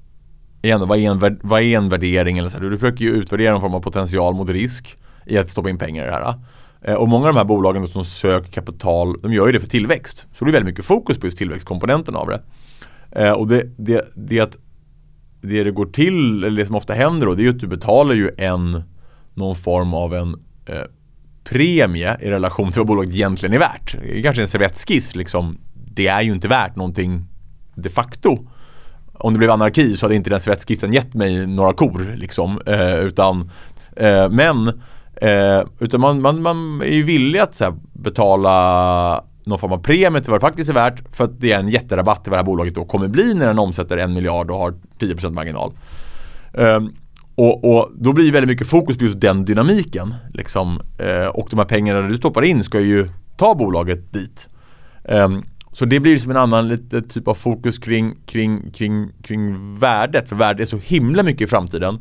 igen, 0.62 0.88
vad, 0.88 1.00
är 1.00 1.12
en, 1.12 1.38
vad 1.42 1.62
är 1.62 1.78
en 1.78 1.90
värdering? 1.90 2.38
Eller 2.38 2.50
så 2.50 2.58
här, 2.58 2.70
du 2.70 2.78
försöker 2.78 3.06
ju 3.06 3.12
utvärdera 3.12 3.52
någon 3.52 3.62
form 3.62 3.76
av 3.76 3.82
potential 3.82 4.34
mot 4.34 4.50
risk 4.50 4.98
i 5.30 5.38
att 5.38 5.50
stoppa 5.50 5.70
in 5.70 5.78
pengar 5.78 6.04
i 6.04 6.06
det 6.06 6.14
här. 6.14 6.34
Eh, 6.82 6.94
och 6.94 7.08
många 7.08 7.28
av 7.28 7.34
de 7.34 7.38
här 7.38 7.46
bolagen 7.46 7.88
som 7.88 8.06
söker 8.06 8.52
kapital, 8.52 9.22
de 9.22 9.34
gör 9.34 9.46
ju 9.46 9.52
det 9.52 9.60
för 9.60 9.68
tillväxt. 9.68 10.28
Så 10.34 10.46
det 10.46 10.52
är 10.52 10.54
väldigt 10.54 10.72
mycket 10.72 10.86
fokus 10.86 11.18
på 11.18 11.28
just 11.28 11.38
tillväxtkomponenten 11.38 12.16
av 12.16 12.28
det. 12.28 12.42
Eh, 13.12 13.32
och 13.32 13.48
det, 13.48 13.64
det, 13.78 14.12
det, 14.16 14.40
att 14.40 14.58
det 15.42 15.64
det 15.64 15.72
går 15.72 15.86
till, 15.86 16.44
eller 16.44 16.62
det 16.62 16.66
som 16.66 16.76
ofta 16.76 16.94
händer 16.94 17.28
då, 17.28 17.34
det 17.34 17.42
är 17.42 17.44
ju 17.44 17.50
att 17.50 17.60
du 17.60 17.68
betalar 17.68 18.16
ju 18.16 18.32
en 18.38 18.84
någon 19.34 19.56
form 19.56 19.94
av 19.94 20.16
en 20.16 20.36
eh, 20.66 20.76
premie 21.44 22.18
i 22.22 22.30
relation 22.30 22.72
till 22.72 22.80
vad 22.80 22.88
bolaget 22.88 23.14
egentligen 23.14 23.56
är 23.56 23.60
värt. 23.60 23.96
Det 24.02 24.20
är 24.20 24.24
kanske 24.24 24.42
en 24.42 24.48
servettskiss 24.48 25.16
liksom. 25.16 25.58
Det 25.74 26.08
är 26.08 26.22
ju 26.22 26.32
inte 26.32 26.48
värt 26.48 26.76
någonting 26.76 27.26
de 27.76 27.90
facto. 27.90 28.48
Om 29.14 29.34
det 29.34 29.40
blev 29.40 29.52
anarki 29.52 29.98
så 29.98 30.06
hade 30.06 30.16
inte 30.16 30.30
den 30.30 30.40
servettskissen 30.40 30.94
gett 30.94 31.14
mig 31.14 31.48
några 31.48 31.74
kor 31.74 32.16
liksom. 32.18 32.62
Eh, 32.66 33.00
utan, 33.00 33.52
eh, 33.96 34.30
men 34.30 34.82
Eh, 35.22 35.64
utan 35.80 36.02
man, 36.02 36.22
man, 36.22 36.42
man 36.42 36.82
är 36.82 36.94
ju 36.94 37.04
villig 37.04 37.40
att 37.40 37.60
här, 37.60 37.74
betala 37.94 39.24
någon 39.44 39.60
form 39.60 39.72
av 39.72 39.78
premie 39.78 40.22
till 40.22 40.32
vad 40.32 40.40
det 40.40 40.48
faktiskt 40.48 40.70
är 40.70 40.74
värt 40.74 41.16
för 41.16 41.24
att 41.24 41.40
det 41.40 41.52
är 41.52 41.60
en 41.60 41.70
jätterabatt 41.70 42.24
till 42.24 42.32
vad 42.32 42.36
det 42.38 42.40
här 42.40 42.46
bolaget 42.46 42.76
då 42.76 42.86
kommer 42.86 43.08
bli 43.08 43.34
när 43.34 43.48
den 43.48 43.60
omsätter 43.60 43.98
en 43.98 44.14
miljard 44.14 44.52
och 44.52 44.58
har 44.58 44.74
10% 45.00 45.30
marginal. 45.30 45.72
Eh, 46.54 46.80
och, 47.36 47.76
och, 47.76 47.92
då 47.96 48.14
blir 48.14 48.26
det 48.26 48.32
väldigt 48.32 48.50
mycket 48.50 48.68
fokus 48.68 48.98
på 48.98 49.04
just 49.04 49.22
den 49.22 49.46
dynamiken. 49.46 50.14
Liksom. 50.34 50.82
Eh, 50.98 51.28
och 51.28 51.48
de 51.50 51.60
här 51.60 51.66
pengarna 51.66 52.02
du 52.02 52.18
stoppar 52.18 52.42
in 52.42 52.64
ska 52.64 52.80
ju 52.80 53.10
ta 53.38 53.56
bolaget 53.56 54.14
dit. 54.14 54.48
Um, 55.04 55.44
så 55.72 55.86
det 55.86 56.00
blir 56.00 56.18
som 56.18 56.32
en 56.32 56.38
annan 56.38 56.68
lite 56.68 57.02
typ 57.02 57.28
av 57.28 57.34
fokus 57.34 57.78
kring, 57.78 58.16
kring, 58.26 58.72
kring, 58.72 59.12
kring 59.24 59.76
värdet. 59.76 60.30
För 60.30 60.36
värdet 60.36 60.62
är 60.62 60.66
så 60.66 60.78
himla 60.78 61.24
mycket 61.24 61.42
i 61.42 61.48
framtiden. 61.48 62.00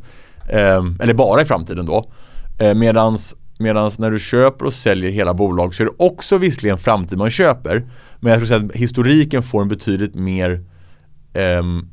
Um, 0.53 0.97
eller 1.01 1.13
bara 1.13 1.41
i 1.41 1.45
framtiden 1.45 1.85
då. 1.85 2.11
Eh, 2.59 2.73
medans, 2.75 3.35
medans 3.59 3.99
när 3.99 4.11
du 4.11 4.19
köper 4.19 4.65
och 4.65 4.73
säljer 4.73 5.11
hela 5.11 5.33
bolag 5.33 5.75
så 5.75 5.83
är 5.83 5.85
det 5.85 5.93
också 5.97 6.37
visserligen 6.37 6.77
framtid 6.77 7.17
man 7.17 7.29
köper. 7.29 7.83
Men 8.19 8.29
jag 8.29 8.37
skulle 8.37 8.59
säga 8.59 8.69
att 8.69 8.75
historiken 8.75 9.43
får 9.43 9.61
en 9.61 9.67
betydligt 9.67 10.15
mer 10.15 10.63
ehm, 11.33 11.89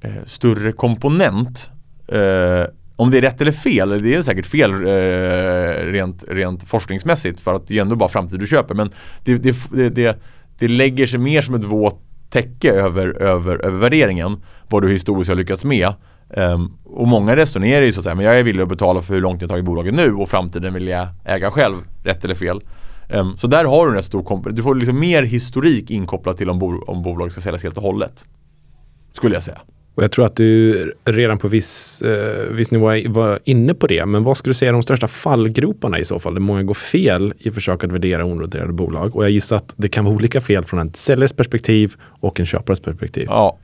eh, 0.00 0.24
större 0.26 0.72
komponent. 0.72 1.70
Eh, 2.08 2.64
om 2.96 3.10
det 3.10 3.18
är 3.18 3.22
rätt 3.22 3.40
eller 3.40 3.52
fel, 3.52 4.02
det 4.02 4.14
är 4.14 4.22
säkert 4.22 4.46
fel 4.46 4.72
eh, 4.72 5.92
rent, 5.92 6.24
rent 6.28 6.68
forskningsmässigt 6.68 7.40
för 7.40 7.54
att 7.54 7.68
det 7.68 7.78
är 7.78 7.82
ändå 7.82 7.96
bara 7.96 8.08
framtid 8.08 8.40
du 8.40 8.46
köper. 8.46 8.74
Men 8.74 8.90
det, 9.24 9.34
det, 9.38 9.56
det, 9.94 10.18
det, 10.58 10.68
lägger 10.68 11.06
sig 11.06 11.18
mer 11.18 11.42
som 11.42 11.54
ett 11.54 11.64
våt 11.64 12.00
täcke 12.30 12.72
över, 12.72 13.22
över, 13.22 13.64
över 13.64 13.78
värderingen. 13.78 14.42
Vad 14.68 14.82
du 14.82 14.90
historiskt 14.90 15.28
har 15.28 15.36
lyckats 15.36 15.64
med. 15.64 15.92
Um, 16.36 16.78
och 16.84 17.08
många 17.08 17.36
resonerar 17.36 17.86
ju 17.86 17.92
så 17.92 18.00
att 18.00 18.04
säga, 18.04 18.14
men 18.14 18.24
jag 18.24 18.38
är 18.38 18.42
villig 18.42 18.62
att 18.62 18.68
betala 18.68 19.02
för 19.02 19.14
hur 19.14 19.20
långt 19.20 19.40
jag 19.40 19.50
tagit 19.50 19.64
bolaget 19.64 19.94
nu 19.94 20.14
och 20.14 20.28
framtiden 20.28 20.74
vill 20.74 20.88
jag 20.88 21.08
äga 21.24 21.50
själv, 21.50 21.76
rätt 22.04 22.24
eller 22.24 22.34
fel. 22.34 22.60
Um, 23.08 23.36
så 23.36 23.46
där 23.46 23.64
har 23.64 23.90
du 23.90 23.96
en 23.96 24.02
stor 24.02 24.22
komponent. 24.22 24.56
Du 24.56 24.62
får 24.62 24.74
liksom 24.74 25.00
mer 25.00 25.22
historik 25.22 25.90
inkopplat 25.90 26.38
till 26.38 26.50
om, 26.50 26.58
bo 26.58 26.82
om 26.84 27.02
bolaget 27.02 27.32
ska 27.32 27.40
säljas 27.40 27.62
helt 27.62 27.76
och 27.76 27.82
hållet. 27.82 28.24
Skulle 29.12 29.34
jag 29.34 29.42
säga. 29.42 29.58
Och 29.94 30.02
jag 30.02 30.12
tror 30.12 30.26
att 30.26 30.36
du 30.36 30.92
redan 31.04 31.38
på 31.38 31.48
viss, 31.48 32.02
eh, 32.02 32.54
viss 32.54 32.70
nivå 32.70 32.86
var 33.08 33.38
inne 33.44 33.74
på 33.74 33.86
det. 33.86 34.06
Men 34.06 34.24
vad 34.24 34.38
skulle 34.38 34.50
du 34.50 34.54
säga 34.54 34.68
är 34.68 34.72
de 34.72 34.82
största 34.82 35.08
fallgroparna 35.08 35.98
i 35.98 36.04
så 36.04 36.18
fall? 36.18 36.34
Där 36.34 36.40
många 36.40 36.62
går 36.62 36.74
fel 36.74 37.34
i 37.38 37.50
försök 37.50 37.84
att 37.84 37.92
värdera 37.92 38.24
onoterade 38.24 38.72
bolag. 38.72 39.16
Och 39.16 39.24
jag 39.24 39.30
gissar 39.30 39.56
att 39.56 39.74
det 39.76 39.88
kan 39.88 40.04
vara 40.04 40.14
olika 40.14 40.40
fel 40.40 40.64
från 40.64 40.80
en 40.80 40.94
säljares 40.94 41.32
perspektiv 41.32 41.94
och 42.00 42.40
en 42.40 42.46
köpares 42.46 42.80
perspektiv. 42.80 43.26
Ja, 43.28 43.58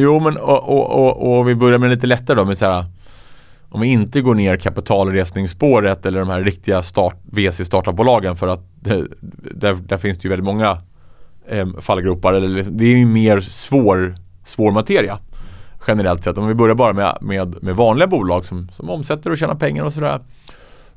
Jo 0.00 0.20
men 0.20 0.36
och, 0.36 0.68
och, 0.68 0.90
och, 0.90 1.38
och 1.38 1.48
vi 1.48 1.54
börjar 1.54 1.78
med 1.78 1.90
lite 1.90 2.06
lättare 2.06 2.36
då 2.36 2.44
med 2.44 2.58
så 2.58 2.66
här, 2.66 2.84
Om 3.68 3.80
vi 3.80 3.88
inte 3.88 4.20
går 4.20 4.34
ner 4.34 4.56
kapitalresningsspåret 4.56 6.06
eller 6.06 6.20
de 6.20 6.28
här 6.28 6.42
riktiga 6.42 6.82
start, 6.82 7.16
VC 7.22 7.64
startupbolagen 7.64 8.36
för 8.36 8.48
att 8.48 8.60
det, 8.80 9.06
där, 9.54 9.74
där, 9.74 9.96
finns 9.96 10.18
det 10.18 10.24
ju 10.24 10.30
väldigt 10.30 10.44
många 10.44 10.78
eh, 11.48 11.66
fallgropar. 11.80 12.34
Eller, 12.34 12.48
liksom, 12.48 12.76
det 12.76 12.84
är 12.84 12.96
ju 12.96 13.06
mer 13.06 13.40
svår, 13.40 14.14
svår 14.44 14.72
materia 14.72 15.18
generellt 15.86 16.24
sett. 16.24 16.38
Om 16.38 16.48
vi 16.48 16.54
börjar 16.54 16.74
bara 16.74 16.92
med, 16.92 17.18
med, 17.20 17.62
med 17.62 17.76
vanliga 17.76 18.06
bolag 18.06 18.44
som, 18.44 18.68
som 18.68 18.90
omsätter 18.90 19.30
och 19.30 19.38
tjänar 19.38 19.54
pengar 19.54 19.84
och 19.84 19.92
sådär. 19.92 20.20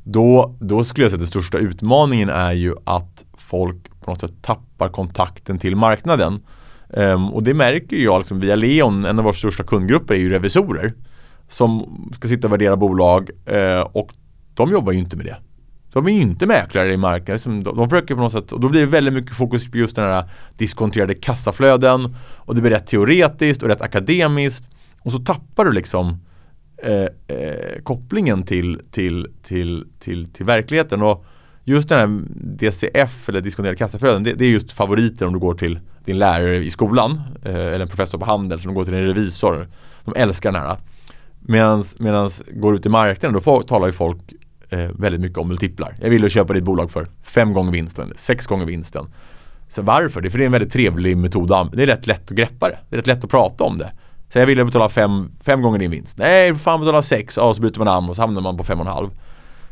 Då, 0.04 0.56
då 0.60 0.84
skulle 0.84 1.06
jag 1.06 1.12
säga 1.12 1.18
att 1.18 1.22
den 1.22 1.42
största 1.42 1.58
utmaningen 1.58 2.30
är 2.30 2.54
ju 2.54 2.76
att 2.84 3.24
folk 3.38 4.02
på 4.02 4.12
något 4.12 4.20
sätt 4.20 4.42
tappar 4.42 4.90
kontakten 4.90 5.60
till 5.60 5.76
marknaden. 5.76 6.40
Um, 6.98 7.34
och 7.34 7.44
det 7.44 7.54
märker 7.54 7.98
jag 7.98 8.20
liksom 8.20 8.40
via 8.40 8.56
Leon, 8.56 9.06
en 9.06 9.20
av 9.20 9.24
våra 9.24 9.34
största 9.34 9.64
kundgrupper 9.64 10.14
är 10.14 10.20
ju 10.20 10.30
revisorer. 10.30 10.94
Som 11.48 11.86
ska 12.16 12.28
sitta 12.28 12.48
och 12.48 12.54
värdera 12.54 12.76
bolag 12.76 13.30
uh, 13.52 13.82
och 13.82 14.12
de 14.54 14.72
jobbar 14.72 14.92
ju 14.92 15.00
inte 15.00 15.18
med 15.18 15.26
det. 15.26 15.38
de 15.94 16.08
är 16.08 16.12
ju 16.12 16.22
inte 16.22 16.48
mäklare 16.48 16.94
i 16.94 16.98
marknaden. 16.98 17.34
Liksom, 17.34 17.64
de, 17.64 17.78
de 17.78 17.90
försöker 17.90 18.16
på 18.16 18.22
något 18.22 18.32
sätt, 18.32 18.52
och 18.52 18.60
då 18.60 18.70
blir 18.70 18.82
det 18.82 18.88
väldigt 18.88 19.14
mycket 19.14 19.36
fokus 19.36 19.72
på 19.72 19.78
just 19.78 19.96
den 19.96 20.06
här 20.06 20.30
diskonterade 20.58 21.14
kassaflöden. 21.14 22.16
Och 22.36 22.56
det 22.56 22.62
blir 22.62 22.72
rätt 22.72 22.88
teoretiskt 22.88 23.64
och 23.64 23.70
rätt 23.70 23.82
akademiskt. 23.82 24.70
Och 25.02 25.12
så 25.12 25.20
tappar 25.20 25.66
du 25.66 25.72
liksom 25.72 26.18
eh, 26.78 27.38
eh, 27.38 27.82
kopplingen 27.84 28.44
till, 28.44 28.82
till, 28.92 29.28
till, 29.44 29.86
till, 30.00 30.28
till 30.34 30.46
verkligheten. 30.46 31.02
Och 31.02 31.26
just 31.64 31.90
den 31.90 32.00
här 32.00 32.22
DCF 32.58 33.30
eller 33.30 33.42
diskonterade 33.42 33.78
kassaflöden, 33.78 34.24
det, 34.24 34.34
det, 34.34 34.46
är 34.46 34.50
just 34.50 34.72
favoriter 34.72 35.26
om 35.26 35.34
du 35.34 35.40
går 35.40 35.54
till 35.54 35.80
din 36.06 36.18
lärare 36.18 36.58
i 36.58 36.70
skolan 36.70 37.22
eh, 37.44 37.56
eller 37.56 37.80
en 37.80 37.88
professor 37.88 38.18
på 38.18 38.26
handel 38.26 38.60
som 38.60 38.74
går 38.74 38.86
till 38.86 38.94
en 38.94 39.04
revisor. 39.04 39.68
De 40.06 40.14
älskar 40.16 40.52
den 40.52 40.62
här. 40.62 40.78
Medan 41.98 42.30
går 42.54 42.76
ut 42.76 42.86
i 42.86 42.90
marknaden, 42.90 43.34
då 43.34 43.42
får, 43.42 43.62
talar 43.62 43.88
ju 43.88 43.94
folk 43.94 44.18
eh, 44.70 44.90
väldigt 45.00 45.22
mycket 45.22 45.38
om 45.38 45.48
multiplar. 45.48 45.96
Jag 46.02 46.10
vill 46.10 46.30
köpa 46.30 46.54
ditt 46.54 46.64
bolag 46.64 46.92
för 46.92 47.08
fem 47.24 47.54
gånger 47.54 47.72
vinsten, 47.72 48.14
sex 48.16 48.48
gånger 48.48 48.66
vinsten. 48.66 49.06
Så 49.70 49.82
varför? 49.82 50.22
Det 50.22 50.28
är 50.28 50.30
för 50.30 50.38
det 50.38 50.44
är 50.44 50.46
en 50.46 50.52
väldigt 50.52 50.74
trevlig 50.74 51.18
metod. 51.18 51.70
Det 51.74 51.84
är 51.84 51.88
rätt 51.88 52.08
lätt 52.08 52.32
att 52.32 52.38
greppa 52.38 52.70
det. 52.70 52.78
Det 52.90 52.96
är 52.96 52.98
rätt 52.98 53.08
lätt 53.08 53.24
att 53.24 53.30
prata 53.30 53.64
om 53.64 53.78
det. 53.78 53.92
Så 54.34 54.40
jag 54.40 54.46
vill 54.46 54.66
betala 54.66 54.90
fem, 54.90 55.32
fem 55.42 55.62
gånger 55.62 55.80
din 55.80 55.92
vinst. 55.92 56.18
Nej, 56.18 56.54
fan 56.54 56.80
betala 56.80 57.02
sex. 57.02 57.38
Ja, 57.38 57.54
så 57.54 57.62
byter 57.62 57.78
man 57.78 57.86
namn 57.86 58.10
och 58.10 58.16
så 58.16 58.22
hamnar 58.22 58.42
man 58.42 58.58
på 58.58 58.64
fem 58.64 58.80
och 58.80 58.86
en 58.86 58.94
halv. 58.94 59.10
Det 59.10 59.18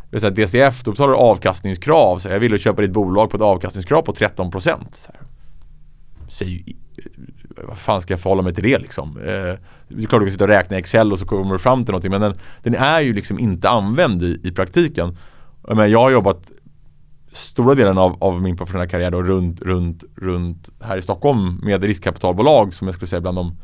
vill 0.10 0.22
säga 0.22 0.32
DCF, 0.32 0.84
då 0.84 0.92
betalar 0.92 1.14
du 1.14 1.20
avkastningskrav. 1.20 2.20
Så 2.20 2.30
jag 2.30 2.40
vill 2.40 2.60
köpa 2.60 2.82
ditt 2.82 2.92
bolag 2.92 3.30
på 3.30 3.38
ett 3.38 3.44
avkastningskrav 3.44 4.02
på 4.02 4.14
13 4.14 4.52
procent. 4.52 5.10
Säg, 6.32 6.76
eh, 6.98 7.64
vad 7.68 7.78
fan 7.78 8.02
ska 8.02 8.14
jag 8.14 8.22
förhålla 8.22 8.42
mig 8.42 8.54
till 8.54 8.64
det 8.64 8.80
liksom? 8.80 9.18
Eh, 9.18 9.24
det 9.88 10.04
är 10.04 10.08
klart 10.08 10.22
du 10.22 10.26
kan 10.26 10.32
sitta 10.32 10.44
och 10.44 10.50
räkna 10.50 10.78
i 10.78 10.80
Excel 10.80 11.12
och 11.12 11.20
så 11.20 11.26
kommer 11.26 11.54
du 11.54 11.60
fram 11.60 11.86
till 11.86 11.92
någonting 11.92 12.12
men 12.12 12.22
den, 12.22 12.38
den 12.64 12.76
är 12.76 13.02
ju 13.02 13.14
liksom 13.14 13.40
inte 13.40 13.70
använd 13.70 14.24
i, 14.24 14.40
i 14.44 14.52
praktiken. 14.52 15.18
Men 15.68 15.92
jag 15.92 16.00
har 16.00 16.12
jobbat 16.12 16.52
stora 17.32 17.76
delen 17.76 17.98
av, 17.98 18.24
av 18.24 18.42
min 18.42 18.58
professionella 18.58 18.90
karriär 18.90 19.12
då 19.12 19.24
runt, 19.24 19.62
runt, 19.62 20.04
runt 20.16 20.70
här 20.82 20.98
i 20.98 21.02
Stockholm 21.02 21.60
med 21.64 21.84
riskkapitalbolag 21.84 22.74
som 22.74 22.88
jag 22.88 22.96
skulle 22.96 23.08
säga 23.08 23.22
bland 23.22 23.38
de 23.38 23.58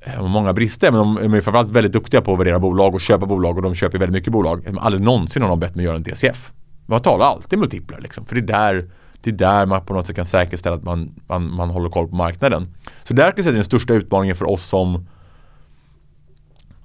eh, 0.00 0.26
många 0.26 0.52
brister 0.52 0.92
men 0.92 1.14
de 1.14 1.34
är 1.34 1.40
framförallt 1.40 1.70
väldigt 1.70 1.92
duktiga 1.92 2.22
på 2.22 2.32
att 2.32 2.38
värdera 2.38 2.58
bolag 2.58 2.94
och 2.94 3.00
köpa 3.00 3.26
bolag 3.26 3.56
och 3.56 3.62
de 3.62 3.74
köper 3.74 3.98
väldigt 3.98 4.14
mycket 4.14 4.32
bolag. 4.32 4.78
Aldrig 4.78 5.02
någonsin 5.02 5.42
har 5.42 5.48
de 5.48 5.60
bett 5.60 5.74
mig 5.74 5.84
göra 5.84 5.96
en 5.96 6.02
DCF. 6.02 6.52
Man 6.86 7.00
talar 7.00 7.26
alltid 7.26 7.58
multiplar 7.58 8.00
liksom 8.00 8.26
för 8.26 8.34
det 8.34 8.40
är 8.40 8.46
där 8.46 8.90
det 9.26 9.30
är 9.30 9.48
där 9.48 9.66
man 9.66 9.84
på 9.84 9.94
något 9.94 10.06
sätt 10.06 10.16
kan 10.16 10.26
säkerställa 10.26 10.76
att 10.76 10.82
man, 10.82 11.14
man, 11.26 11.54
man 11.54 11.70
håller 11.70 11.90
koll 11.90 12.08
på 12.08 12.16
marknaden. 12.16 12.74
Så 13.04 13.14
där 13.14 13.24
kan 13.24 13.32
jag 13.36 13.44
säga 13.44 13.54
den 13.54 13.64
största 13.64 13.94
utmaningen 13.94 14.36
för 14.36 14.50
oss 14.50 14.64
som, 14.64 15.06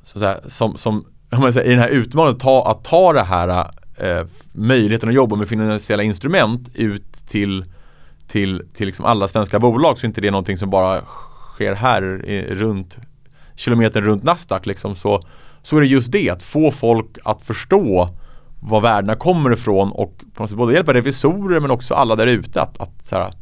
så 0.03 0.17
att 0.17 0.21
säga, 0.21 0.49
som, 0.49 0.77
som 0.77 1.05
om 1.31 1.39
man 1.39 1.53
säger, 1.53 1.67
i 1.67 1.69
den 1.69 1.79
här 1.79 1.89
utmaningen 1.89 2.35
att 2.35 2.41
ta, 2.41 2.71
att 2.71 2.83
ta 2.83 3.13
det 3.13 3.23
här 3.23 3.71
eh, 3.97 4.25
möjligheten 4.51 5.09
att 5.09 5.15
jobba 5.15 5.35
med 5.35 5.47
finansiella 5.47 6.03
instrument 6.03 6.69
ut 6.73 7.27
till, 7.27 7.65
till, 8.27 8.63
till 8.73 8.85
liksom 8.85 9.05
alla 9.05 9.27
svenska 9.27 9.59
bolag 9.59 9.97
så 9.97 10.05
inte 10.05 10.21
det 10.21 10.27
är 10.27 10.31
någonting 10.31 10.57
som 10.57 10.69
bara 10.69 11.01
sker 11.53 11.73
här 11.73 12.25
i, 12.25 12.55
runt 12.55 12.97
kilometern 13.55 14.03
runt 14.03 14.23
Nasdaq 14.23 14.65
liksom 14.65 14.95
så, 14.95 15.21
så 15.61 15.77
är 15.77 15.81
det 15.81 15.87
just 15.87 16.11
det 16.11 16.29
att 16.29 16.43
få 16.43 16.71
folk 16.71 17.17
att 17.23 17.43
förstå 17.43 18.09
var 18.61 18.81
värdena 18.81 19.15
kommer 19.15 19.53
ifrån 19.53 19.91
och 19.91 20.17
på 20.33 20.43
något 20.43 20.49
sätt 20.49 20.57
både 20.57 20.73
hjälpa 20.73 20.93
revisorer 20.93 21.59
men 21.59 21.71
också 21.71 21.93
alla 21.93 22.15
där 22.15 22.27
ute 22.27 22.61
att, 22.61 22.81
att 22.81 23.05
så 23.05 23.15
här, 23.15 23.33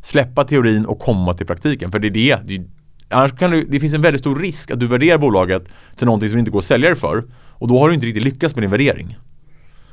släppa 0.00 0.44
teorin 0.44 0.86
och 0.86 0.98
komma 0.98 1.34
till 1.34 1.46
praktiken. 1.46 1.90
För 1.90 1.98
det 1.98 2.08
är 2.08 2.10
det, 2.10 2.40
det 2.44 2.66
annars 3.08 3.38
kan 3.38 3.50
du, 3.50 3.64
det 3.64 3.80
finns 3.80 3.94
en 3.94 4.02
väldigt 4.02 4.20
stor 4.20 4.36
risk 4.36 4.70
att 4.70 4.80
du 4.80 4.86
värderar 4.86 5.18
bolaget 5.18 5.68
till 5.96 6.06
någonting 6.06 6.28
som 6.28 6.38
inte 6.38 6.50
går 6.50 6.58
att 6.58 6.64
sälja 6.64 6.88
det 6.88 6.96
för. 6.96 7.24
Och 7.34 7.68
då 7.68 7.78
har 7.78 7.88
du 7.88 7.94
inte 7.94 8.06
riktigt 8.06 8.24
lyckats 8.24 8.54
med 8.54 8.62
din 8.62 8.70
värdering. 8.70 9.18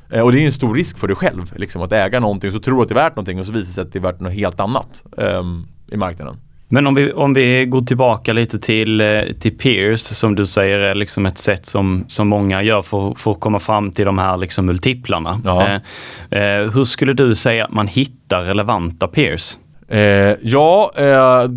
Eh, 0.09 0.21
och 0.21 0.31
det 0.31 0.41
är 0.41 0.45
en 0.45 0.51
stor 0.51 0.75
risk 0.75 0.97
för 0.97 1.07
dig 1.07 1.15
själv, 1.15 1.53
liksom, 1.55 1.81
att 1.81 1.91
äga 1.91 2.19
någonting 2.19 2.51
så 2.51 2.59
tror 2.59 2.75
du 2.75 2.81
att 2.81 2.89
det 2.89 2.93
är 2.93 3.03
värt 3.03 3.15
någonting 3.15 3.39
och 3.39 3.45
så 3.45 3.51
visar 3.51 3.67
det 3.67 3.73
sig 3.73 3.81
att 3.81 3.93
det 3.93 3.99
är 3.99 4.03
värt 4.03 4.19
något 4.19 4.33
helt 4.33 4.59
annat 4.59 5.03
um, 5.11 5.67
i 5.91 5.97
marknaden. 5.97 6.37
Men 6.71 6.87
om 6.87 6.95
vi, 6.95 7.13
om 7.13 7.33
vi 7.33 7.65
går 7.65 7.81
tillbaka 7.81 8.33
lite 8.33 8.59
till, 8.59 9.01
eh, 9.01 9.21
till 9.39 9.57
peers 9.57 10.01
som 10.01 10.35
du 10.35 10.45
säger 10.45 10.79
är 10.79 10.95
liksom 10.95 11.25
ett 11.25 11.37
sätt 11.37 11.65
som, 11.65 12.03
som 12.07 12.27
många 12.27 12.63
gör 12.63 12.81
för, 12.81 13.13
för 13.13 13.31
att 13.31 13.39
komma 13.39 13.59
fram 13.59 13.91
till 13.91 14.05
de 14.05 14.17
här 14.17 14.37
liksom 14.37 14.65
multiplarna. 14.65 15.41
Eh, 15.45 16.39
eh, 16.39 16.71
hur 16.71 16.85
skulle 16.85 17.13
du 17.13 17.35
säga 17.35 17.65
att 17.65 17.73
man 17.73 17.87
hittar 17.87 18.41
relevanta 18.41 19.07
peers? 19.07 19.57
Eh, 19.87 20.35
ja, 20.41 20.91
eh, 20.97 21.51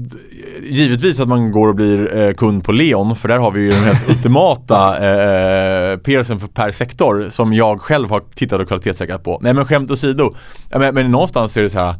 givetvis 0.62 1.20
att 1.20 1.28
man 1.28 1.52
går 1.52 1.68
och 1.68 1.74
blir 1.74 2.16
eh, 2.16 2.32
kund 2.34 2.64
på 2.64 2.72
Leon 2.72 3.16
för 3.16 3.28
där 3.28 3.38
har 3.38 3.50
vi 3.50 3.60
ju 3.60 3.70
den 3.70 3.82
helt 3.84 4.08
ultimata 4.08 4.96
eh, 4.96 5.96
peersen 5.96 6.40
för 6.40 6.46
per 6.46 6.72
sektor 6.72 7.26
som 7.30 7.52
jag 7.52 7.80
själv 7.80 8.10
har 8.10 8.22
tittat 8.34 8.60
och 8.60 8.68
kvalitetssäkrat 8.68 9.24
på. 9.24 9.38
Nej 9.42 9.54
men 9.54 9.64
skämt 9.64 9.90
åsido, 9.90 10.34
men, 10.70 10.94
men 10.94 11.10
någonstans 11.10 11.56
är 11.56 11.62
det 11.62 11.70
så 11.70 11.78
här 11.78 11.94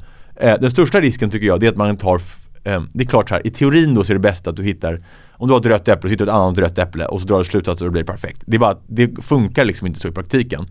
den 0.61 0.71
största 0.71 1.01
risken 1.01 1.31
tycker 1.31 1.47
jag 1.47 1.61
det 1.61 1.67
är 1.67 1.71
att 1.71 1.77
man 1.77 1.97
tar 1.97 2.21
Ehm, 2.65 2.89
det 2.93 3.05
är 3.05 3.09
klart 3.09 3.29
så 3.29 3.35
här, 3.35 3.47
i 3.47 3.51
teorin 3.51 3.95
då 3.95 4.05
så 4.05 4.13
är 4.13 4.15
det 4.15 4.21
bäst 4.21 4.47
att 4.47 4.57
du 4.57 4.65
hittar 4.65 5.05
om 5.31 5.49
du 5.49 5.55
har 5.55 5.61
ett 5.61 5.67
rött 5.67 5.89
äpple 5.89 6.09
och 6.09 6.13
hittar 6.13 6.25
ett 6.25 6.33
annat 6.33 6.59
rött 6.59 6.79
äpple 6.79 7.07
och 7.07 7.21
så 7.21 7.27
drar 7.27 7.39
du 7.39 7.45
slutsatser 7.45 7.87
och 7.87 7.93
det 7.93 8.05
blir 8.05 8.15
perfekt. 8.15 8.43
Det 8.47 8.57
är 8.57 8.61
bara 8.61 8.77
det 8.87 9.25
funkar 9.25 9.65
liksom 9.65 9.87
inte 9.87 10.01
så 10.01 10.09
i 10.09 10.13
praktiken. 10.13 10.67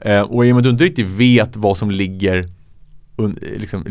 Ehm, 0.00 0.26
och 0.26 0.46
i 0.46 0.52
och 0.52 0.54
med 0.56 0.60
att 0.60 0.64
du 0.64 0.70
inte 0.70 0.84
riktigt 0.84 1.08
vet 1.08 1.56
vad 1.56 1.78
som 1.78 1.90
ligger 1.90 2.48
liksom, 3.40 3.86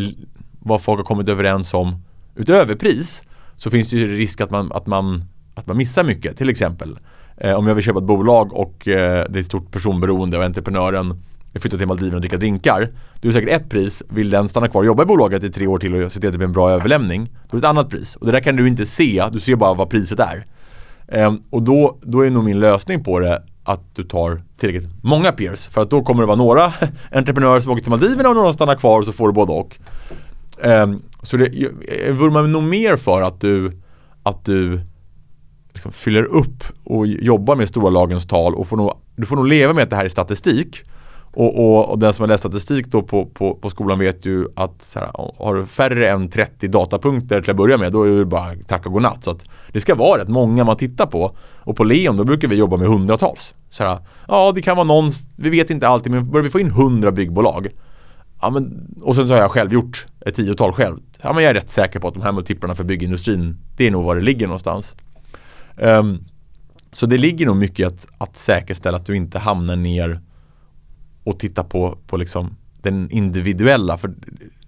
vad 0.59 0.81
folk 0.81 0.99
har 0.99 1.05
kommit 1.05 1.29
överens 1.29 1.73
om 1.73 2.03
utöver 2.35 2.75
pris 2.75 3.21
så 3.57 3.69
finns 3.69 3.89
det 3.89 3.97
ju 3.97 4.15
risk 4.15 4.41
att 4.41 4.51
man, 4.51 4.71
att 4.71 4.87
man, 4.87 5.23
att 5.55 5.67
man 5.67 5.77
missar 5.77 6.03
mycket. 6.03 6.37
Till 6.37 6.49
exempel 6.49 6.99
ehm, 7.37 7.57
om 7.57 7.67
jag 7.67 7.75
vill 7.75 7.83
köpa 7.83 7.99
ett 7.99 8.05
bolag 8.05 8.53
och 8.53 8.87
eh, 8.87 9.25
det 9.29 9.39
är 9.39 9.39
ett 9.39 9.45
stort 9.45 9.71
personberoende 9.71 10.37
och 10.37 10.43
entreprenören 10.43 11.23
jag 11.51 11.61
flyttar 11.61 11.77
till 11.77 11.87
Maldiverna 11.87 12.15
och 12.15 12.21
dricka 12.21 12.37
drinkar. 12.37 12.89
Det 13.19 13.27
är 13.27 13.31
säkert 13.31 13.49
ett 13.49 13.69
pris, 13.69 14.03
vill 14.09 14.29
den 14.29 14.49
stanna 14.49 14.67
kvar 14.67 14.81
och 14.81 14.85
jobba 14.85 15.03
i 15.03 15.05
bolaget 15.05 15.43
i 15.43 15.51
tre 15.51 15.67
år 15.67 15.79
till 15.79 15.95
och 15.95 16.11
se 16.11 16.19
till 16.19 16.27
att 16.29 16.33
det 16.33 16.37
blir 16.37 16.47
en 16.47 16.53
bra 16.53 16.69
överlämning. 16.69 17.29
Då 17.49 17.57
är 17.57 17.61
det 17.61 17.67
ett 17.67 17.69
annat 17.69 17.89
pris. 17.89 18.15
Och 18.15 18.25
det 18.25 18.31
där 18.31 18.39
kan 18.39 18.55
du 18.55 18.67
inte 18.67 18.85
se, 18.85 19.23
du 19.31 19.39
ser 19.39 19.55
bara 19.55 19.73
vad 19.73 19.89
priset 19.89 20.19
är. 20.19 20.45
Um, 21.27 21.41
och 21.49 21.63
då, 21.63 21.97
då 22.01 22.25
är 22.25 22.29
nog 22.29 22.43
min 22.43 22.59
lösning 22.59 23.03
på 23.03 23.19
det 23.19 23.43
att 23.63 23.95
du 23.95 24.03
tar 24.03 24.41
tillräckligt 24.57 24.89
många 25.01 25.31
peers. 25.31 25.67
För 25.67 25.81
att 25.81 25.89
då 25.89 26.03
kommer 26.03 26.21
det 26.21 26.27
vara 26.27 26.37
några 26.37 26.73
entreprenörer 27.11 27.59
som 27.59 27.71
åker 27.71 27.81
till 27.81 27.89
Maldiverna 27.89 28.29
och 28.29 28.35
några 28.35 28.47
som 28.47 28.53
stannar 28.53 28.75
kvar 28.75 28.99
och 28.99 29.05
så 29.05 29.11
får 29.13 29.27
du 29.27 29.33
både 29.33 29.53
och. 29.53 29.77
Um, 30.63 31.01
så 31.23 31.37
det, 31.37 31.53
jag 32.07 32.13
vurmar 32.13 32.43
nog 32.43 32.63
mer 32.63 32.97
för 32.97 33.21
att 33.21 33.41
du, 33.41 33.81
att 34.23 34.45
du 34.45 34.81
liksom 35.73 35.91
fyller 35.91 36.23
upp 36.23 36.63
och 36.83 37.07
jobbar 37.07 37.55
med 37.55 37.69
stora 37.69 37.89
lagens 37.89 38.27
tal 38.27 38.55
och 38.55 38.67
får 38.67 38.77
nog, 38.77 38.93
du 39.15 39.25
får 39.25 39.35
nog 39.35 39.47
leva 39.47 39.73
med 39.73 39.83
att 39.83 39.89
det 39.89 39.95
här 39.95 40.05
är 40.05 40.09
statistik. 40.09 40.83
Och, 41.33 41.59
och, 41.59 41.89
och, 41.89 41.99
den 41.99 42.13
som 42.13 42.23
har 42.23 42.27
läst 42.27 42.39
statistik 42.39 42.87
då 42.87 43.01
på, 43.01 43.25
på, 43.25 43.55
på 43.55 43.69
skolan 43.69 43.99
vet 43.99 44.25
ju 44.25 44.47
att 44.55 44.93
här, 44.95 45.11
har 45.37 45.55
du 45.55 45.65
färre 45.65 46.09
än 46.09 46.29
30 46.29 46.67
datapunkter 46.67 47.41
till 47.41 47.51
att 47.51 47.57
börja 47.57 47.77
med 47.77 47.91
då 47.91 48.03
är 48.03 48.09
det 48.09 48.25
bara 48.25 48.55
tack 48.67 48.85
och 48.85 48.91
godnatt. 48.91 49.23
Så 49.23 49.31
att 49.31 49.45
det 49.73 49.81
ska 49.81 49.95
vara 49.95 50.21
rätt 50.21 50.27
många 50.27 50.63
man 50.63 50.77
tittar 50.77 51.05
på. 51.05 51.35
Och 51.63 51.75
på 51.75 51.83
Leon 51.83 52.17
då 52.17 52.23
brukar 52.23 52.47
vi 52.47 52.55
jobba 52.55 52.77
med 52.77 52.87
hundratals. 52.87 53.55
Så 53.69 53.83
här, 53.83 53.97
ja 54.27 54.51
det 54.55 54.61
kan 54.61 54.75
vara 54.75 54.87
någon, 54.87 55.11
vi 55.35 55.49
vet 55.49 55.69
inte 55.69 55.87
alltid 55.87 56.11
men 56.11 56.31
börjar 56.31 56.43
vi 56.43 56.49
få 56.49 56.59
in 56.59 56.71
hundra 56.71 57.11
byggbolag 57.11 57.71
ja, 58.41 58.49
men, 58.49 58.87
och 59.01 59.15
sen 59.15 59.27
så 59.27 59.33
har 59.33 59.41
jag 59.41 59.51
själv 59.51 59.73
gjort 59.73 60.07
ett 60.25 60.35
tiotal 60.35 60.73
själv. 60.73 60.97
Ja, 61.21 61.33
men 61.33 61.43
jag 61.43 61.49
är 61.49 61.53
rätt 61.53 61.69
säker 61.69 61.99
på 61.99 62.07
att 62.07 62.13
de 62.13 62.23
här 62.23 62.31
multiplarna 62.31 62.75
för 62.75 62.83
byggindustrin 62.83 63.57
det 63.77 63.87
är 63.87 63.91
nog 63.91 64.03
var 64.03 64.15
det 64.15 64.21
ligger 64.21 64.47
någonstans. 64.47 64.95
Um, 65.75 66.25
så 66.93 67.05
det 67.05 67.17
ligger 67.17 67.45
nog 67.45 67.55
mycket 67.55 67.87
att, 67.87 68.07
att 68.17 68.37
säkerställa 68.37 68.97
att 68.97 69.05
du 69.05 69.15
inte 69.15 69.39
hamnar 69.39 69.75
ner 69.75 70.21
och 71.23 71.39
titta 71.39 71.63
på, 71.63 71.97
på 72.07 72.17
liksom 72.17 72.57
den 72.81 73.11
individuella. 73.11 73.97
För 73.97 74.13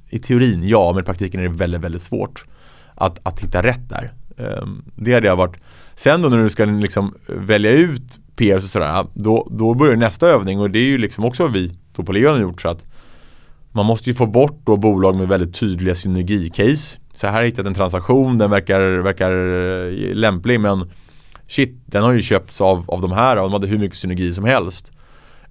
I 0.09 0.19
teorin 0.19 0.67
ja, 0.67 0.91
men 0.93 1.03
i 1.03 1.05
praktiken 1.05 1.39
är 1.39 1.43
det 1.43 1.55
väldigt, 1.55 1.81
väldigt 1.81 2.01
svårt 2.01 2.45
att, 2.95 3.19
att 3.23 3.39
hitta 3.39 3.63
rätt 3.63 3.89
där. 3.89 4.13
Ehm, 4.37 4.83
det 4.95 5.13
hade 5.13 5.27
jag 5.27 5.35
varit. 5.35 5.55
Sen 5.95 6.21
då 6.21 6.29
när 6.29 6.43
du 6.43 6.49
ska 6.49 6.65
liksom 6.65 7.15
välja 7.27 7.71
ut 7.71 8.19
peers 8.35 8.63
och 8.63 8.69
sådär, 8.69 9.05
då, 9.13 9.47
då 9.51 9.73
börjar 9.73 9.95
nästa 9.95 10.27
övning 10.27 10.59
och 10.59 10.69
det 10.69 10.79
är 10.79 10.85
ju 10.85 10.97
liksom 10.97 11.25
också 11.25 11.43
vad 11.43 11.53
vi 11.53 11.77
då 11.95 12.03
på 12.03 12.11
Leon 12.11 12.33
har 12.33 12.41
gjort 12.41 12.61
så 12.61 12.69
att 12.69 12.85
man 13.71 13.85
måste 13.85 14.09
ju 14.09 14.15
få 14.15 14.25
bort 14.25 14.61
då 14.63 14.77
bolag 14.77 15.15
med 15.15 15.27
väldigt 15.27 15.59
tydliga 15.59 15.95
synergicase. 15.95 16.97
Så 17.13 17.27
här 17.27 17.33
har 17.33 17.39
jag 17.39 17.45
hittat 17.45 17.65
en 17.65 17.73
transaktion, 17.73 18.37
den 18.37 18.49
verkar, 18.49 18.81
verkar 18.97 19.31
eh, 19.31 20.15
lämplig 20.15 20.59
men 20.59 20.91
shit, 21.47 21.81
den 21.85 22.03
har 22.03 22.13
ju 22.13 22.21
köpts 22.21 22.61
av, 22.61 22.85
av 22.87 23.01
de 23.01 23.11
här 23.11 23.35
och 23.35 23.43
de 23.43 23.53
hade 23.53 23.67
hur 23.67 23.79
mycket 23.79 23.97
synergi 23.97 24.33
som 24.33 24.45
helst. 24.45 24.91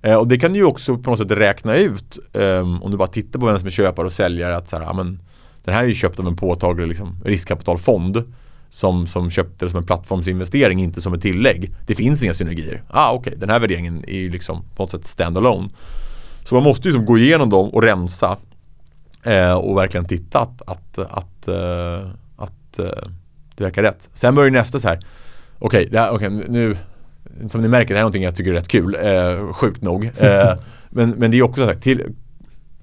Eh, 0.03 0.15
och 0.15 0.29
det 0.29 0.39
kan 0.39 0.53
du 0.53 0.59
ju 0.59 0.65
också 0.65 0.99
på 0.99 1.11
något 1.11 1.19
sätt 1.19 1.31
räkna 1.31 1.77
ut 1.77 2.19
eh, 2.33 2.83
om 2.83 2.91
du 2.91 2.97
bara 2.97 3.09
tittar 3.09 3.41
på 3.41 3.47
vem 3.47 3.59
som 3.59 3.67
är 3.67 3.71
köpare 3.71 4.07
och 4.07 4.13
säljare 4.13 4.57
att 4.57 4.69
så 4.69 4.79
här, 4.79 4.85
amen, 4.85 5.21
den 5.65 5.75
här 5.75 5.83
är 5.83 5.89
ju 5.89 5.95
köpt 5.95 6.21
av 6.21 6.27
en 6.27 6.37
påtaglig 6.37 6.87
liksom, 6.87 7.19
riskkapitalfond 7.25 8.25
som, 8.71 9.07
som 9.07 9.31
köpte 9.31 9.65
det 9.65 9.71
som 9.71 9.79
en 9.79 9.87
plattformsinvestering, 9.87 10.83
inte 10.83 11.01
som 11.01 11.15
ett 11.15 11.23
tillägg. 11.23 11.75
Det 11.87 11.95
finns 11.95 12.23
inga 12.23 12.35
synergier. 12.35 12.83
Ah, 12.89 13.13
Okej, 13.13 13.31
okay. 13.31 13.41
den 13.41 13.51
här 13.51 13.61
värderingen 13.61 14.05
är 14.09 14.17
ju 14.17 14.31
liksom 14.31 14.65
på 14.77 14.83
något 14.83 14.91
sätt 14.91 15.07
standalone. 15.07 15.69
Så 16.45 16.55
man 16.55 16.65
måste 16.65 16.89
ju 16.89 16.93
liksom 16.93 17.07
gå 17.07 17.19
igenom 17.19 17.51
dem 17.51 17.69
och 17.71 17.83
rensa 17.83 18.37
eh, 19.23 19.53
och 19.53 19.77
verkligen 19.77 20.07
titta 20.07 20.39
att, 20.39 20.63
att, 20.67 20.99
att, 20.99 21.49
uh, 21.49 22.11
att 22.37 22.79
eh, 22.79 23.09
det 23.57 23.65
verkar 23.65 23.83
rätt. 23.83 24.09
Sen 24.13 24.35
börjar 24.35 24.51
nästa 24.51 24.81
så 24.81 24.89
här. 24.89 25.01
Okej, 25.59 25.87
okay, 25.87 26.11
okay, 26.11 26.29
nu 26.29 26.77
som 27.49 27.61
ni 27.61 27.69
märker, 27.69 27.89
det 27.89 27.95
här 27.95 28.01
är 28.01 28.03
någonting 28.03 28.23
jag 28.23 28.37
tycker 28.37 28.51
är 28.51 28.55
rätt 28.55 28.69
kul, 28.69 28.95
eh, 28.95 29.53
sjukt 29.53 29.83
nog. 29.83 30.05
Eh, 30.05 30.53
men, 30.91 31.11
men 31.11 31.31
det 31.31 31.39
är 31.39 31.43
också 31.43 31.61
så 31.61 31.67
här, 31.67 31.75
till, 31.75 32.03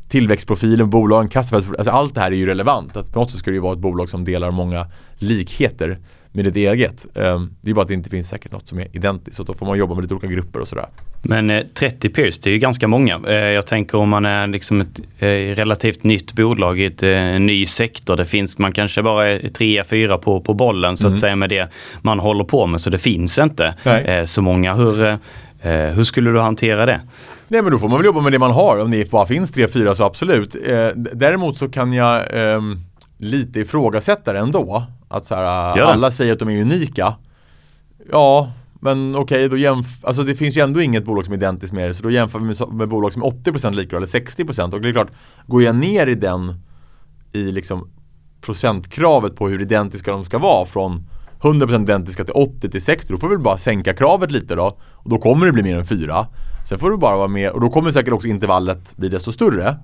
tillväxtprofilen, 0.10 0.90
bolagen, 0.90 1.30
kassaflödesprofilen, 1.30 1.80
alltså 1.80 1.92
allt 1.92 2.16
det 2.16 2.22
här 2.22 2.32
är 2.32 2.36
ju 2.36 2.46
relevant. 2.46 2.98
Att 2.98 3.14
på 3.14 3.20
något 3.20 3.32
sätt 3.32 3.40
ska 3.40 3.52
det 3.52 3.56
ju 3.56 3.62
vara 3.62 3.74
ett 3.74 3.80
bolag 3.80 4.10
som 4.10 4.26
delar 4.26 4.52
många 4.52 4.88
likheter 5.18 6.00
med 6.32 6.46
ditt 6.46 6.56
eget. 6.56 7.06
Um, 7.14 7.56
det 7.62 7.70
är 7.70 7.74
bara 7.74 7.82
att 7.82 7.88
det 7.88 7.94
inte 7.94 8.10
finns 8.10 8.30
säkert 8.30 8.52
något 8.52 8.68
som 8.68 8.80
är 8.80 8.88
identiskt. 8.92 9.38
Så 9.38 9.44
då 9.44 9.54
får 9.54 9.66
man 9.66 9.78
jobba 9.78 9.96
med 9.96 10.02
lite 10.02 10.14
olika 10.14 10.28
grupper 10.28 10.60
och 10.60 10.68
sådär. 10.68 10.86
Men 11.22 11.50
eh, 11.50 11.64
30 11.74 12.10
peers, 12.10 12.40
det 12.40 12.50
är 12.50 12.52
ju 12.52 12.60
ganska 12.60 12.88
många. 12.88 13.22
Eh, 13.28 13.34
jag 13.34 13.68
tänker 13.68 13.98
om 13.98 14.10
man 14.10 14.26
är 14.26 14.48
liksom 14.48 14.82
ett 14.82 15.00
eh, 15.20 15.26
relativt 15.28 16.04
nytt 16.04 16.34
bolag 16.34 16.80
i 16.80 16.86
ett 16.86 17.04
eh, 17.04 17.40
ny 17.40 17.66
sektor. 17.66 18.16
Det 18.18 18.26
finns, 18.26 18.58
man 18.58 18.72
kanske 18.72 19.04
bara 19.04 19.28
är 19.30 19.48
trea, 19.50 19.84
fyra 19.84 20.18
på, 20.18 20.42
på 20.42 20.54
bollen 20.54 20.98
så 20.98 21.08
att 21.08 21.12
Mm. 21.12 21.20
säga 21.20 21.36
med 21.36 21.50
det 21.50 21.70
man 22.02 22.20
håller 22.20 22.44
på 22.44 22.66
med. 22.66 22.82
Så 22.82 22.90
det 22.90 22.98
finns 22.98 23.40
inte 23.40 23.76
Nej. 23.84 24.04
eh, 24.06 24.26
så 24.26 24.42
många. 24.42 24.74
Hur, 24.74 25.04
eh, 25.62 25.72
hur 25.72 26.04
skulle 26.04 26.32
du 26.32 26.40
hantera 26.40 26.86
det? 26.86 27.02
Nej 27.48 27.62
men 27.62 27.72
då 27.72 27.80
får 27.80 27.88
man 27.90 27.98
väl 27.98 28.06
jobba 28.06 28.22
med 28.22 28.32
det 28.32 28.40
man 28.40 28.52
har. 28.52 28.80
Om 28.82 28.92
det 28.92 29.12
bara 29.12 29.26
finns 29.26 29.52
tre, 29.52 29.68
fyra 29.68 29.96
så 29.96 30.04
absolut. 30.04 30.56
Eh, 30.56 30.88
däremot 30.96 31.58
så 31.58 31.70
kan 31.70 31.94
jag 31.94 32.24
ehm, 32.34 32.78
lite 33.18 33.60
ifrågasätta 33.60 34.34
det 34.34 34.40
ändå. 34.40 34.84
Att 35.10 35.26
så 35.26 35.36
här, 35.36 35.76
det. 35.76 35.86
alla 35.86 36.12
säger 36.12 36.34
att 36.34 36.40
de 36.40 36.50
är 36.50 36.62
unika. 36.62 37.16
Ja, 38.12 38.52
men 38.82 39.16
okej, 39.16 39.50
då 39.50 39.56
jämf- 39.56 40.00
alltså 40.04 40.24
det 40.24 40.36
finns 40.36 40.58
ju 40.58 40.62
ändå 40.62 40.82
inget 40.82 41.06
bolag 41.06 41.26
som 41.26 41.34
är 41.34 41.38
identiskt 41.38 41.74
med 41.74 41.90
det. 41.90 41.94
Så 41.94 42.04
då 42.04 42.12
jämför 42.12 42.40
vi 42.40 42.46
med, 42.46 42.74
med 42.74 42.90
bolag 42.90 43.14
som 43.14 43.22
är 43.22 43.28
80% 43.28 43.74
lika 43.74 43.98
eller 43.98 44.08
60% 44.08 44.74
och 44.74 44.82
det 44.82 44.90
är 44.90 44.94
klart, 44.94 45.12
går 45.48 45.64
jag 45.64 45.76
ner 45.76 46.08
i 46.08 46.16
den 46.16 46.54
i 47.32 47.52
liksom 47.52 47.90
procentkravet 48.42 49.36
på 49.36 49.48
hur 49.48 49.62
identiska 49.62 50.12
de 50.12 50.26
ska 50.26 50.38
vara 50.38 50.66
från 50.66 51.04
100% 51.42 51.84
identiska 51.84 52.24
till 52.24 52.34
80 52.34 52.70
till 52.70 52.82
60 52.82 53.14
då 53.14 53.18
får 53.18 53.28
vi 53.28 53.36
väl 53.36 53.44
bara 53.44 53.58
sänka 53.58 53.94
kravet 53.94 54.32
lite 54.32 54.56
då 54.56 54.78
och 54.94 55.10
då 55.10 55.18
kommer 55.18 55.46
det 55.46 55.52
bli 55.52 55.64
mer 55.64 55.78
än 55.78 55.86
4 55.86 56.28
Sen 56.70 56.80
får 56.80 56.92
du 56.92 56.98
bara 56.98 57.18
vara 57.18 57.28
med 57.28 57.52
och 57.52 57.62
då 57.62 57.70
kommer 57.70 57.92
säkert 57.92 58.14
också 58.14 58.28
intervallet 58.28 58.98
bli 58.98 59.10
desto 59.10 59.32
större 59.32 59.76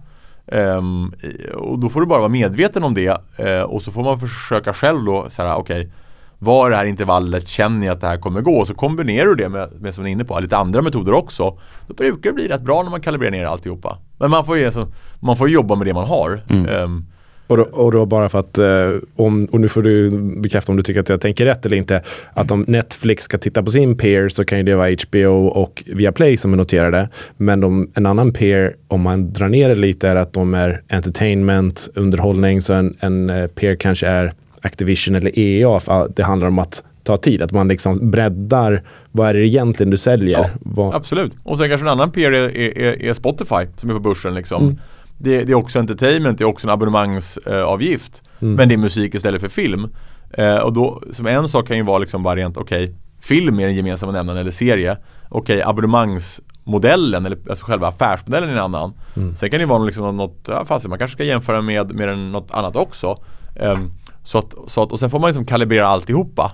I- 0.51 1.49
och 1.55 1.79
då 1.79 1.89
får 1.89 1.99
du 2.01 2.05
bara 2.07 2.19
vara 2.19 2.29
medveten 2.29 2.83
om 2.83 2.93
det 2.93 3.21
eh, 3.37 3.61
och 3.61 3.81
så 3.81 3.91
får 3.91 4.03
man 4.03 4.19
försöka 4.19 4.73
själv 4.73 5.03
då 5.05 5.25
så 5.29 5.41
här, 5.41 5.55
okej 5.55 5.91
Var 6.39 6.69
det 6.69 6.75
här 6.75 6.85
intervallet 6.85 7.47
känner 7.47 7.85
jag 7.85 7.93
att 7.93 8.01
det 8.01 8.07
här 8.07 8.17
kommer 8.17 8.41
gå? 8.41 8.51
Och 8.55 8.67
så 8.67 8.73
kombinerar 8.75 9.25
du 9.27 9.35
det 9.35 9.49
med, 9.49 9.81
med 9.81 9.93
som 9.95 10.03
ni 10.03 10.09
är 10.09 10.11
inne 10.11 10.25
på, 10.25 10.39
lite 10.39 10.57
andra 10.57 10.81
metoder 10.81 11.13
också. 11.13 11.57
Då 11.87 11.93
brukar 11.93 12.29
det 12.29 12.33
bli 12.33 12.47
rätt 12.47 12.61
bra 12.61 12.83
när 12.83 12.89
man 12.89 13.01
kalibrerar 13.01 13.31
ner 13.31 13.45
alltihopa. 13.45 13.97
Men 14.17 14.31
man 14.31 14.45
får 14.45 14.57
ju 14.57 14.65
alltså, 14.65 14.87
man 15.19 15.37
får 15.37 15.49
jobba 15.49 15.75
med 15.75 15.87
det 15.87 15.93
man 15.93 16.07
har. 16.07 16.43
Ehm, 16.67 17.05
Och 17.47 17.57
då, 17.57 17.63
och 17.63 17.91
då 17.91 18.05
bara 18.05 18.29
för 18.29 18.39
att, 18.39 18.57
eh, 18.57 18.89
om, 19.15 19.45
och 19.45 19.61
nu 19.61 19.69
får 19.69 19.81
du 19.81 20.09
bekräfta 20.41 20.71
om 20.71 20.77
du 20.77 20.83
tycker 20.83 20.99
att 20.99 21.09
jag 21.09 21.21
tänker 21.21 21.45
rätt 21.45 21.65
eller 21.65 21.77
inte, 21.77 22.01
att 22.33 22.51
om 22.51 22.65
Netflix 22.67 23.23
ska 23.23 23.37
titta 23.37 23.63
på 23.63 23.71
sin 23.71 23.97
peer 23.97 24.29
så 24.29 24.45
kan 24.45 24.57
ju 24.57 24.63
det 24.63 24.75
vara 24.75 24.95
HBO 25.09 25.47
och 25.47 25.83
Viaplay 25.85 26.37
som 26.37 26.53
är 26.53 26.57
noterade. 26.57 27.09
Men 27.37 27.59
de, 27.59 27.91
en 27.93 28.05
annan 28.05 28.33
peer, 28.33 28.75
om 28.87 29.01
man 29.01 29.33
drar 29.33 29.49
ner 29.49 29.69
det 29.69 29.75
lite, 29.75 30.09
är 30.09 30.15
att 30.15 30.33
de 30.33 30.53
är 30.53 30.81
entertainment, 30.89 31.89
underhållning, 31.95 32.61
så 32.61 32.73
en, 32.73 32.97
en 32.99 33.29
eh, 33.29 33.47
peer 33.47 33.75
kanske 33.75 34.07
är 34.07 34.33
Activision 34.61 35.15
eller 35.15 35.39
EA. 35.39 36.07
Det 36.15 36.23
handlar 36.23 36.47
om 36.47 36.59
att 36.59 36.83
ta 37.03 37.17
tid, 37.17 37.41
att 37.41 37.51
man 37.51 37.67
liksom 37.67 38.11
breddar, 38.11 38.83
vad 39.11 39.29
är 39.29 39.33
det 39.33 39.47
egentligen 39.47 39.89
du 39.89 39.97
säljer? 39.97 40.49
Ja, 40.75 40.93
Absolut. 40.93 41.33
Och 41.43 41.57
sen 41.57 41.69
kanske 41.69 41.85
en 41.85 41.91
annan 41.91 42.11
peer 42.11 42.31
är, 42.31 42.57
är, 42.57 43.03
är 43.03 43.13
Spotify 43.13 43.67
som 43.77 43.89
är 43.89 43.93
på 43.93 43.99
börsen 43.99 44.33
liksom. 44.33 44.79
Det, 45.17 45.43
det 45.43 45.51
är 45.51 45.55
också 45.55 45.79
entertainment, 45.79 46.37
det 46.37 46.43
är 46.43 46.45
också 46.45 46.67
en 46.67 46.73
abonnemangsavgift. 46.73 48.21
Men 48.39 48.69
det 48.69 48.75
är 48.75 48.77
musik 48.77 49.15
istället 49.15 49.41
för 49.41 49.49
film. 49.49 49.87
Eh, 50.31 50.57
och 50.57 50.73
då, 50.73 51.03
som 51.11 51.27
en 51.27 51.49
sak 51.49 51.67
kan 51.67 51.77
ju 51.77 51.83
vara 51.83 51.97
liksom 51.97 52.23
bara 52.23 52.35
rent, 52.35 52.57
okej, 52.57 52.95
film 53.21 53.59
är 53.59 53.65
den 53.65 53.75
gemensamma 53.75 54.11
nämnaren 54.11 54.39
eller 54.39 54.51
serie. 54.51 54.97
Okej, 55.29 55.61
abonnemangsmodellen 55.61 57.25
eller 57.25 57.37
alltså 57.49 57.65
själva 57.65 57.87
affärsmodellen 57.87 58.49
är 58.49 58.53
en 58.53 58.59
annan. 58.59 58.93
Sen 59.35 59.49
kan 59.49 59.59
det 59.59 59.65
vara 59.65 59.83
liksom 59.83 60.17
något, 60.17 60.45
ja, 60.47 60.65
fast 60.65 60.87
man 60.87 60.97
kanske 60.97 61.15
ska 61.15 61.23
jämföra 61.23 61.61
med, 61.61 61.95
med 61.95 62.17
något 62.17 62.51
annat 62.51 62.75
också. 62.75 63.17
Ehm, 63.55 63.91
så 64.23 64.37
att, 64.37 64.55
så 64.67 64.83
att, 64.83 64.91
och 64.91 64.99
sen 64.99 65.09
får 65.09 65.19
man 65.19 65.27
liksom 65.27 65.45
kalibrera 65.45 65.87
alltihopa 65.87 66.51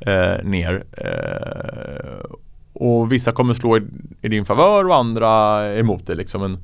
eh, 0.00 0.44
ner. 0.44 0.84
Eh, 0.92 2.30
och 2.72 3.12
vissa 3.12 3.32
kommer 3.32 3.54
slå 3.54 3.76
i, 3.76 3.82
i 4.22 4.28
din 4.28 4.44
favör 4.44 4.86
och 4.86 4.96
andra 4.96 5.66
emot 5.74 6.06
dig 6.06 6.16
liksom. 6.16 6.40
Men, 6.40 6.58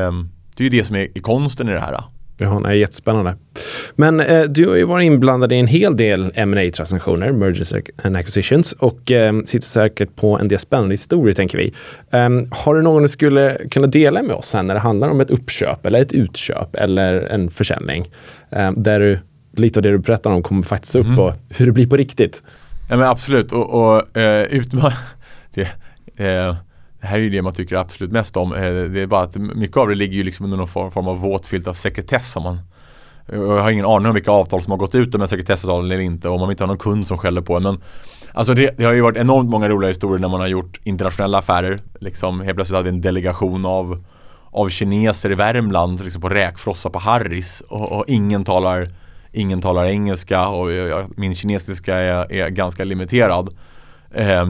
ehm, 0.00 0.28
det 0.56 0.62
är 0.62 0.70
ju 0.70 0.78
det 0.78 0.84
som 0.84 0.96
är, 0.96 1.08
är 1.14 1.20
konsten 1.20 1.68
i 1.68 1.72
det 1.72 1.80
här. 1.80 1.96
Ja, 2.38 2.58
nej, 2.58 2.78
jättespännande. 2.78 3.36
Men 3.94 4.20
eh, 4.20 4.42
du 4.42 4.68
har 4.68 4.76
ju 4.76 4.84
varit 4.84 5.04
inblandad 5.04 5.52
i 5.52 5.56
en 5.56 5.66
hel 5.66 5.96
del 5.96 6.46
ma 6.46 6.70
transaktioner 6.70 7.32
mergers 7.32 7.72
and 8.04 8.16
acquisitions, 8.16 8.72
och 8.72 9.10
eh, 9.12 9.42
sitter 9.44 9.66
säkert 9.66 10.16
på 10.16 10.38
en 10.38 10.48
del 10.48 10.58
spännande 10.58 10.92
historier, 10.92 11.34
tänker 11.34 11.58
vi. 11.58 11.72
Ehm, 12.10 12.48
har 12.50 12.74
du 12.74 12.82
någon 12.82 13.02
du 13.02 13.08
skulle 13.08 13.58
kunna 13.70 13.86
dela 13.86 14.22
med 14.22 14.36
oss 14.36 14.52
här 14.52 14.62
när 14.62 14.74
det 14.74 14.80
handlar 14.80 15.08
om 15.08 15.20
ett 15.20 15.30
uppköp 15.30 15.86
eller 15.86 16.00
ett 16.02 16.12
utköp 16.12 16.74
eller 16.74 17.14
en 17.14 17.50
försäljning? 17.50 18.10
Ehm, 18.50 18.74
där 18.82 19.00
du, 19.00 19.18
lite 19.56 19.78
av 19.78 19.82
det 19.82 19.90
du 19.90 19.98
berättar 19.98 20.30
om 20.30 20.42
kommer 20.42 20.62
faktiskt 20.62 20.94
upp 20.94 21.18
och 21.18 21.32
hur 21.48 21.66
det 21.66 21.72
blir 21.72 21.86
på 21.86 21.96
riktigt. 21.96 22.42
Ja 22.90 22.96
men 22.96 23.08
absolut 23.08 23.52
och, 23.52 23.70
och 23.70 24.16
eh, 24.16 24.46
utma- 24.50 24.92
det, 25.54 25.68
eh, 26.16 26.56
det 27.02 27.08
här 27.08 27.18
är 27.18 27.22
ju 27.22 27.30
det 27.30 27.42
man 27.42 27.54
tycker 27.54 27.76
absolut 27.76 28.12
mest 28.12 28.36
om. 28.36 28.52
Eh, 28.52 28.60
det 28.60 29.00
är 29.00 29.06
bara 29.06 29.22
att 29.22 29.36
mycket 29.36 29.76
av 29.76 29.88
det 29.88 29.94
ligger 29.94 30.16
ju 30.16 30.22
liksom 30.22 30.44
under 30.44 30.56
någon 30.56 30.68
form, 30.68 31.08
av 31.08 31.18
våt 31.18 31.46
filt 31.46 31.66
av 31.66 31.74
sekretess. 31.74 32.36
Man, 32.36 32.58
jag 33.26 33.60
har 33.62 33.70
ingen 33.70 33.84
aning 33.84 34.06
om 34.08 34.14
vilka 34.14 34.30
avtal 34.30 34.62
som 34.62 34.70
har 34.70 34.78
gått 34.78 34.94
ut 34.94 35.14
med 35.14 35.30
sekretessavtalen 35.30 35.90
eller 35.90 36.02
inte 36.02 36.28
och 36.28 36.34
om 36.34 36.40
man 36.40 36.50
inte 36.50 36.62
har 36.62 36.68
någon 36.68 36.78
kund 36.78 37.06
som 37.06 37.18
skäller 37.18 37.40
på 37.40 37.56
en. 37.56 37.62
Men 37.62 37.80
alltså 38.32 38.54
det, 38.54 38.74
det 38.76 38.84
har 38.84 38.92
ju 38.92 39.00
varit 39.00 39.16
enormt 39.16 39.50
många 39.50 39.68
roliga 39.68 39.88
historier 39.88 40.18
när 40.18 40.28
man 40.28 40.40
har 40.40 40.48
gjort 40.48 40.80
internationella 40.84 41.38
affärer. 41.38 41.80
Liksom, 42.00 42.40
helt 42.40 42.54
plötsligt 42.56 42.76
hade 42.76 42.90
vi 42.90 42.96
en 42.96 43.00
delegation 43.00 43.66
av, 43.66 44.04
av 44.50 44.68
kineser 44.68 45.32
i 45.32 45.34
Värmland 45.34 46.04
liksom 46.04 46.22
på 46.22 46.28
räkfrossa 46.28 46.90
på 46.90 46.98
Harris 46.98 47.62
och, 47.68 47.92
och 47.92 48.04
ingen 48.08 48.44
talar 48.44 48.88
Ingen 49.34 49.60
talar 49.60 49.86
engelska 49.86 50.48
och 50.48 50.72
jag, 50.72 50.88
jag, 50.88 51.18
min 51.18 51.34
kinesiska 51.34 51.96
är, 51.96 52.32
är 52.32 52.48
ganska 52.48 52.84
limiterad 52.84 53.54
eh, 54.14 54.46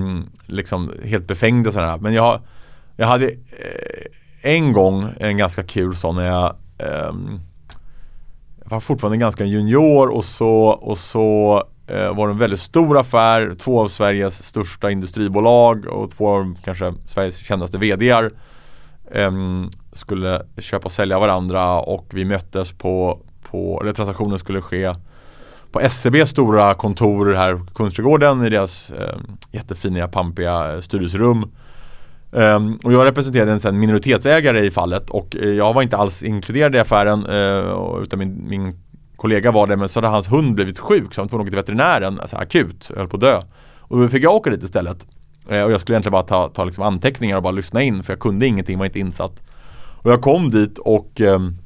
liksom 0.47 0.93
helt 1.05 1.27
befängd 1.27 1.67
och 1.67 1.73
sådär. 1.73 1.99
Men 1.99 2.15
jag, 2.15 2.41
jag 2.97 3.07
hade 3.07 3.31
eh, 3.31 4.07
en 4.43 4.73
gång 4.73 5.09
en 5.21 5.39
ganska 5.39 5.63
kul 5.63 5.97
sån 5.97 6.17
när 6.17 6.27
jag 6.27 6.55
eh, 6.79 7.13
jag 8.63 8.71
var 8.71 8.81
fortfarande 8.81 9.19
ganska 9.19 9.45
junior 9.45 10.09
och 10.09 10.25
så, 10.25 10.55
och 10.67 10.99
så 10.99 11.63
eh, 11.87 12.15
var 12.15 12.29
det 12.29 12.33
en 12.33 12.39
väldigt 12.39 12.61
stor 12.61 12.99
affär. 12.99 13.55
Två 13.59 13.81
av 13.81 13.89
Sveriges 13.89 14.43
största 14.43 14.91
industribolag 14.91 15.87
och 15.87 16.11
två 16.11 16.29
av 16.29 16.57
kanske 16.65 16.95
Sveriges 17.07 17.37
kändaste 17.37 17.79
VDar 17.79 18.31
eh, 19.11 19.33
skulle 19.93 20.43
köpa 20.59 20.85
och 20.85 20.93
sälja 20.93 21.19
varandra 21.19 21.81
och 21.81 22.07
vi 22.11 22.25
möttes 22.25 22.73
på, 22.73 23.19
på 23.51 23.81
eller 23.83 23.93
transaktionen 23.93 24.39
skulle 24.39 24.61
ske 24.61 24.95
på 25.73 25.81
SCBs 25.81 26.31
stora 26.31 26.75
kontor 26.75 27.33
här 27.33 27.55
på 27.55 27.75
Kungsträdgården 27.75 28.45
i 28.45 28.51
deras 28.51 28.91
eh, 28.91 29.19
jättefina, 29.53 30.09
pampiga 30.09 30.75
eh, 30.75 30.81
styrelserum. 30.81 31.51
Um, 32.35 32.79
och 32.85 32.93
jag 32.93 33.05
representerade 33.05 33.53
en 33.53 33.61
sen 33.61 33.79
minoritetsägare 33.79 34.65
i 34.65 34.71
fallet 34.71 35.11
och 35.11 35.37
eh, 35.37 35.49
jag 35.49 35.75
var 35.75 35.83
inte 35.83 35.97
alls 35.97 36.23
inkluderad 36.23 36.75
i 36.75 36.79
affären 36.79 37.27
eh, 37.27 38.03
utan 38.03 38.19
min, 38.19 38.49
min 38.49 38.81
kollega 39.17 39.51
var 39.51 39.67
det 39.67 39.77
men 39.77 39.89
så 39.89 39.99
hade 39.99 40.09
hans 40.09 40.33
hund 40.33 40.55
blivit 40.55 40.79
sjuk 40.79 41.15
så 41.15 41.21
han 41.21 41.25
var 41.25 41.29
tvungen 41.29 41.47
att 41.47 41.55
åka 41.55 41.63
till 41.63 41.75
veterinären, 41.75 42.21
alltså 42.21 42.37
akut, 42.37 42.91
höll 42.97 43.09
på 43.09 43.17
att 43.17 43.21
dö. 43.21 43.41
Och 43.79 43.99
då 43.99 44.09
fick 44.09 44.25
jag 44.25 44.35
åka 44.35 44.51
dit 44.51 44.63
istället. 44.63 45.07
Eh, 45.49 45.63
och 45.63 45.73
jag 45.73 45.81
skulle 45.81 45.95
egentligen 45.95 46.13
bara 46.13 46.23
ta, 46.23 46.49
ta 46.49 46.65
liksom 46.65 46.85
anteckningar 46.85 47.37
och 47.37 47.43
bara 47.43 47.51
lyssna 47.51 47.83
in 47.83 48.03
för 48.03 48.13
jag 48.13 48.21
kunde 48.21 48.47
ingenting, 48.47 48.79
var 48.79 48.87
inte 48.87 48.99
insatt. 48.99 49.43
Och 50.03 50.11
jag 50.11 50.23
kom 50.23 50.51
dit 50.51 50.79
och 50.79 51.21
ehm, 51.21 51.57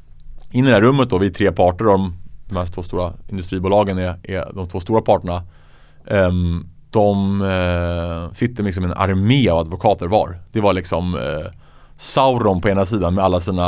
in 0.51 0.65
i 0.65 0.69
det 0.69 0.75
här 0.75 0.83
rummet 0.83 1.11
då, 1.11 1.19
vi 1.19 1.27
är 1.27 1.31
tre 1.31 1.53
parter 1.53 1.85
de, 1.85 2.15
de 2.49 2.57
här 2.57 2.67
två 2.67 2.83
stora 2.83 3.13
industribolagen 3.29 3.99
är, 3.99 4.19
är 4.23 4.53
de 4.55 4.69
två 4.69 4.81
stora 4.81 5.03
parterna. 5.03 5.43
Ehm, 6.07 6.69
de 6.91 7.43
eh, 7.43 8.33
sitter 8.33 8.63
liksom 8.63 8.85
en 8.85 8.93
armé 8.93 9.49
av 9.49 9.59
advokater 9.59 10.07
var. 10.07 10.39
Det 10.53 10.61
var 10.61 10.73
liksom 10.73 11.15
eh, 11.15 11.53
Sauron 11.97 12.61
på 12.61 12.69
ena 12.69 12.87
sidan 12.87 13.15
med 13.15 13.25
alla 13.25 13.41
sina 13.41 13.63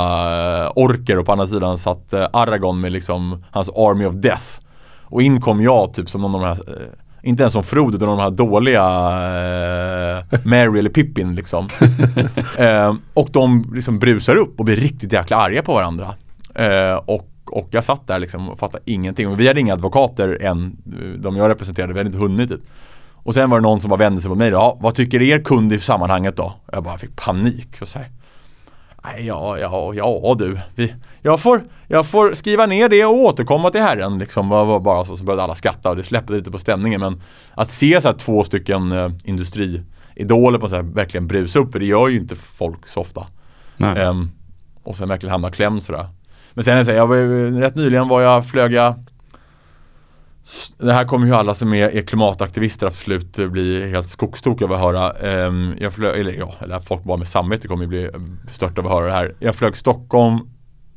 eh, 0.65 0.73
orker 0.77 1.19
och 1.19 1.27
på 1.27 1.33
andra 1.33 1.47
sidan 1.47 1.79
satt 1.79 2.15
Aragorn 2.15 2.81
med 2.81 2.93
liksom 2.93 3.45
hans 3.51 3.69
Army 3.69 4.05
of 4.05 4.15
Death. 4.15 4.61
Och 5.03 5.23
in 5.23 5.41
kom 5.41 5.63
jag 5.63 5.95
typ 5.95 6.11
som 6.11 6.23
någon 6.23 6.35
av 6.35 6.41
de 6.41 6.47
här 6.47 6.89
inte 7.23 7.43
ens 7.43 7.53
som 7.53 7.65
Frodo 7.65 7.97
utan 7.97 8.09
de 8.09 8.19
här 8.19 8.31
dåliga 8.31 8.83
eh, 8.83 10.41
Mary 10.45 10.79
eller 10.79 10.91
Pippin 10.91 11.35
liksom. 11.35 11.69
eh, 12.59 12.95
och 13.15 13.29
de 13.33 13.73
liksom 13.75 13.99
brusar 13.99 14.37
upp 14.37 14.59
och 14.59 14.65
blir 14.65 14.77
riktigt 14.77 15.13
jäkla 15.13 15.37
arga 15.37 15.63
på 15.63 15.75
varandra. 15.75 16.15
Eh, 16.55 16.97
och, 16.97 17.29
och 17.53 17.69
jag 17.71 17.85
satt 17.85 18.07
där 18.07 18.19
liksom 18.19 18.49
och 18.49 18.59
fattade 18.59 18.83
ingenting. 18.87 19.29
Och 19.29 19.41
vi 19.41 19.49
hade 19.49 19.61
inga 19.61 19.73
advokater 19.75 20.43
än, 20.43 20.77
de 21.19 21.37
jag 21.37 21.49
representerade, 21.49 21.93
vi 21.93 21.99
hade 21.99 22.09
inte 22.09 22.19
hunnit 22.19 22.49
dit. 22.49 22.63
Och 23.23 23.35
sen 23.35 23.51
var 23.51 23.59
det 23.59 23.63
någon 23.63 23.81
som 23.81 23.91
bara 23.91 23.97
vände 23.97 24.21
sig 24.21 24.29
mot 24.29 24.39
mig 24.39 24.49
ja, 24.51 24.77
vad 24.81 24.95
tycker 24.95 25.23
er 25.23 25.39
kund 25.45 25.73
i 25.73 25.81
sammanhanget 25.81 26.37
då? 26.37 26.53
Jag 26.73 26.83
bara 26.85 26.99
fick 26.99 27.17
panik 27.17 27.69
och 27.83 27.89
så 27.89 27.99
här, 27.99 28.09
Nej, 29.05 29.27
ja, 29.27 29.59
ja, 29.59 29.95
ja 29.95 30.35
du. 30.39 30.59
Vi, 30.75 30.95
jag, 31.23 31.41
får, 31.41 31.65
jag 31.87 32.07
får 32.07 32.35
skriva 32.35 32.67
ner 32.67 32.89
det 32.89 33.05
och 33.05 33.15
återkomma 33.15 33.71
till 33.71 33.81
herren. 33.81 34.19
Liksom, 34.19 34.49
Bara- 34.49 34.81
bara- 34.81 35.05
så, 35.05 35.17
så 35.17 35.25
började 35.25 35.43
alla 35.43 35.55
skratta 35.55 35.91
och 35.91 35.97
det 35.97 36.03
släppte 36.03 36.33
lite 36.33 36.51
på 36.51 36.59
stämningen. 36.59 37.01
Men 37.01 37.23
att 37.55 37.71
se 37.71 38.01
så 38.01 38.09
här 38.09 38.15
två 38.15 38.45
stycken 38.45 38.93
eh, 38.93 39.11
industriidoler 39.25 40.59
på 40.59 40.69
så 40.69 40.75
här, 40.75 40.83
verkligen 40.83 41.27
brusa 41.27 41.59
upp, 41.59 41.73
för 41.73 41.79
det 41.79 41.87
gör 41.87 42.09
ju 42.09 42.17
inte 42.19 42.37
folk 42.37 42.89
så 42.89 43.01
ofta. 43.01 43.27
Ehm, 43.97 44.31
och 44.83 44.97
sen 44.97 45.09
verkligen 45.09 45.31
hamna 45.33 45.51
klämd 45.51 45.83
sådär. 45.83 46.09
Men 46.59 46.65
sen 46.65 46.75
är 46.75 46.79
det 46.79 46.85
så 46.85 46.91
här, 46.91 46.99
jag 46.99 47.07
var, 47.07 47.61
rätt 47.61 47.75
nyligen 47.75 48.09
var 48.09 48.21
jag, 48.21 48.47
flög 48.47 48.73
jag 48.73 48.95
det 50.79 50.93
här 50.93 51.05
kommer 51.05 51.27
ju 51.27 51.35
alla 51.35 51.55
som 51.55 51.75
är, 51.75 51.89
är 51.89 52.03
klimataktivister 52.03 52.87
absolut 52.87 53.37
bli 53.37 53.91
helt 53.91 54.09
skogstokiga 54.09 54.69
av 54.69 54.75
att 54.75 54.81
höra. 54.81 55.47
Um, 55.47 55.77
jag 55.81 55.93
flög, 55.93 56.21
eller 56.21 56.33
ja, 56.33 56.55
eller 56.61 56.81
folk 56.81 57.05
bara 57.05 57.17
med 57.17 57.29
samvete 57.29 57.69
kommer 57.69 57.85
ju 57.85 57.89
bli 57.89 58.11
stört 58.49 58.79
av 58.79 58.87
att 58.87 58.93
höra 58.93 59.07
det 59.07 59.13
här. 59.13 59.35
Jag 59.39 59.55
flög 59.55 59.77
Stockholm, 59.77 60.39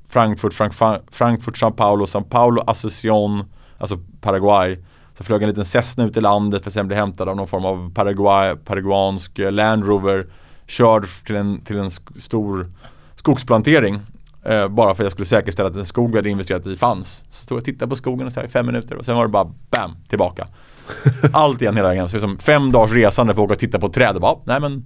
Frankfurt, 0.10 0.54
Frank, 0.54 0.74
Frankfurt, 1.12 1.58
São 1.58 1.71
Paulo, 1.71 2.06
São 2.06 2.24
Paulo, 2.24 2.63
Asunción, 2.67 3.43
alltså 3.78 4.00
Paraguay. 4.21 4.78
Så 5.17 5.24
flög 5.24 5.43
en 5.43 5.50
liten 5.50 5.65
Cessna 5.65 6.04
ut 6.04 6.17
i 6.17 6.21
landet 6.21 6.63
för 6.63 6.69
att 6.69 6.74
sen 6.74 6.88
bli 6.88 6.97
hämtad 6.97 7.30
av 7.30 7.36
någon 7.36 7.47
form 7.47 7.65
av 7.65 7.93
Paraguay, 7.93 8.56
paraguansk 8.56 9.39
Land 9.52 9.88
Rover. 9.88 10.28
Körd 10.67 11.06
till 11.26 11.36
en, 11.36 11.62
till 11.62 11.78
en 11.78 11.91
stor 12.19 12.71
skogsplantering 13.15 14.00
Eh, 14.45 14.67
bara 14.67 14.95
för 14.95 15.04
att 15.04 15.06
jag 15.06 15.12
skulle 15.12 15.25
säkerställa 15.25 15.69
att 15.69 15.75
den 15.75 15.86
skog 15.86 16.12
vi 16.12 16.17
hade 16.17 16.30
investerat 16.30 16.67
i 16.67 16.75
fanns. 16.75 17.23
Så 17.30 17.43
stod 17.43 17.56
jag 17.56 17.62
och 17.62 17.65
tittade 17.65 17.89
på 17.89 17.95
skogen 17.95 18.32
så 18.32 18.39
här 18.39 18.47
i 18.47 18.49
fem 18.49 18.65
minuter 18.65 18.95
och 18.95 19.06
sen 19.06 19.15
var 19.15 19.23
det 19.23 19.30
bara 19.30 19.54
BAM! 19.69 19.95
Tillbaka. 20.08 20.47
Allt 21.34 21.62
igen 21.62 21.75
hela 21.75 21.88
vägen. 21.88 22.10
Så 22.10 22.15
liksom 22.15 22.38
fem 22.38 22.71
dagars 22.71 22.91
resande 22.91 23.34
för 23.34 23.41
att 23.41 23.45
åka 23.45 23.54
och 23.54 23.60
titta 23.60 23.80
på 23.80 23.89
träd. 23.89 24.15
Och 24.15 24.21
bara, 24.21 24.38
nej 24.45 24.60
men 24.60 24.86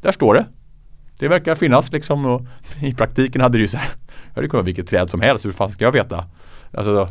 där 0.00 0.12
står 0.12 0.34
det. 0.34 0.46
Det 1.18 1.28
verkar 1.28 1.54
finnas 1.54 1.92
liksom 1.92 2.26
och 2.26 2.42
i 2.82 2.94
praktiken 2.94 3.40
hade 3.40 3.58
det 3.58 3.62
ju 3.62 3.68
så 3.68 3.76
här. 3.76 3.90
Det 4.34 4.40
hade 4.40 4.48
kunnat 4.48 4.66
vilket 4.66 4.88
träd 4.88 5.10
som 5.10 5.20
helst. 5.20 5.46
Hur 5.46 5.52
fan 5.52 5.70
ska 5.70 5.84
jag 5.84 5.92
veta? 5.92 6.24
Alltså, 6.74 7.08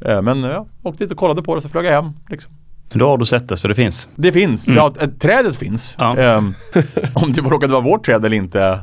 eh, 0.00 0.22
men 0.22 0.42
jag 0.42 0.68
åkte 0.82 1.04
dit 1.04 1.12
och 1.12 1.18
kollade 1.18 1.42
på 1.42 1.54
det 1.54 1.62
så 1.62 1.68
flög 1.68 1.86
jag 1.86 1.92
hem. 1.92 2.12
Liksom. 2.28 2.52
Då 2.92 3.08
har 3.08 3.18
du 3.18 3.24
sett 3.24 3.48
det, 3.48 3.56
så 3.56 3.68
det 3.68 3.74
finns? 3.74 4.08
Det 4.16 4.32
finns. 4.32 4.68
Mm. 4.68 4.76
Ja, 4.76 4.94
trädet 5.20 5.56
finns. 5.56 5.94
Ja. 5.98 6.36
Um, 6.36 6.54
om 7.14 7.32
det 7.32 7.40
råkade 7.40 7.72
vara 7.72 7.82
vårt 7.82 8.04
träd 8.04 8.24
eller 8.24 8.36
inte 8.36 8.80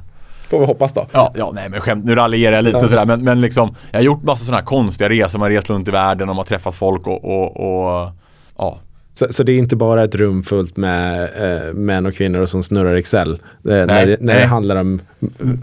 Får 0.49 0.59
vi 0.59 0.65
hoppas 0.65 0.93
då. 0.93 1.07
Ja, 1.11 1.33
ja 1.37 1.51
nej 1.55 1.69
men 1.69 1.81
skämt, 1.81 2.05
nu 2.05 2.15
raljerar 2.15 2.55
jag 2.55 2.63
lite 2.63 2.77
ja. 2.77 2.87
sådär 2.87 3.05
men, 3.05 3.23
men 3.23 3.41
liksom 3.41 3.75
Jag 3.91 3.99
har 3.99 4.03
gjort 4.03 4.23
massa 4.23 4.45
sådana 4.45 4.57
här 4.57 4.65
konstiga 4.65 5.09
resor, 5.09 5.39
man 5.39 5.51
har 5.51 5.57
rest 5.57 5.69
runt 5.69 5.87
i 5.87 5.91
världen 5.91 6.29
och 6.29 6.35
man 6.35 6.37
har 6.37 6.45
träffat 6.45 6.75
folk 6.75 7.07
och, 7.07 7.25
och, 7.25 7.57
och 7.57 8.11
ja. 8.57 8.79
Så, 9.13 9.33
så, 9.33 9.43
det 9.43 9.51
är 9.51 9.57
inte 9.57 9.75
bara 9.75 10.03
ett 10.03 10.15
rum 10.15 10.43
fullt 10.43 10.77
med 10.77 11.23
eh, 11.23 11.73
män 11.73 12.05
och 12.05 12.15
kvinnor 12.15 12.45
som 12.45 12.63
snurrar 12.63 12.95
Excel? 12.95 13.33
Eh, 13.33 13.37
nej, 13.63 13.85
när, 13.85 14.05
det, 14.05 14.17
när 14.19 14.39
det 14.39 14.45
handlar 14.45 14.75
om 14.75 15.01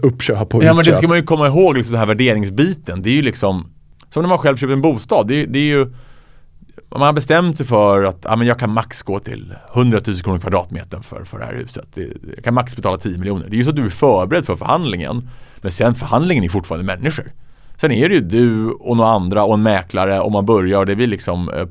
uppköp 0.01 0.55
och 0.55 0.63
Ja 0.63 0.73
men 0.73 0.85
det 0.85 0.95
ska 0.95 1.07
man 1.07 1.17
ju 1.17 1.23
komma 1.23 1.47
ihåg, 1.47 1.77
liksom, 1.77 1.91
den 1.91 1.99
här 1.99 2.07
värderingsbiten. 2.07 3.01
Det 3.01 3.09
är 3.09 3.13
ju 3.13 3.21
liksom 3.21 3.71
Som 4.09 4.21
när 4.21 4.29
man 4.29 4.37
själv 4.37 4.57
köper 4.57 4.73
en 4.73 4.81
bostad. 4.81 5.27
Det, 5.27 5.45
det 5.45 5.59
är 5.59 5.77
ju 5.77 5.87
man 6.99 7.05
har 7.05 7.13
bestämt 7.13 7.57
sig 7.57 7.65
för 7.65 8.03
att 8.03 8.17
ja, 8.23 8.35
men 8.35 8.47
jag 8.47 8.59
kan 8.59 8.69
max 8.69 9.03
gå 9.03 9.19
till 9.19 9.55
100 9.73 9.99
000 10.07 10.17
kronor 10.17 10.39
kvadratmetern 10.39 11.03
för, 11.03 11.23
för 11.23 11.39
det 11.39 11.45
här 11.45 11.53
huset. 11.53 11.97
Jag 12.35 12.43
kan 12.43 12.53
max 12.53 12.75
betala 12.75 12.97
10 12.97 13.17
miljoner. 13.17 13.47
Det 13.49 13.55
är 13.55 13.57
ju 13.57 13.63
så 13.63 13.69
att 13.69 13.75
du 13.75 13.85
är 13.85 13.89
förberedd 13.89 14.45
för 14.45 14.55
förhandlingen. 14.55 15.29
Men 15.57 15.71
sen 15.71 15.95
förhandlingen 15.95 16.43
är 16.43 16.49
fortfarande 16.49 16.85
människor. 16.85 17.31
Sen 17.77 17.91
är 17.91 18.09
det 18.09 18.15
ju 18.15 18.21
du 18.21 18.71
och 18.71 18.97
några 18.97 19.09
andra 19.09 19.43
och 19.43 19.53
en 19.53 19.63
mäklare 19.63 20.19
och 20.19 20.31
man 20.31 20.45
börjar 20.45 20.79
och 20.79 20.85
det 20.85 20.95
blir 20.95 21.07
liksom 21.07 21.49
eh, 21.49 21.67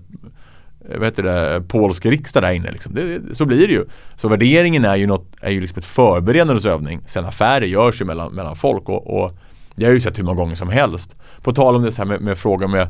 vad 0.94 1.04
heter 1.04 1.22
det, 1.22 1.62
polsk 1.68 2.06
riksdag 2.06 2.42
där 2.42 2.52
inne. 2.52 2.70
Liksom. 2.70 2.94
Det, 2.94 3.36
så 3.36 3.46
blir 3.46 3.68
det 3.68 3.74
ju. 3.74 3.84
Så 4.16 4.28
värderingen 4.28 4.84
är 4.84 4.96
ju, 4.96 5.06
något, 5.06 5.26
är 5.40 5.50
ju 5.50 5.60
liksom 5.60 5.78
ett 5.78 5.84
förberedelseövning. 5.84 7.00
Sen 7.06 7.24
affärer 7.24 7.66
görs 7.66 8.00
ju 8.00 8.04
mellan, 8.04 8.32
mellan 8.32 8.56
folk 8.56 8.88
och, 8.88 9.20
och 9.20 9.38
det 9.74 9.84
har 9.84 9.90
jag 9.90 9.94
ju 9.94 10.00
sett 10.00 10.18
hur 10.18 10.24
många 10.24 10.36
gånger 10.36 10.54
som 10.54 10.68
helst. 10.68 11.14
På 11.42 11.52
tal 11.52 11.76
om 11.76 11.82
det 11.82 11.92
så 11.92 12.02
här 12.02 12.08
med, 12.08 12.20
med 12.20 12.38
frågan 12.38 12.70
med 12.70 12.88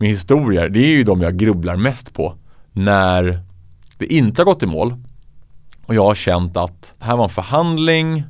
med 0.00 0.08
historier, 0.08 0.68
det 0.68 0.80
är 0.80 0.90
ju 0.90 1.02
de 1.02 1.20
jag 1.20 1.36
grubblar 1.36 1.76
mest 1.76 2.14
på. 2.14 2.34
När 2.72 3.42
det 3.98 4.12
inte 4.12 4.42
har 4.42 4.44
gått 4.44 4.62
i 4.62 4.66
mål 4.66 4.94
och 5.86 5.94
jag 5.94 6.04
har 6.04 6.14
känt 6.14 6.56
att 6.56 6.94
det 6.98 7.04
här 7.04 7.16
var 7.16 7.24
en 7.24 7.30
förhandling, 7.30 8.24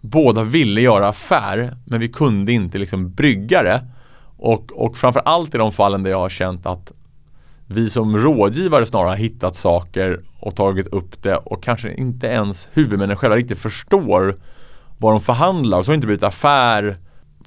båda 0.00 0.42
ville 0.42 0.80
göra 0.80 1.08
affär 1.08 1.76
men 1.84 2.00
vi 2.00 2.08
kunde 2.08 2.52
inte 2.52 2.78
liksom 2.78 3.14
brygga 3.14 3.62
det. 3.62 3.84
Och, 4.36 4.72
och 4.72 4.96
framförallt 4.96 5.54
i 5.54 5.58
de 5.58 5.72
fallen 5.72 6.02
där 6.02 6.10
jag 6.10 6.18
har 6.18 6.28
känt 6.28 6.66
att 6.66 6.92
vi 7.66 7.90
som 7.90 8.16
rådgivare 8.16 8.86
snarare 8.86 9.08
har 9.08 9.16
hittat 9.16 9.56
saker 9.56 10.20
och 10.38 10.56
tagit 10.56 10.86
upp 10.86 11.22
det 11.22 11.36
och 11.36 11.62
kanske 11.62 11.94
inte 11.94 12.26
ens 12.26 12.68
huvudmännen 12.72 13.16
själva 13.16 13.36
riktigt 13.36 13.58
förstår 13.58 14.36
vad 14.98 15.12
de 15.12 15.20
förhandlar 15.20 15.78
och 15.78 15.84
så 15.84 15.90
har 15.90 15.94
det 15.94 15.96
inte 15.96 16.06
blivit 16.06 16.22
affär 16.22 16.98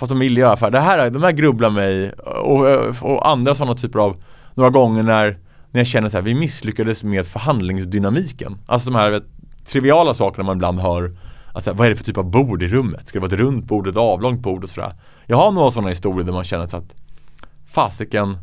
Fast 0.04 0.10
de 0.10 0.20
vill 0.20 0.38
göra 0.38 0.54
affärer. 0.54 0.72
Det 0.72 0.80
här, 0.80 1.10
de 1.10 1.24
här 1.24 1.32
grubblar 1.32 1.70
mig 1.70 2.12
och, 2.12 2.66
och 3.02 3.30
andra 3.30 3.56
sådana 3.56 3.76
typer 3.76 4.00
av 4.00 4.24
Några 4.54 4.70
gånger 4.70 5.04
när, 5.04 5.38
när 5.72 5.80
jag 5.80 5.88
känner 5.88 6.10
så 6.10 6.18
här, 6.18 6.24
vi 6.24 6.34
misslyckades 6.34 7.04
med 7.04 7.28
förhandlingsdynamiken. 7.28 8.58
Alltså 8.66 8.90
de 8.90 8.98
här 8.98 9.10
vet, 9.10 9.24
triviala 9.66 10.14
sakerna 10.14 10.44
man 10.44 10.58
ibland 10.58 10.80
hör 10.80 11.18
Alltså 11.54 11.74
vad 11.74 11.86
är 11.86 11.90
det 11.90 11.96
för 11.96 12.04
typ 12.04 12.18
av 12.18 12.32
bord 12.32 12.64
i 12.64 12.68
rummet? 12.68 13.08
Ska 13.08 13.20
det 13.20 13.28
vara 13.28 13.34
ett 13.34 13.40
runt 13.40 13.66
bord, 13.66 13.88
ett 13.88 13.96
avlångt 13.96 14.40
bord 14.40 14.64
och 14.64 14.70
sådär? 14.70 14.94
Jag 15.26 15.38
har 15.38 15.52
några 15.52 15.72
sådana 15.72 15.90
historier 15.90 16.26
där 16.26 16.34
man 16.34 16.44
känner 16.44 16.68
så 16.68 16.78
att 16.78 16.96
Fasiken 17.72 18.38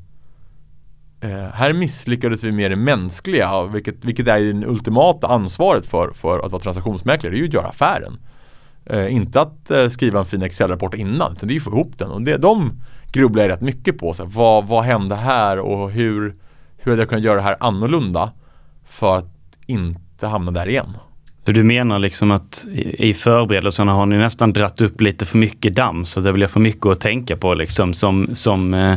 eh, 1.20 1.46
Här 1.52 1.72
misslyckades 1.72 2.44
vi 2.44 2.52
med 2.52 2.70
det 2.70 2.76
mänskliga, 2.76 3.62
vilket, 3.62 4.04
vilket 4.04 4.28
är 4.28 4.40
det 4.40 4.66
ultimata 4.66 5.26
ansvaret 5.26 5.86
för, 5.86 6.12
för 6.12 6.46
att 6.46 6.52
vara 6.52 6.62
transaktionsmäklare, 6.62 7.32
det 7.32 7.36
är 7.36 7.40
ju 7.40 7.48
att 7.48 7.54
göra 7.54 7.68
affären. 7.68 8.18
Eh, 8.86 9.14
inte 9.14 9.40
att 9.40 9.70
eh, 9.70 9.88
skriva 9.88 10.18
en 10.18 10.24
fin 10.24 10.42
Excel-rapport 10.42 10.94
innan, 10.94 11.32
utan 11.32 11.48
det 11.48 11.52
är 11.52 11.54
ju 11.54 11.58
att 11.58 11.64
få 11.64 11.70
ihop 11.70 11.98
den. 11.98 12.10
Och 12.10 12.22
det, 12.22 12.36
de 12.36 12.72
grubblar 13.12 13.42
jag 13.42 13.50
rätt 13.50 13.60
mycket 13.60 13.98
på. 13.98 14.14
Så 14.14 14.22
här, 14.22 14.30
vad, 14.30 14.66
vad 14.66 14.84
hände 14.84 15.14
här 15.14 15.58
och 15.58 15.90
hur, 15.90 16.34
hur 16.78 16.92
hade 16.92 17.02
jag 17.02 17.08
kunnat 17.08 17.24
göra 17.24 17.36
det 17.36 17.42
här 17.42 17.56
annorlunda 17.60 18.32
för 18.86 19.18
att 19.18 19.32
inte 19.66 20.26
hamna 20.26 20.50
där 20.50 20.68
igen? 20.68 20.96
Så 21.44 21.52
du 21.52 21.62
menar 21.62 21.98
liksom 21.98 22.30
att 22.30 22.66
i 22.98 23.14
förberedelserna 23.14 23.92
har 23.92 24.06
ni 24.06 24.16
nästan 24.16 24.52
dratt 24.52 24.80
upp 24.80 25.00
lite 25.00 25.26
för 25.26 25.38
mycket 25.38 25.74
damm 25.74 26.04
så 26.04 26.20
det 26.20 26.32
blir 26.32 26.46
för 26.46 26.60
mycket 26.60 26.86
att 26.86 27.00
tänka 27.00 27.36
på 27.36 27.54
liksom 27.54 27.92
som, 27.92 28.28
som 28.32 28.74
eh, 28.74 28.96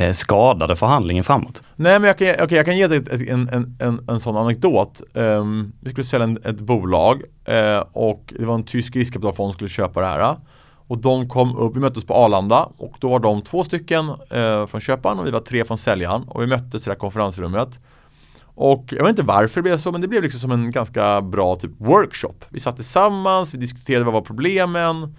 eh, 0.00 0.12
skadade 0.12 0.76
förhandlingen 0.76 1.24
framåt? 1.24 1.62
Nej 1.76 1.98
men 1.98 2.08
jag 2.08 2.18
kan, 2.18 2.44
okay, 2.44 2.56
jag 2.56 2.66
kan 2.66 2.76
ge 2.76 2.86
dig 2.86 3.28
en, 3.28 3.48
en, 3.48 3.76
en, 3.80 4.08
en 4.08 4.20
sån 4.20 4.36
anekdot. 4.36 5.02
Um, 5.14 5.72
vi 5.80 5.90
skulle 5.90 6.04
sälja 6.04 6.24
en, 6.24 6.38
ett 6.44 6.60
bolag 6.60 7.22
uh, 7.48 7.84
och 7.92 8.34
det 8.38 8.44
var 8.44 8.54
en 8.54 8.64
tysk 8.64 8.96
riskkapitalfond 8.96 9.52
som 9.52 9.54
skulle 9.54 9.70
köpa 9.70 10.00
det 10.00 10.06
här. 10.06 10.36
Och 10.86 10.98
de 10.98 11.28
kom 11.28 11.56
upp, 11.56 11.76
vi 11.76 11.80
möttes 11.80 12.04
på 12.04 12.14
Arlanda 12.14 12.68
och 12.76 12.94
då 13.00 13.08
var 13.08 13.18
de 13.18 13.42
två 13.42 13.64
stycken 13.64 14.08
uh, 14.08 14.66
från 14.66 14.80
köparen 14.80 15.18
och 15.18 15.26
vi 15.26 15.30
var 15.30 15.40
tre 15.40 15.64
från 15.64 15.78
säljaren 15.78 16.22
och 16.22 16.42
vi 16.42 16.46
möttes 16.46 16.82
i 16.82 16.84
det 16.84 16.90
här 16.90 16.98
konferensrummet. 16.98 17.78
Och 18.44 18.84
jag 18.90 19.02
vet 19.02 19.10
inte 19.10 19.22
varför 19.22 19.54
det 19.54 19.62
blev 19.62 19.78
så 19.78 19.92
men 19.92 20.00
det 20.00 20.08
blev 20.08 20.22
liksom 20.22 20.40
som 20.40 20.50
en 20.50 20.70
ganska 20.70 21.22
bra 21.22 21.56
typ 21.56 21.70
workshop. 21.78 22.34
Vi 22.48 22.60
satt 22.60 22.76
tillsammans, 22.76 23.54
vi 23.54 23.58
diskuterade 23.58 24.04
vad 24.04 24.14
var 24.14 24.20
problemen 24.20 25.16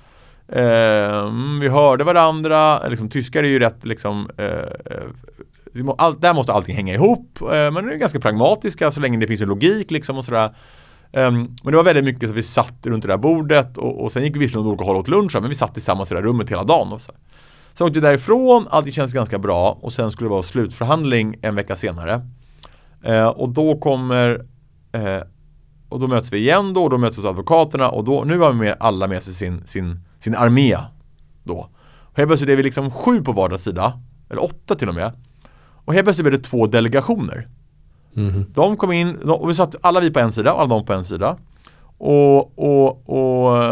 Eh, 0.48 1.32
vi 1.62 1.68
hörde 1.68 2.04
varandra, 2.04 2.88
liksom, 2.88 3.10
tyskar 3.10 3.44
är 3.44 3.48
ju 3.48 3.60
rätt 3.60 3.86
liksom 3.86 4.30
eh, 4.38 4.46
eh 4.46 5.08
all, 5.98 6.20
där 6.20 6.34
måste 6.34 6.54
allting 6.54 6.76
hänga 6.76 6.94
ihop. 6.94 7.42
Eh, 7.42 7.48
men 7.48 7.86
det 7.86 7.94
är 7.94 7.98
ganska 7.98 8.20
pragmatiska 8.20 8.92
så 8.92 9.00
länge 9.00 9.18
det 9.18 9.28
finns 9.28 9.42
en 9.42 9.48
logik 9.48 9.92
liksom 9.92 10.18
och 10.18 10.26
sådär. 10.26 10.56
Um, 11.14 11.56
men 11.64 11.72
det 11.72 11.78
var 11.78 11.84
väldigt 11.84 12.04
mycket 12.04 12.30
så 12.30 12.36
vi 12.36 12.44
satt 12.44 12.86
runt 12.86 13.02
det 13.04 13.08
där 13.08 13.18
bordet 13.18 13.78
och, 13.78 14.04
och 14.04 14.12
sen 14.12 14.24
gick 14.24 14.36
vi 14.36 14.40
visserligen 14.40 14.68
åt 14.68 14.72
olika 14.72 14.84
håll 14.84 14.96
åt 14.96 15.08
lunch 15.08 15.36
men 15.36 15.50
vi 15.50 15.56
satt 15.56 15.74
tillsammans 15.74 16.12
i 16.12 16.14
det 16.14 16.22
där 16.22 16.28
rummet 16.28 16.50
hela 16.50 16.64
dagen. 16.64 16.94
Och 16.94 17.02
så. 17.02 17.12
Sen 17.74 17.88
åkte 17.88 18.00
vi 18.00 18.06
därifrån, 18.06 18.68
allting 18.70 18.94
kändes 18.94 19.14
ganska 19.14 19.40
bra 19.40 19.78
och 19.82 19.94
sen 19.94 20.12
skulle 20.12 20.26
det 20.26 20.32
vara 20.32 20.44
slutförhandling 20.44 21.36
en 21.42 21.56
vecka 21.56 21.76
senare. 21.76 22.22
Uh, 23.08 23.28
och 23.28 23.50
då 23.50 23.78
kommer 23.78 24.36
uh, 24.96 25.24
och 25.90 26.00
då 26.00 26.08
möts 26.08 26.34
vi 26.34 26.38
igen 26.38 26.74
då 26.74 26.84
och 26.84 26.90
då 26.90 26.98
möts 26.98 27.18
vi 27.18 27.22
hos 27.22 27.30
advokaterna 27.30 27.90
och 27.90 28.04
då, 28.04 28.24
nu 28.24 28.40
har 28.40 28.52
vi 28.52 28.60
med 28.60 28.78
alla 28.80 29.08
med 29.08 29.24
sig 29.24 29.34
sin, 29.34 29.68
sin 29.68 30.00
sin 30.24 30.36
armé 30.36 30.78
då. 31.44 31.70
Och 32.12 32.18
helt 32.18 32.30
plötsligt 32.30 32.50
är 32.50 32.56
vi 32.56 32.64
liksom 32.64 32.92
sju 32.92 33.22
på 33.22 33.32
vardera 33.32 33.58
sida, 33.58 33.94
eller 34.30 34.44
åtta 34.44 34.76
till 34.76 34.90
och 34.90 34.96
med. 34.96 35.12
Och 35.86 35.94
helt 35.94 36.06
plötsligt 36.06 36.24
blev 36.24 36.40
det 36.40 36.44
två 36.44 36.68
delegationer. 36.68 37.48
Mm. 38.16 38.46
De 38.54 38.78
kom 38.78 38.92
in, 38.92 39.16
och 39.16 39.50
vi 39.50 39.54
satt 39.54 39.76
alla 39.82 40.00
vi 40.00 40.12
på 40.12 40.20
en 40.20 40.32
sida, 40.32 40.52
alla 40.52 40.70
de 40.70 40.86
på 40.86 40.94
en 40.94 41.06
sida. 41.06 41.38
Och, 41.98 42.60
och, 42.60 43.10
och 43.10 43.66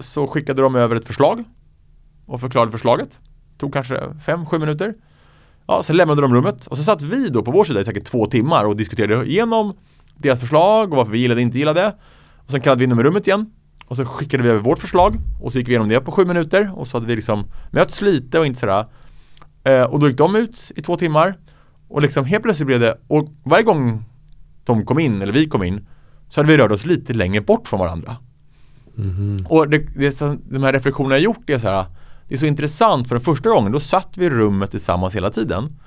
så 0.00 0.26
skickade 0.26 0.62
de 0.62 0.74
över 0.74 0.96
ett 0.96 1.06
förslag 1.06 1.44
och 2.26 2.40
förklarade 2.40 2.72
förslaget. 2.72 3.18
Tog 3.58 3.72
kanske 3.72 4.00
fem, 4.26 4.46
sju 4.46 4.58
minuter. 4.58 4.94
Ja, 5.66 5.82
sen 5.82 5.96
lämnade 5.96 6.20
de 6.20 6.34
rummet 6.34 6.66
och 6.66 6.76
så 6.76 6.84
satt 6.84 7.02
vi 7.02 7.28
då 7.28 7.42
på 7.42 7.50
vår 7.50 7.64
sida 7.64 7.80
i 7.80 7.84
säkert 7.84 8.04
två 8.04 8.26
timmar 8.26 8.64
och 8.64 8.76
diskuterade 8.76 9.26
igenom 9.26 9.74
deras 10.16 10.40
förslag 10.40 10.90
och 10.90 10.96
varför 10.96 11.12
vi 11.12 11.18
gillade 11.18 11.38
och 11.38 11.42
inte 11.42 11.58
gillade. 11.58 11.94
Och 12.36 12.50
sen 12.50 12.60
kallade 12.60 12.78
vi 12.78 12.84
in 12.84 12.90
dem 12.90 13.00
i 13.00 13.02
rummet 13.02 13.26
igen 13.26 13.50
och 13.86 13.96
så 13.96 14.04
skickade 14.04 14.42
vi 14.42 14.48
över 14.48 14.60
vårt 14.60 14.78
förslag 14.78 15.16
och 15.40 15.52
så 15.52 15.58
gick 15.58 15.68
vi 15.68 15.72
igenom 15.72 15.88
det 15.88 16.00
på 16.00 16.12
sju 16.12 16.24
minuter 16.24 16.72
och 16.74 16.86
så 16.86 16.96
hade 16.96 17.06
vi 17.06 17.16
liksom 17.16 17.44
mötts 17.70 18.02
lite 18.02 18.38
och 18.38 18.46
inte 18.46 18.60
sådär. 18.60 18.84
Eh, 19.64 19.82
och 19.82 20.00
då 20.00 20.08
gick 20.08 20.18
de 20.18 20.36
ut 20.36 20.72
i 20.76 20.82
två 20.82 20.96
timmar 20.96 21.38
och 21.88 22.02
liksom 22.02 22.24
helt 22.24 22.42
plötsligt 22.42 22.66
blev 22.66 22.80
det, 22.80 22.98
och 23.06 23.28
varje 23.44 23.64
gång 23.64 24.04
de 24.64 24.84
kom 24.86 24.98
in 24.98 25.22
eller 25.22 25.32
vi 25.32 25.48
kom 25.48 25.62
in 25.62 25.86
så 26.28 26.40
hade 26.40 26.52
vi 26.52 26.58
rört 26.58 26.72
oss 26.72 26.86
lite 26.86 27.14
längre 27.14 27.40
bort 27.40 27.68
från 27.68 27.80
varandra. 27.80 28.16
Mm. 28.98 29.46
Och 29.50 29.68
det, 29.68 29.78
det, 29.78 30.20
de 30.50 30.62
här 30.62 30.72
reflektionerna 30.72 31.14
jag 31.14 31.22
gjort 31.22 31.50
är 31.50 31.58
så 31.58 31.68
här, 31.68 31.84
det 32.28 32.34
är 32.34 32.38
så 32.38 32.46
intressant 32.46 33.08
för 33.08 33.14
den 33.14 33.24
första 33.24 33.48
gången 33.50 33.72
då 33.72 33.80
satt 33.80 34.08
vi 34.16 34.26
i 34.26 34.30
rummet 34.30 34.70
tillsammans 34.70 35.14
hela 35.14 35.30
tiden. 35.30 35.78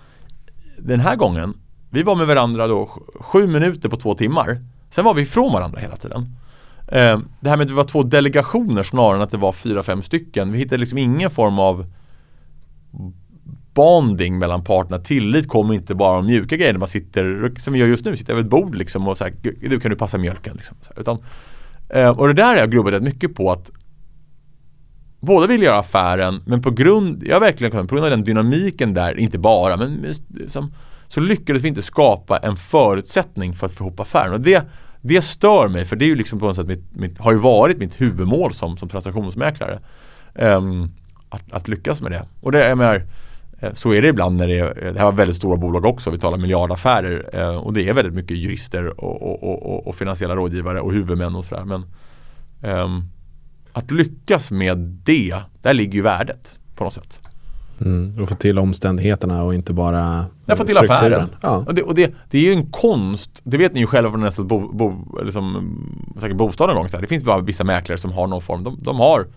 Den 0.78 1.00
här 1.00 1.16
gången, 1.16 1.54
vi 1.90 2.04
var 2.04 2.16
med 2.16 2.28
varandra 2.28 2.68
då 2.68 2.90
sju 3.20 3.48
minuter 3.48 3.90
på 3.90 3.96
två 3.96 4.16
timmar. 4.16 4.64
Sen 4.90 5.06
var 5.06 5.14
vi 5.14 5.22
ifrån 5.22 5.54
varandra 5.54 5.80
hela 5.80 5.96
tiden. 5.96 6.36
Eh, 6.92 7.20
det 7.40 7.50
här 7.50 7.58
med 7.58 7.62
att 7.62 7.68
det 7.68 7.74
var 7.74 7.84
två 7.84 8.04
delegationer 8.04 8.84
snarare 8.84 9.16
än 9.16 9.22
att 9.22 9.32
det 9.32 9.38
var 9.38 9.52
fyra, 9.52 9.84
fem 9.84 10.04
stycken. 10.04 10.52
Vi 10.52 10.58
hittade 10.58 10.78
liksom 10.78 10.98
ingen 10.98 11.32
form 11.32 11.60
av 11.60 11.86
bonding 13.74 14.40
mellan 14.40 14.64
parterna. 14.64 14.98
Tillit 14.98 15.48
kommer 15.48 15.74
inte 15.74 15.96
bara 15.96 16.18
av 16.18 16.26
mjuka 16.26 16.58
grejer 16.58 16.74
man 16.74 16.88
sitter, 16.88 17.54
som 17.60 17.74
vi 17.74 17.80
gör 17.80 17.88
just 17.88 18.06
nu, 18.06 18.16
sitter 18.16 18.34
över 18.34 18.42
ett 18.42 18.50
bord 18.50 18.76
liksom 18.76 19.08
och 19.08 19.18
så 19.18 19.24
här, 19.24 19.34
du 19.70 19.80
kan 19.80 19.92
du 19.92 19.98
passa 19.98 20.18
mjölken 20.18 20.56
liksom. 20.56 20.78
Utan, 20.98 21.18
eh, 21.90 22.10
och 22.10 22.28
det 22.28 22.34
där 22.34 22.46
har 22.46 22.56
jag 22.56 22.72
grubblat 22.72 22.94
rätt 22.94 23.04
mycket 23.04 23.36
på 23.36 23.52
att 23.52 23.72
båda 25.20 25.48
vill 25.48 25.62
göra 25.62 25.80
affären 25.80 26.42
men 26.46 26.62
på 26.62 26.72
grund, 26.72 27.24
jag 27.28 27.40
verkligen 27.40 27.88
på 27.88 27.96
grund 27.96 28.06
av 28.06 28.12
den 28.12 28.24
dynamiken 28.24 28.94
där, 28.94 29.20
inte 29.20 29.38
bara, 29.38 29.78
men 29.78 30.14
som, 30.48 30.74
så 31.08 31.20
lyckades 31.20 31.64
vi 31.64 31.68
inte 31.68 31.82
skapa 31.82 32.38
en 32.38 32.56
förutsättning 32.56 33.54
för 33.54 33.66
att 33.66 33.72
få 33.72 33.84
ihop 33.84 34.00
affären. 34.00 34.34
Och 34.34 34.42
det, 34.42 34.66
det 35.02 35.22
stör 35.22 35.68
mig 35.68 35.86
för 35.86 35.96
det 35.96 36.06
är 36.06 36.08
ju 36.08 36.16
liksom 36.16 36.40
på 36.40 36.46
något 36.46 36.56
sätt 36.56 36.68
mitt, 36.68 36.96
mitt, 36.96 37.20
har 37.20 37.32
ju 37.32 37.38
varit 37.38 37.78
mitt 37.78 38.02
huvudmål 38.02 38.54
som, 38.54 38.78
som 38.78 38.90
transaktionsmäklare. 38.90 39.80
Um, 40.34 40.92
att, 41.30 41.52
att, 41.52 41.68
lyckas 41.68 42.02
med 42.02 42.12
det. 42.12 42.26
Och 42.42 42.52
det, 42.52 42.68
jag 42.68 42.78
menar, 42.78 43.06
eh, 43.60 43.74
så 43.74 43.94
är 43.94 44.02
det 44.02 44.08
ibland 44.08 44.38
när 44.38 44.48
det 44.48 44.60
är, 44.60 44.86
eh, 44.86 44.94
det 44.94 45.00
här 45.00 45.06
var 45.06 45.12
väldigt 45.12 45.38
stora 45.38 45.58
bolag 45.58 45.86
också, 45.86 46.10
vi 46.12 46.18
talar 46.18 46.38
miljardaffärer 46.38 47.30
eh, 47.34 47.56
och 47.56 47.74
det 47.74 47.90
är 47.90 47.94
väldigt 47.94 48.14
mycket 48.14 48.38
jurister 48.38 49.04
och, 49.04 49.22
och, 49.22 49.44
och, 49.44 49.88
och 49.88 49.96
finansiella 49.96 50.36
rådgivare 50.36 50.82
och 50.82 50.94
huvudmän 50.94 51.36
och 51.36 51.46
sådär. 51.46 51.66
Men 51.66 51.86
um, 52.62 53.04
att 53.74 53.92
lyckas 53.92 54.52
med 54.52 54.78
det, 54.78 55.36
där 55.62 55.74
ligger 55.74 55.94
ju 55.94 56.02
värdet 56.02 56.56
på 56.76 56.84
något 56.84 56.94
sätt. 56.94 57.19
Mm, 57.82 58.22
och 58.22 58.30
få 58.30 58.36
till 58.36 58.60
omständigheterna 58.60 59.44
och 59.44 59.56
inte 59.56 59.74
bara 59.74 60.26
Jag 60.46 60.58
får 60.58 60.66
till 60.66 60.78
affären. 60.78 61.30
Ja. 61.42 61.64
Och, 61.68 61.74
det, 61.74 61.84
och 61.84 61.96
det, 61.96 62.14
det, 62.30 62.38
är 62.38 62.42
ju 62.42 62.54
en 62.54 62.72
konst, 62.72 63.42
det 63.44 63.58
vet 63.58 63.74
ni 63.74 63.80
ju 63.80 63.88
själva 63.88 64.12
från 64.12 64.22
nästan 64.22 64.48
bo, 64.48 64.74
bo, 64.74 65.20
liksom, 65.24 65.76
säkert 66.20 66.38
bostad 66.38 66.68
någon 66.68 66.78
gång. 66.78 66.90
Så 66.90 66.98
här. 66.98 67.02
Det 67.02 67.08
finns 67.08 67.24
bara 67.24 67.42
vissa 67.42 67.64
mäklare 67.64 67.98
som 67.98 68.12
har 68.12 68.28
någon 68.28 68.42
form, 68.42 68.64
de, 68.64 68.80
de 68.82 69.00
har 69.00 69.28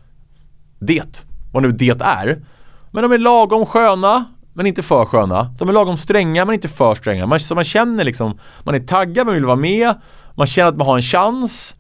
det, 0.79 1.25
vad 1.53 1.63
nu 1.63 1.73
det 1.73 2.01
är. 2.01 2.43
Men 2.91 3.03
de 3.03 3.13
är 3.13 3.19
lagom 3.19 3.67
sköna, 3.67 4.25
men 4.53 4.67
inte 4.67 4.83
för 4.83 5.05
sköna. 5.05 5.55
De 5.59 5.69
är 5.69 5.73
lagom 5.73 5.97
stränga, 5.97 6.45
men 6.45 6.55
inte 6.55 6.69
för 6.69 6.95
stränga. 6.95 7.27
Man, 7.27 7.41
så 7.41 7.55
man 7.55 7.65
känner 7.65 8.05
liksom, 8.05 8.39
man 8.65 8.75
är 8.75 8.81
taggad, 8.81 9.27
man 9.27 9.35
vill 9.35 9.45
vara 9.45 9.57
med, 9.57 9.95
man 10.35 10.47
känner 10.47 10.69
att 10.69 10.77
man 10.77 10.87
har 10.87 10.97
en 10.97 11.03
chans. 11.03 11.77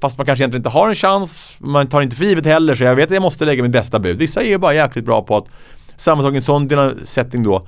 Fast 0.00 0.18
man 0.18 0.26
kanske 0.26 0.42
egentligen 0.42 0.60
inte 0.60 0.70
har 0.70 0.88
en 0.88 0.94
chans, 0.94 1.56
man 1.58 1.86
tar 1.86 2.02
inte 2.02 2.16
för 2.16 2.24
givet 2.24 2.46
heller 2.46 2.74
så 2.74 2.84
jag 2.84 2.96
vet 2.96 3.06
att 3.06 3.14
jag 3.14 3.22
måste 3.22 3.44
lägga 3.44 3.62
mitt 3.62 3.72
bästa 3.72 3.98
bud. 3.98 4.18
Vissa 4.18 4.42
är 4.42 4.48
ju 4.48 4.58
bara 4.58 4.74
jäkligt 4.74 5.04
bra 5.04 5.22
på 5.22 5.36
att 5.36 5.48
samma 5.96 6.22
sak 6.22 6.32
i 6.32 6.36
en 6.36 6.42
sån 6.42 6.68
setting 7.04 7.42
då 7.42 7.66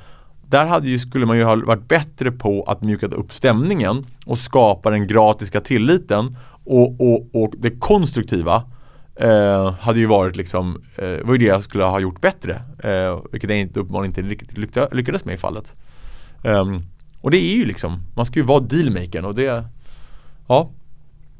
där 0.48 0.66
hade 0.66 0.88
ju, 0.88 0.98
skulle 0.98 1.26
man 1.26 1.36
ju 1.36 1.44
ha 1.44 1.56
varit 1.56 1.88
bättre 1.88 2.32
på 2.32 2.62
att 2.62 2.82
mjuka 2.82 3.06
upp 3.06 3.32
stämningen 3.32 4.06
och 4.26 4.38
skapa 4.38 4.90
den 4.90 5.06
gratiska 5.06 5.60
tilliten 5.60 6.36
och, 6.64 7.00
och, 7.00 7.34
och 7.34 7.54
det 7.58 7.70
konstruktiva 7.70 8.62
eh, 9.16 9.72
hade 9.72 9.98
ju 9.98 10.06
varit 10.06 10.36
liksom, 10.36 10.82
eh, 10.96 11.26
var 11.26 11.32
ju 11.32 11.38
det 11.38 11.44
jag 11.44 11.62
skulle 11.62 11.84
ha 11.84 12.00
gjort 12.00 12.20
bättre. 12.20 12.62
Eh, 12.78 13.20
vilket 13.32 13.50
jag 13.50 13.58
inte, 13.58 13.80
uppenbarligen 13.80 14.10
inte 14.10 14.22
riktigt 14.22 14.58
lyckades 14.92 15.24
med 15.24 15.34
i 15.34 15.38
fallet. 15.38 15.74
Um, 16.42 16.82
och 17.20 17.30
det 17.30 17.38
är 17.38 17.56
ju 17.56 17.64
liksom, 17.64 18.02
man 18.16 18.26
ska 18.26 18.38
ju 18.38 18.46
vara 18.46 18.60
dealmakern 18.60 19.24
och 19.24 19.34
det, 19.34 19.64
ja, 20.46 20.70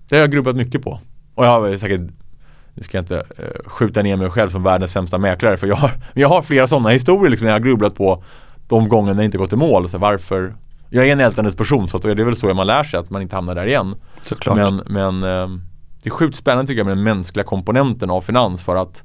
det 0.08 0.16
har 0.16 0.20
jag 0.20 0.30
grubblat 0.30 0.56
mycket 0.56 0.82
på. 0.82 1.00
Och 1.34 1.44
jag 1.44 1.50
har 1.50 1.76
säkert 1.76 2.10
nu 2.74 2.82
ska 2.82 2.96
jag 2.96 3.02
inte 3.02 3.16
eh, 3.38 3.70
skjuta 3.70 4.02
ner 4.02 4.16
mig 4.16 4.30
själv 4.30 4.50
som 4.50 4.62
världens 4.62 4.92
sämsta 4.92 5.18
mäklare 5.18 5.56
för 5.56 5.66
jag 5.66 5.76
har, 5.76 5.90
jag 6.14 6.28
har 6.28 6.42
flera 6.42 6.66
sådana 6.66 6.88
historier 6.88 7.30
liksom 7.30 7.46
jag 7.46 7.54
har 7.54 7.60
grubblat 7.60 7.94
på 7.94 8.24
de 8.68 8.88
gånger 8.88 9.14
det 9.14 9.24
inte 9.24 9.38
gått 9.38 9.52
i 9.52 9.56
mål. 9.56 9.88
Så 9.88 9.98
varför 9.98 10.54
Jag 10.90 11.08
är 11.08 11.12
en 11.12 11.20
ältandes 11.20 11.56
person 11.56 11.88
så 11.88 11.98
det 11.98 12.10
är 12.10 12.14
väl 12.14 12.36
så 12.36 12.54
man 12.54 12.66
lär 12.66 12.84
sig 12.84 13.00
att 13.00 13.10
man 13.10 13.22
inte 13.22 13.36
hamnar 13.36 13.54
där 13.54 13.66
igen. 13.66 13.94
Såklart. 14.22 14.56
Men, 14.56 14.82
men 14.86 15.22
eh, 15.22 15.58
det 16.02 16.08
är 16.08 16.10
sjukt 16.10 16.36
spännande 16.36 16.66
tycker 16.66 16.80
jag 16.80 16.86
med 16.86 16.96
den 16.96 17.04
mänskliga 17.04 17.44
komponenten 17.44 18.10
av 18.10 18.20
finans 18.20 18.62
för 18.62 18.76
att 18.76 19.02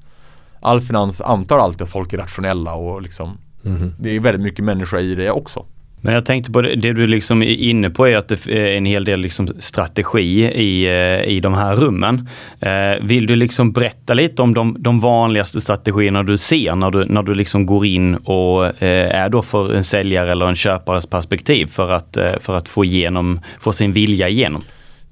all 0.60 0.82
finans 0.82 1.22
antar 1.22 1.60
alltid 1.60 1.82
att 1.82 1.90
folk 1.90 2.14
är 2.14 2.18
rationella 2.18 2.74
och 2.74 3.02
liksom 3.02 3.38
mm. 3.66 3.94
det 4.00 4.16
är 4.16 4.20
väldigt 4.20 4.42
mycket 4.42 4.66
människa 4.66 5.00
i 5.00 5.16
det 5.16 5.32
också. 5.32 5.66
Men 6.02 6.14
jag 6.14 6.26
tänkte 6.26 6.52
på 6.52 6.62
det, 6.62 6.76
det 6.76 6.93
du 6.93 7.08
liksom 7.08 7.43
är 7.43 7.56
inne 7.56 7.89
på 7.89 8.08
är 8.08 8.18
att 8.18 8.28
det 8.28 8.47
är 8.47 8.78
en 8.78 8.86
hel 8.86 9.06
del 9.06 9.20
liksom 9.20 9.47
strategi 9.60 10.43
i, 10.43 10.86
eh, 10.86 11.34
i 11.34 11.39
de 11.39 11.54
här 11.54 11.76
rummen. 11.76 12.28
Eh, 12.60 13.06
vill 13.06 13.28
du 13.28 13.36
liksom 13.36 13.72
berätta 13.72 14.14
lite 14.14 14.41
om 14.41 14.54
de, 14.54 14.76
de 14.80 15.00
vanligaste 15.00 15.62
strategierna 15.62 16.24
du 16.24 16.38
ser 16.38 16.76
när 16.76 16.91
du, 16.91 17.06
när 17.06 17.24
du 17.24 17.36
liksom 17.36 17.66
går 17.66 17.86
in 17.86 18.16
och 18.16 18.66
eh, 18.84 19.16
är 19.16 19.30
då 19.30 19.41
för 19.41 19.74
en 19.74 19.84
säljare 19.84 20.32
eller 20.32 20.45
en 20.45 20.56
köpares 20.56 21.08
perspektiv 21.08 21.66
för 21.66 21.91
att, 21.91 22.18
för 22.39 22.56
att 22.56 22.70
få, 22.70 22.86
igenom, 22.86 23.39
få 23.60 23.74
sin 23.74 23.91
vilja 23.91 24.30
igenom? 24.30 24.62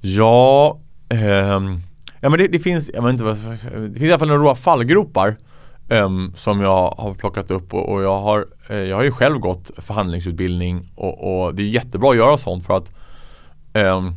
Ja, 0.00 0.78
ehm, 1.08 1.80
ja 2.20 2.28
men 2.28 2.38
det, 2.38 2.48
det 2.48 2.58
finns, 2.58 2.90
jag 2.94 3.02
vet 3.02 3.12
inte 3.12 3.24
det 3.24 3.36
finns 3.98 4.02
i 4.02 4.10
alla 4.10 4.18
fall 4.18 4.28
några 4.28 4.54
fallgropar 4.54 5.36
um, 5.88 6.32
som 6.36 6.60
jag 6.60 6.94
har 6.98 7.14
plockat 7.14 7.50
upp 7.50 7.74
och, 7.74 7.88
och 7.88 8.02
jag, 8.02 8.20
har, 8.20 8.46
eh, 8.68 8.76
jag 8.76 8.96
har 8.96 9.04
ju 9.04 9.10
själv 9.10 9.38
gått 9.38 9.70
förhandlingsutbildning 9.76 10.90
och, 10.94 11.44
och, 11.44 11.54
det 11.54 11.62
är 11.62 11.66
jättebra 11.66 12.10
att 12.10 12.16
göra 12.16 12.38
sånt 12.38 12.66
för 12.66 12.76
att 12.76 12.90
um, 13.72 14.16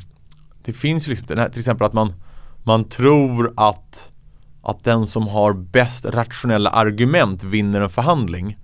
det 0.64 0.74
finns 0.74 1.08
ju 1.08 1.10
liksom 1.10 1.28
till 1.28 1.60
exempel 1.60 1.88
att 1.88 1.94
man, 1.94 2.14
man 2.64 2.84
tror 2.84 3.54
att, 3.58 4.12
att 4.62 4.84
den 4.84 5.08
som 5.08 5.28
har 5.28 5.54
bäst 5.54 6.06
rationella 6.06 6.70
argument 6.70 7.44
vinner 7.44 7.82
en 7.82 7.90
förhandling 7.90 8.58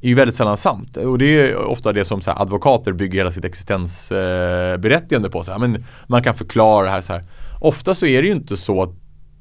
är 0.00 0.08
ju 0.08 0.14
väldigt 0.14 0.34
sällan 0.34 0.56
sant. 0.56 0.96
Och 0.96 1.18
det 1.18 1.40
är 1.40 1.56
ofta 1.56 1.92
det 1.92 2.04
som 2.04 2.20
så 2.20 2.30
här, 2.30 2.42
advokater 2.42 2.92
bygger 2.92 3.18
hela 3.18 3.30
sitt 3.30 3.44
existensberättigande 3.44 5.28
eh, 5.28 5.32
på. 5.32 5.44
Så 5.44 5.52
här. 5.52 5.58
Men 5.58 5.84
man 6.06 6.22
kan 6.22 6.34
förklara 6.34 6.84
det 6.84 6.90
här 6.90 7.00
så 7.00 7.12
här. 7.12 7.24
Ofta 7.60 7.94
så 7.94 8.06
är 8.06 8.22
det 8.22 8.28
ju 8.28 8.34
inte 8.34 8.56
så 8.56 8.82
att 8.82 8.90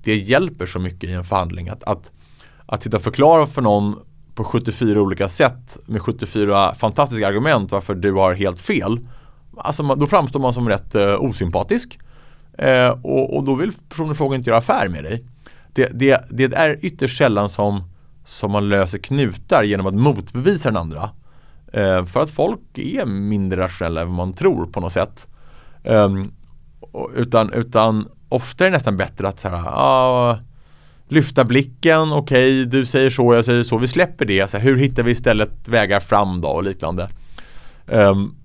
det 0.04 0.16
hjälper 0.16 0.66
så 0.66 0.80
mycket 0.80 1.10
i 1.10 1.14
en 1.14 1.26
förhandling. 1.26 1.70
Att, 1.70 1.84
att 1.84 2.12
att 2.72 2.84
sitta 2.84 2.98
och 2.98 3.04
förklara 3.04 3.48
för 3.48 3.62
någon 3.62 4.00
på 4.36 4.44
74 4.44 5.02
olika 5.02 5.30
sätt 5.30 5.78
med 5.86 6.02
74 6.02 6.76
fantastiska 6.76 7.28
argument 7.28 7.72
varför 7.72 7.96
du 7.96 8.12
har 8.12 8.34
helt 8.34 8.60
fel. 8.60 9.00
Alltså 9.58 9.84
då 9.96 10.08
framstår 10.08 10.40
man 10.40 10.54
som 10.54 10.70
rätt 10.70 10.96
eh, 10.96 11.22
osympatisk. 11.22 12.00
Eh, 12.58 12.90
och, 12.90 13.38
och, 13.38 13.44
då 13.44 13.56
vill 13.56 13.72
personen 13.90 14.12
i 14.12 14.16
fråga 14.16 14.36
inte 14.36 14.50
göra 14.50 14.60
affär 14.60 14.88
med 14.88 15.04
dig. 15.04 15.26
Det, 15.74 15.90
det, 15.94 16.26
det, 16.30 16.54
är 16.54 16.86
ytterst 16.86 17.18
sällan 17.18 17.50
som, 17.50 17.84
som 18.26 18.52
man 18.52 18.70
löser 18.70 18.98
knutar 18.98 19.64
genom 19.64 19.86
att 19.86 19.96
motbevisa 19.96 20.70
den 20.70 20.78
andra. 20.78 21.10
Eh, 21.74 22.06
för 22.06 22.20
att 22.20 22.30
folk 22.30 22.78
är 22.78 23.06
mindre 23.06 23.62
rationella 23.62 24.02
än 24.02 24.08
vad 24.08 24.18
man 24.18 24.34
tror 24.34 24.66
på 24.66 24.80
något 24.80 24.94
sätt. 24.94 25.28
Ehm, 25.84 26.32
utan, 27.16 27.54
utan 27.54 28.08
ofta 28.30 28.64
är 28.64 28.70
det 28.70 28.78
nästan 28.78 28.98
bättre 28.98 29.28
att 29.28 29.40
så 29.40 29.50
här, 29.50 29.64
ah, 29.68 30.38
lyfta 31.12 31.44
blicken, 31.44 32.14
okej 32.14 32.62
okay, 32.62 32.80
du 32.80 32.86
säger 32.86 33.10
så, 33.10 33.34
jag 33.34 33.46
säger 33.46 33.64
så, 33.64 33.78
vi 33.78 33.88
släpper 33.88 34.26
det. 34.26 34.52
Så 34.52 34.58
här, 34.58 34.64
hur 34.64 34.78
hittar 34.78 35.04
vi 35.04 35.12
istället 35.12 35.68
vägar 35.68 36.00
fram 36.00 36.42
då 36.42 36.48
och 36.48 36.64
liknande. 36.64 37.10
Um, 37.86 38.36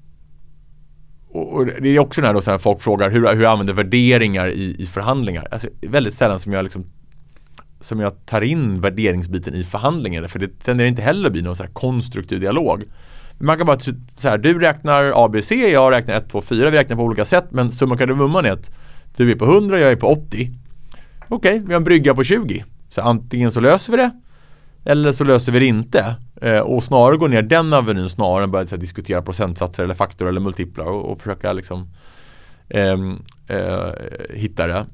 och, 1.29 1.67
det 1.67 1.89
är 1.89 1.99
också 1.99 2.21
när 2.21 2.35
då 2.35 2.41
så 2.41 2.51
här, 2.51 2.59
folk 2.59 2.83
frågar 2.83 3.11
hur, 3.11 3.35
hur 3.35 3.43
jag 3.43 3.53
använder 3.53 3.75
värderingar 3.75 4.49
i, 4.49 4.77
i 4.79 4.87
förhandlingar. 4.87 5.49
Alltså, 5.51 5.69
väldigt 5.81 6.15
sällan 6.15 6.41
som 6.41 6.53
jag 6.53 6.63
liksom 6.63 6.85
som 7.81 8.01
jag 8.01 8.27
tar 8.27 8.41
in 8.41 8.81
värderingsbiten 8.81 9.55
i 9.55 9.65
förhandlingar 9.65 10.29
för 10.29 10.39
det 10.39 10.63
tenderar 10.65 10.89
inte 10.89 11.03
heller 11.03 11.27
att 11.27 11.33
bli 11.33 11.43
någon 11.43 11.57
så 11.57 11.65
konstruktiv 11.73 12.41
dialog. 12.41 12.85
Man 13.39 13.57
kan 13.57 13.67
bara 13.67 13.79
så 13.79 14.29
här, 14.29 14.39
du 14.39 14.59
räknar 14.59 15.25
ABC, 15.25 15.51
jag 15.51 15.93
räknar 15.93 16.15
1, 16.15 16.31
2, 16.31 16.41
4, 16.43 16.71
vi 16.71 16.77
räknar 16.77 16.97
på 16.97 17.03
olika 17.03 17.25
sätt 17.25 17.47
men 17.51 17.73
summa 17.73 17.97
kardemumman 17.97 18.45
är 18.45 18.53
att 18.53 18.71
du 19.17 19.31
är 19.31 19.37
på 19.37 19.45
100, 19.45 19.79
jag 19.79 19.93
är 19.93 19.97
på 19.97 20.07
80 20.07 20.51
okej, 21.29 21.55
okay, 21.55 21.67
vi 21.67 21.73
har 21.73 21.81
en 21.81 21.85
brygga 21.85 22.15
på 22.15 22.25
20. 22.25 22.65
Så 22.89 23.01
antingen 23.01 23.51
så 23.51 23.61
löser 23.61 23.93
vi 23.93 23.97
det 23.97 24.11
eller 24.87 25.13
så 25.13 25.25
löser 25.25 25.53
vi 25.53 25.59
det 25.59 25.67
inte. 25.67 26.17
Eh, 26.43 26.61
och 26.61 26.85
snarare 26.85 27.17
gå 27.17 27.27
ner 27.27 27.43
den 27.43 27.73
avenyn 27.73 28.09
snarare 28.09 28.45
än 28.45 28.51
börja 28.51 28.77
diskutera 28.77 29.23
procentsatser 29.23 29.85
eller 29.85 29.95
faktorer 29.95 30.29
eller 30.29 30.41
multiplar 30.41 30.85
och, 30.85 31.13
och 31.13 31.21
försöka 31.21 31.53
liksom 31.53 31.89
eh, 32.69 32.97
eh, 33.47 33.91
hitta 34.31 34.67
det. 34.67 34.87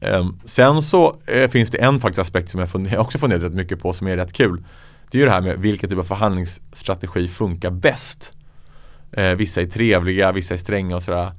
Ehm, 0.00 0.38
sen 0.44 0.82
så 0.82 1.16
eh, 1.26 1.50
finns 1.50 1.70
det 1.70 1.78
en 1.78 2.00
faktisk 2.00 2.18
aspekt 2.20 2.50
som 2.50 2.60
jag 2.60 2.70
funder, 2.70 2.98
också 2.98 3.18
funderat 3.18 3.42
rätt 3.42 3.54
mycket 3.54 3.80
på 3.80 3.92
som 3.92 4.06
är 4.06 4.16
rätt 4.16 4.32
kul. 4.32 4.64
Det 5.10 5.18
är 5.18 5.20
ju 5.20 5.26
det 5.26 5.32
här 5.32 5.40
med 5.40 5.58
vilken 5.58 5.90
typ 5.90 5.98
av 5.98 6.02
förhandlingsstrategi 6.02 7.28
funkar 7.28 7.70
bäst. 7.70 8.32
Eh, 9.12 9.30
vissa 9.30 9.60
är 9.60 9.66
trevliga, 9.66 10.32
vissa 10.32 10.54
är 10.54 10.58
stränga 10.58 10.96
och 10.96 11.02
sådär. 11.02 11.32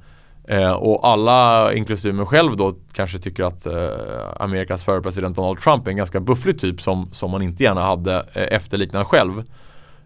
Eh, 0.48 0.72
och 0.72 1.08
alla, 1.08 1.72
inklusive 1.74 2.14
mig 2.14 2.26
själv 2.26 2.56
då, 2.56 2.74
kanske 2.92 3.18
tycker 3.18 3.44
att 3.44 3.66
eh, 3.66 4.42
Amerikas 4.42 4.84
förre 4.84 5.00
president 5.00 5.36
Donald 5.36 5.60
Trump 5.60 5.86
är 5.86 5.90
en 5.90 5.96
ganska 5.96 6.20
bufflig 6.20 6.58
typ 6.58 6.82
som, 6.82 7.08
som 7.12 7.30
man 7.30 7.42
inte 7.42 7.62
gärna 7.62 7.84
hade 7.84 8.14
eh, 8.32 8.56
efterliknat 8.56 9.06
själv. 9.06 9.38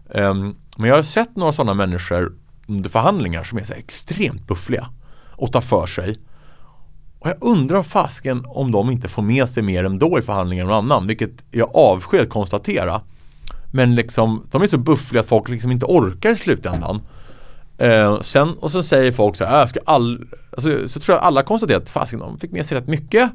Eh, 0.09 0.33
men 0.77 0.89
jag 0.89 0.95
har 0.95 1.03
sett 1.03 1.35
några 1.35 1.51
sådana 1.51 1.73
människor 1.73 2.33
under 2.67 2.89
förhandlingar 2.89 3.43
som 3.43 3.57
är 3.57 3.63
så 3.63 3.73
extremt 3.73 4.47
buffliga 4.47 4.87
och 5.31 5.51
tar 5.51 5.61
för 5.61 5.87
sig. 5.87 6.17
Och 7.19 7.29
jag 7.29 7.37
undrar 7.41 7.83
fasken 7.83 8.43
om 8.47 8.71
de 8.71 8.91
inte 8.91 9.09
får 9.09 9.21
med 9.21 9.49
sig 9.49 9.63
mer 9.63 9.83
ändå 9.83 10.19
i 10.19 10.21
förhandlingar 10.21 10.63
än 10.63 10.69
någon 10.69 10.77
annan, 10.77 11.07
vilket 11.07 11.43
jag 11.51 11.75
avskyr 11.75 12.21
att 12.21 12.29
konstatera. 12.29 13.01
Men 13.71 13.95
liksom, 13.95 14.47
de 14.51 14.61
är 14.61 14.67
så 14.67 14.77
buffliga 14.77 15.21
att 15.21 15.27
folk 15.27 15.49
liksom 15.49 15.71
inte 15.71 15.85
orkar 15.85 16.29
i 16.29 16.35
slutändan. 16.35 17.01
Eh, 17.79 18.21
sen, 18.21 18.53
och 18.53 18.71
sen 18.71 18.83
säger 18.83 19.11
folk 19.11 19.35
så 19.35 19.45
här, 19.45 19.55
ah, 19.55 19.59
jag 19.59 19.69
ska 19.69 19.79
all, 19.85 20.27
alltså, 20.51 20.87
så 20.87 20.99
tror 20.99 21.17
jag 21.17 21.23
alla 21.23 21.43
konstaterar 21.43 21.77
att 21.77 21.89
fasiken, 21.89 22.19
de 22.19 22.39
fick 22.39 22.51
med 22.51 22.65
sig 22.65 22.77
rätt 22.77 22.87
mycket. 22.87 23.31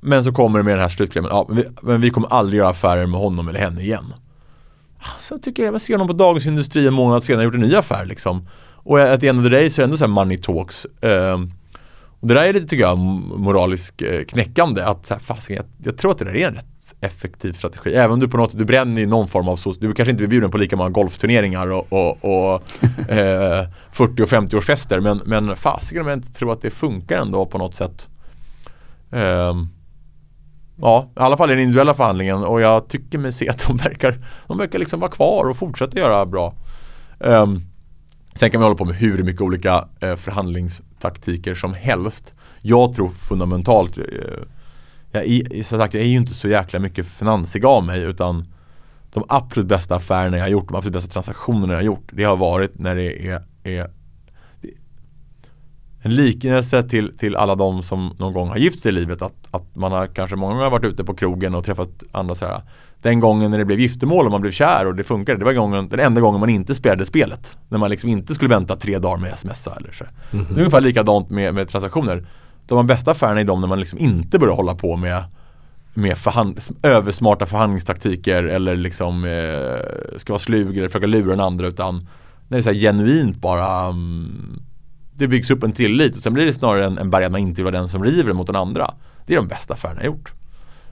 Men 0.00 0.24
så 0.24 0.32
kommer 0.32 0.58
det 0.58 0.64
med 0.64 0.72
den 0.72 0.80
här 0.80 0.88
slutklämmen, 0.88 1.30
ja, 1.30 1.46
men 1.48 1.56
vi, 1.56 1.64
men 1.82 2.00
vi 2.00 2.10
kommer 2.10 2.28
aldrig 2.28 2.58
göra 2.58 2.68
affärer 2.68 3.06
med 3.06 3.20
honom 3.20 3.48
eller 3.48 3.60
henne 3.60 3.80
igen. 3.80 4.14
Ah, 4.98 5.20
sen 5.20 5.40
tycker 5.40 5.64
jag, 5.64 5.74
jag 5.74 5.80
ser 5.80 5.94
honom 5.94 6.06
på 6.06 6.12
Dagens 6.12 6.46
Industri 6.46 6.86
en 6.86 6.94
månad 6.94 7.22
senare 7.22 7.44
gjort 7.44 7.54
en 7.54 7.60
ny 7.60 7.74
affär 7.74 8.06
liksom. 8.06 8.48
Och 8.74 9.00
at 9.00 9.20
the 9.20 9.28
end 9.28 9.38
of 9.38 9.44
the 9.44 9.50
day 9.50 9.70
så 9.70 9.80
är 9.80 9.82
det 9.82 9.84
ändå 9.84 9.96
så 9.96 10.04
här 10.04 10.12
money 10.12 10.38
talks. 10.38 10.84
Eh, 10.84 11.40
och 12.20 12.28
det 12.28 12.34
där 12.34 12.42
är 12.42 12.52
lite, 12.52 12.66
tycker 12.66 12.84
jag, 12.84 12.98
moraliskt 12.98 14.02
eh, 14.02 14.24
knäckande. 14.28 14.82
Att 14.82 15.06
så 15.06 15.14
här, 15.14 15.20
fasiken, 15.20 15.56
jag, 15.56 15.92
jag 15.92 15.98
tror 15.98 16.10
att 16.10 16.18
det 16.18 16.24
där 16.24 16.36
är 16.36 16.48
en 16.48 16.54
rätt 16.54 16.77
effektiv 17.00 17.52
strategi. 17.52 17.94
Även 17.94 18.10
om 18.10 18.20
du 18.20 18.28
på 18.28 18.36
något 18.36 18.58
du 18.58 18.64
bränner 18.64 19.02
i 19.02 19.06
någon 19.06 19.28
form 19.28 19.48
av 19.48 19.56
så, 19.56 19.72
du 19.72 19.94
kanske 19.94 20.10
inte 20.10 20.18
blir 20.18 20.28
bjuden 20.28 20.50
på 20.50 20.58
lika 20.58 20.76
många 20.76 20.90
golfturneringar 20.90 21.70
och, 21.70 21.92
och, 21.92 22.24
och 22.24 22.62
eh, 23.10 23.66
40 23.92 24.22
och 24.22 24.28
50-årsfester 24.28 25.00
men, 25.00 25.20
men 25.24 25.56
fasiken 25.56 26.02
om 26.02 26.08
jag 26.08 26.16
inte 26.16 26.32
tror 26.32 26.52
att 26.52 26.62
det 26.62 26.70
funkar 26.70 27.18
ändå 27.18 27.46
på 27.46 27.58
något 27.58 27.74
sätt. 27.74 28.08
Um, 29.10 29.68
ja, 30.76 31.10
i 31.16 31.20
alla 31.20 31.36
fall 31.36 31.50
i 31.50 31.54
den 31.54 31.62
individuella 31.62 31.94
förhandlingen 31.94 32.44
och 32.44 32.60
jag 32.60 32.88
tycker 32.88 33.18
mig 33.18 33.32
se 33.32 33.48
att 33.48 33.66
de 33.66 33.76
verkar, 33.76 34.24
de 34.46 34.58
verkar 34.58 34.78
liksom 34.78 35.00
vara 35.00 35.10
kvar 35.10 35.50
och 35.50 35.56
fortsätta 35.56 35.98
göra 35.98 36.26
bra. 36.26 36.54
Um, 37.18 37.62
sen 38.34 38.50
kan 38.50 38.60
vi 38.60 38.64
hålla 38.64 38.76
på 38.76 38.84
med 38.84 38.96
hur 38.96 39.22
mycket 39.22 39.42
olika 39.42 39.88
eh, 40.00 40.16
förhandlingstaktiker 40.16 41.54
som 41.54 41.74
helst. 41.74 42.34
Jag 42.62 42.94
tror 42.94 43.08
fundamentalt 43.08 43.98
eh, 43.98 44.04
jag 45.12 45.26
är, 45.26 45.62
som 45.62 45.78
sagt, 45.78 45.94
jag 45.94 46.02
är 46.02 46.06
ju 46.06 46.16
inte 46.16 46.34
så 46.34 46.48
jäkla 46.48 46.78
mycket 46.78 47.06
finansig 47.06 47.64
av 47.64 47.84
mig 47.84 48.02
utan 48.02 48.46
de 49.12 49.24
absolut 49.28 49.68
bästa 49.68 49.96
affärerna 49.96 50.36
jag 50.36 50.44
har 50.44 50.50
gjort, 50.50 50.68
de 50.68 50.76
absolut 50.76 50.94
bästa 50.94 51.12
transaktionerna 51.12 51.72
jag 51.72 51.78
har 51.78 51.84
gjort 51.84 52.10
det 52.12 52.24
har 52.24 52.36
varit 52.36 52.78
när 52.78 52.94
det 52.94 53.28
är, 53.28 53.42
är 53.64 53.90
en 56.00 56.14
liknelse 56.14 56.82
till, 56.82 57.18
till 57.18 57.36
alla 57.36 57.54
de 57.54 57.82
som 57.82 58.16
någon 58.18 58.32
gång 58.32 58.48
har 58.48 58.56
gift 58.56 58.82
sig 58.82 58.88
i 58.88 58.92
livet 58.92 59.22
att, 59.22 59.34
att 59.50 59.76
man 59.76 59.92
har 59.92 60.06
kanske 60.06 60.36
många 60.36 60.54
gånger 60.54 60.70
varit 60.70 60.84
ute 60.84 61.04
på 61.04 61.14
krogen 61.14 61.54
och 61.54 61.64
träffat 61.64 62.02
andra 62.12 62.34
så 62.34 62.46
här. 62.46 62.62
Den 63.02 63.20
gången 63.20 63.50
när 63.50 63.58
det 63.58 63.64
blev 63.64 63.80
giftermål 63.80 64.26
och 64.26 64.32
man 64.32 64.40
blev 64.40 64.52
kär 64.52 64.86
och 64.86 64.94
det 64.94 65.04
funkade 65.04 65.38
Det 65.38 65.44
var 65.44 65.52
gången, 65.52 65.88
den 65.88 66.00
enda 66.00 66.20
gången 66.20 66.40
man 66.40 66.48
inte 66.48 66.74
spelade 66.74 67.06
spelet. 67.06 67.56
När 67.68 67.78
man 67.78 67.90
liksom 67.90 68.10
inte 68.10 68.34
skulle 68.34 68.50
vänta 68.50 68.76
tre 68.76 68.98
dagar 68.98 69.16
med 69.16 69.38
smsa 69.38 69.76
eller 69.76 69.92
så 69.92 70.04
mm 70.04 70.44
-hmm. 70.44 70.48
Det 70.48 70.54
är 70.54 70.58
ungefär 70.58 70.80
likadant 70.80 71.30
med, 71.30 71.54
med 71.54 71.68
transaktioner 71.68 72.26
de 72.68 72.86
bästa 72.86 73.10
affärerna 73.10 73.40
är 73.40 73.44
de 73.44 73.60
när 73.60 73.68
man 73.68 73.80
liksom 73.80 73.98
inte 73.98 74.38
börjar 74.38 74.54
hålla 74.54 74.74
på 74.74 74.96
med 74.96 75.24
med 75.94 76.18
förhand 76.18 76.60
översmarta 76.82 77.46
förhandlingstaktiker 77.46 78.44
eller 78.44 78.76
liksom 78.76 79.24
eh, 79.24 80.16
ska 80.18 80.32
vara 80.32 80.38
slug 80.38 80.76
eller 80.76 80.88
försöka 80.88 81.06
lura 81.06 81.30
den 81.30 81.40
andra 81.40 81.66
utan 81.66 82.08
när 82.48 82.58
det 82.58 82.70
är 82.70 82.72
så 82.72 82.78
genuint 82.78 83.36
bara 83.36 83.88
um, 83.88 84.62
det 85.12 85.28
byggs 85.28 85.50
upp 85.50 85.62
en 85.62 85.72
tillit 85.72 86.16
och 86.16 86.22
sen 86.22 86.34
blir 86.34 86.46
det 86.46 86.52
snarare 86.52 86.86
en, 86.86 86.98
en 86.98 87.10
berg 87.10 87.24
att 87.24 87.32
man 87.32 87.40
inte 87.40 87.56
vill 87.56 87.64
vara 87.72 87.80
den 87.80 87.88
som 87.88 88.04
river 88.04 88.32
mot 88.32 88.46
den 88.46 88.56
andra. 88.56 88.94
Det 89.26 89.32
är 89.32 89.36
de 89.36 89.48
bästa 89.48 89.74
affärerna 89.74 90.00
jag 90.00 90.06
gjort. 90.06 90.32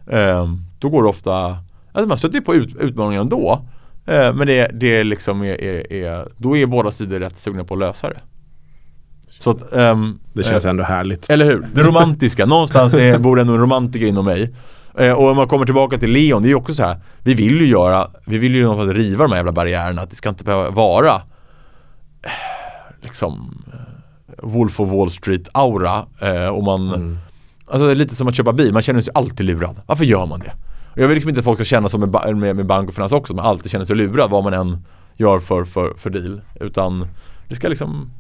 Eh, 0.07 0.55
då 0.79 0.89
går 0.89 1.03
det 1.03 1.09
ofta, 1.09 1.59
alltså 1.93 2.09
man 2.09 2.19
stöter 2.19 2.35
ju 2.35 2.43
på 2.43 2.55
ut, 2.55 2.77
utmaningar 2.77 3.21
ändå. 3.21 3.67
Eh, 4.07 4.35
men 4.35 4.47
det, 4.47 4.71
det 4.75 5.05
liksom 5.05 5.43
är, 5.43 5.61
är, 5.61 5.93
är, 5.93 6.29
då 6.37 6.57
är 6.57 6.67
båda 6.67 6.91
sidor 6.91 7.21
rätt 7.21 7.39
sugna 7.39 7.65
på 7.65 7.75
att 7.75 7.81
lösa 7.81 8.09
det. 8.09 8.21
Så 9.39 9.51
att, 9.51 9.73
um, 9.73 10.19
det 10.33 10.43
känns 10.43 10.65
eh, 10.65 10.71
ändå 10.71 10.85
härligt. 10.85 11.31
Eller 11.31 11.45
hur? 11.45 11.67
Det 11.75 11.83
romantiska. 11.83 12.47
Någonstans 12.47 12.95
är, 12.95 13.19
bor 13.19 13.41
en 13.41 13.59
romantiker 13.59 14.07
inom 14.07 14.25
mig. 14.25 14.55
Eh, 14.99 15.13
och 15.13 15.31
om 15.31 15.37
man 15.37 15.49
kommer 15.49 15.65
tillbaka 15.65 15.99
till 15.99 16.11
Leon, 16.11 16.43
det 16.43 16.47
är 16.47 16.51
ju 16.51 16.55
också 16.55 16.75
så 16.75 16.83
här. 16.83 17.01
Vi 17.23 17.35
vill 17.35 17.61
ju 17.61 17.67
göra, 17.67 18.11
vi 18.25 18.39
vill 18.39 18.55
ju 18.55 18.69
riva 18.73 19.25
de 19.25 19.31
här 19.31 19.39
jävla 19.39 19.53
barriärerna. 19.53 20.03
Att 20.03 20.11
det 20.11 20.17
ska 20.17 20.29
inte 20.29 20.45
behöva 20.45 20.71
vara 20.71 21.15
eh, 22.23 22.31
liksom 23.01 23.63
Wolf 24.43 24.81
of 24.81 24.91
Wall 24.91 25.11
Street 25.11 25.49
aura 25.53 26.07
eh, 26.21 26.47
och 26.47 26.65
man 26.65 26.89
mm. 26.89 27.19
Alltså 27.69 27.87
det 27.87 27.93
är 27.93 27.97
lite 27.97 28.15
som 28.15 28.29
att 28.29 28.35
köpa 28.35 28.53
bil, 28.53 28.73
man 28.73 28.83
känner 28.83 29.01
sig 29.01 29.13
alltid 29.15 29.47
lurad. 29.47 29.81
Varför 29.87 30.05
gör 30.05 30.27
man 30.27 30.41
det? 30.41 30.53
Och 30.93 30.99
jag 30.99 31.09
vill 31.09 31.15
liksom 31.15 31.29
inte 31.29 31.39
att 31.39 31.45
folk 31.45 31.59
ska 31.59 31.65
känna 31.65 31.89
som 31.89 32.01
med, 32.01 32.37
med, 32.37 32.57
med 32.57 32.67
bank 32.67 32.89
och 32.89 32.95
finans 32.95 33.13
också, 33.13 33.35
man 33.35 33.47
alltid 33.47 33.71
känner 33.71 33.85
sig 33.85 33.97
lurad 33.97 34.31
vad 34.31 34.45
man 34.45 34.55
än 34.55 34.85
gör 35.17 35.39
för, 35.39 35.65
för, 35.65 35.95
för 35.95 36.11
deal. 36.11 36.41
Utan 36.61 37.09
det 37.49 37.55
ska 37.55 37.69
liksom 37.69 38.11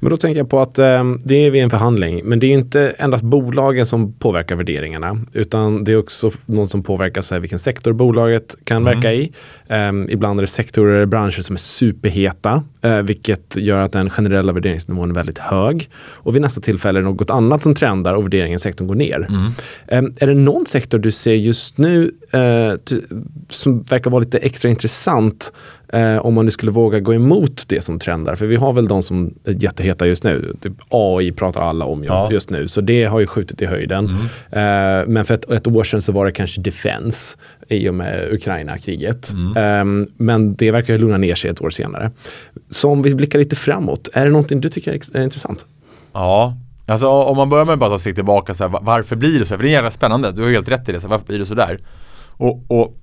men 0.00 0.10
då 0.10 0.16
tänker 0.16 0.40
jag 0.40 0.50
på 0.50 0.60
att 0.60 0.78
eh, 0.78 1.04
det 1.24 1.34
är 1.34 1.50
vid 1.50 1.62
en 1.62 1.70
förhandling, 1.70 2.20
men 2.24 2.40
det 2.40 2.46
är 2.46 2.52
inte 2.52 2.94
endast 2.98 3.24
bolagen 3.24 3.86
som 3.86 4.12
påverkar 4.12 4.56
värderingarna, 4.56 5.18
utan 5.32 5.84
det 5.84 5.92
är 5.92 5.96
också 5.96 6.30
någon 6.46 6.68
som 6.68 6.82
påverkas 6.82 7.32
av 7.32 7.40
vilken 7.40 7.58
sektor 7.58 7.92
bolaget 7.92 8.56
kan 8.64 8.76
mm. 8.76 8.94
verka 8.94 9.12
i. 9.12 9.32
Eh, 9.68 9.92
ibland 10.08 10.40
är 10.40 10.42
det 10.42 10.46
sektorer 10.46 10.94
eller 10.94 11.06
branscher 11.06 11.42
som 11.42 11.56
är 11.56 11.60
superheta, 11.60 12.62
eh, 12.82 12.98
vilket 12.98 13.56
gör 13.56 13.78
att 13.78 13.92
den 13.92 14.10
generella 14.10 14.52
värderingsnivån 14.52 15.10
är 15.10 15.14
väldigt 15.14 15.38
hög. 15.38 15.90
Och 15.98 16.34
vid 16.34 16.42
nästa 16.42 16.60
tillfälle 16.60 16.98
är 16.98 17.02
det 17.02 17.08
något 17.08 17.30
annat 17.30 17.62
som 17.62 17.74
trendar 17.74 18.14
och 18.14 18.24
värderingen 18.24 18.56
i 18.56 18.58
sektorn 18.58 18.88
går 18.88 18.94
ner. 18.94 19.26
Mm. 19.28 19.50
Ehm, 19.88 20.12
är 20.20 20.26
det 20.26 20.34
någon 20.34 20.66
sektor 20.66 20.98
du 20.98 21.12
ser 21.12 21.34
just 21.34 21.78
nu 21.78 22.12
eh, 22.30 22.94
som 23.48 23.82
verkar 23.82 24.10
vara 24.10 24.20
lite 24.20 24.38
extra 24.38 24.68
intressant 24.68 25.52
Eh, 25.92 26.18
om 26.18 26.34
man 26.34 26.44
nu 26.44 26.50
skulle 26.50 26.72
våga 26.72 27.00
gå 27.00 27.14
emot 27.14 27.64
det 27.68 27.84
som 27.84 27.98
trendar. 27.98 28.36
För 28.36 28.46
vi 28.46 28.56
har 28.56 28.72
väl 28.72 28.88
de 28.88 29.02
som 29.02 29.34
är 29.44 29.52
jätteheta 29.62 30.06
just 30.06 30.24
nu. 30.24 30.56
Typ 30.60 30.72
AI 30.88 31.32
pratar 31.32 31.60
alla 31.60 31.84
om 31.84 32.04
ja. 32.04 32.28
just 32.32 32.50
nu. 32.50 32.68
Så 32.68 32.80
det 32.80 33.04
har 33.04 33.20
ju 33.20 33.26
skjutit 33.26 33.62
i 33.62 33.66
höjden. 33.66 34.06
Mm. 34.52 35.00
Eh, 35.00 35.08
men 35.08 35.24
för 35.24 35.34
ett, 35.34 35.50
ett, 35.50 35.66
år 35.66 35.84
sedan 35.84 36.02
så 36.02 36.12
var 36.12 36.26
det 36.26 36.32
kanske 36.32 36.60
defense 36.60 37.38
i 37.68 37.88
och 37.88 37.94
med 37.94 38.32
Ukraina-kriget. 38.32 39.30
Mm. 39.30 39.56
Eh, 39.56 40.08
men 40.16 40.54
det 40.54 40.70
verkar 40.70 40.94
ju 40.94 41.00
lugna 41.00 41.16
ner 41.16 41.34
sig 41.34 41.50
ett 41.50 41.62
år 41.62 41.70
senare. 41.70 42.10
Så 42.70 42.90
om 42.90 43.02
vi 43.02 43.14
blickar 43.14 43.38
lite 43.38 43.56
framåt, 43.56 44.08
är 44.12 44.24
det 44.24 44.30
någonting 44.30 44.60
du 44.60 44.68
tycker 44.68 45.00
är 45.12 45.24
intressant? 45.24 45.64
Ja, 46.12 46.56
Alltså 46.86 47.08
om 47.08 47.36
man 47.36 47.48
börjar 47.48 47.64
med 47.64 47.72
att 47.72 47.78
bara 47.78 47.90
ta 47.90 47.98
sig 47.98 48.14
tillbaka, 48.14 48.54
så 48.54 48.68
här, 48.68 48.78
varför 48.82 49.16
blir 49.16 49.38
det 49.38 49.46
så? 49.46 49.56
För 49.56 49.62
det 49.62 49.68
är 49.68 49.72
jävla 49.72 49.90
spännande, 49.90 50.32
du 50.32 50.42
har 50.42 50.50
helt 50.50 50.68
rätt 50.68 50.88
i 50.88 50.92
det, 50.92 51.00
så 51.00 51.06
här, 51.06 51.10
varför 51.10 51.26
blir 51.26 51.38
det 51.38 51.46
så 51.46 51.54
där? 51.54 51.78
Och, 52.28 52.64
och 52.68 52.96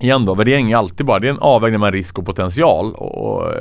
igen 0.00 0.24
då, 0.24 0.34
värdering 0.34 0.72
är 0.72 0.76
alltid 0.76 1.06
bara, 1.06 1.18
det 1.18 1.28
är 1.28 1.30
en 1.30 1.38
avvägning 1.38 1.80
mellan 1.80 1.92
risk 1.92 2.18
och 2.18 2.26
potential. 2.26 2.94
Och, 2.94 3.36
och 3.36 3.52
eh, 3.54 3.60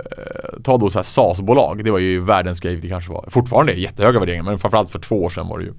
ta 0.64 0.78
då 0.78 0.90
så 0.90 1.00
här 1.00 1.04
SAS-bolag, 1.04 1.84
det 1.84 1.92
var 1.92 2.00
ju 2.00 2.20
världens 2.20 2.60
grej, 2.60 2.76
det 2.76 2.88
kanske 2.88 3.12
var, 3.12 3.26
fortfarande 3.28 3.74
är 3.74 3.76
jättehöga 3.76 4.20
värderingar, 4.20 4.44
men 4.44 4.60
framförallt 4.60 4.90
för 4.90 5.00
två 5.00 5.24
år 5.24 5.30
sedan 5.30 5.48
var 5.48 5.60
det 5.60 5.66
ju. 5.66 5.74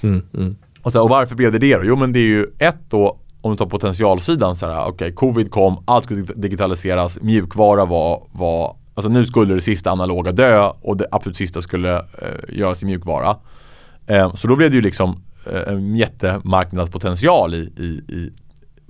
Mm, 0.00 0.26
mm. 0.34 0.56
Och, 0.82 0.92
så, 0.92 1.02
och 1.02 1.08
varför 1.08 1.34
blev 1.34 1.52
det 1.52 1.58
det 1.58 1.76
då? 1.76 1.82
Jo 1.84 1.96
men 1.96 2.12
det 2.12 2.18
är 2.18 2.28
ju 2.28 2.46
ett 2.58 2.90
då, 2.90 3.18
om 3.40 3.50
du 3.50 3.56
tar 3.56 3.66
potentialsidan 3.66 4.56
så 4.56 4.66
här, 4.66 4.80
okej, 4.80 4.92
okay, 4.92 5.12
covid 5.12 5.50
kom, 5.50 5.84
allt 5.84 6.04
skulle 6.04 6.22
digitaliseras, 6.22 7.20
mjukvara 7.20 7.84
var, 7.84 8.22
var 8.32 8.76
Alltså 8.96 9.10
nu 9.10 9.26
skulle 9.26 9.54
det 9.54 9.60
sista 9.60 9.90
analoga 9.90 10.32
dö 10.32 10.70
och 10.80 10.96
det 10.96 11.06
absolut 11.10 11.36
sista 11.36 11.62
skulle 11.62 11.96
eh, 11.96 12.02
göras 12.48 12.82
i 12.82 12.86
mjukvara. 12.86 13.36
Eh, 14.06 14.34
så 14.34 14.48
då 14.48 14.56
blev 14.56 14.70
det 14.70 14.76
ju 14.76 14.82
liksom 14.82 15.22
eh, 15.52 15.72
en 15.72 15.96
jättemarknadspotential 15.96 17.54
i, 17.54 17.72
i, 17.76 18.14
i 18.14 18.32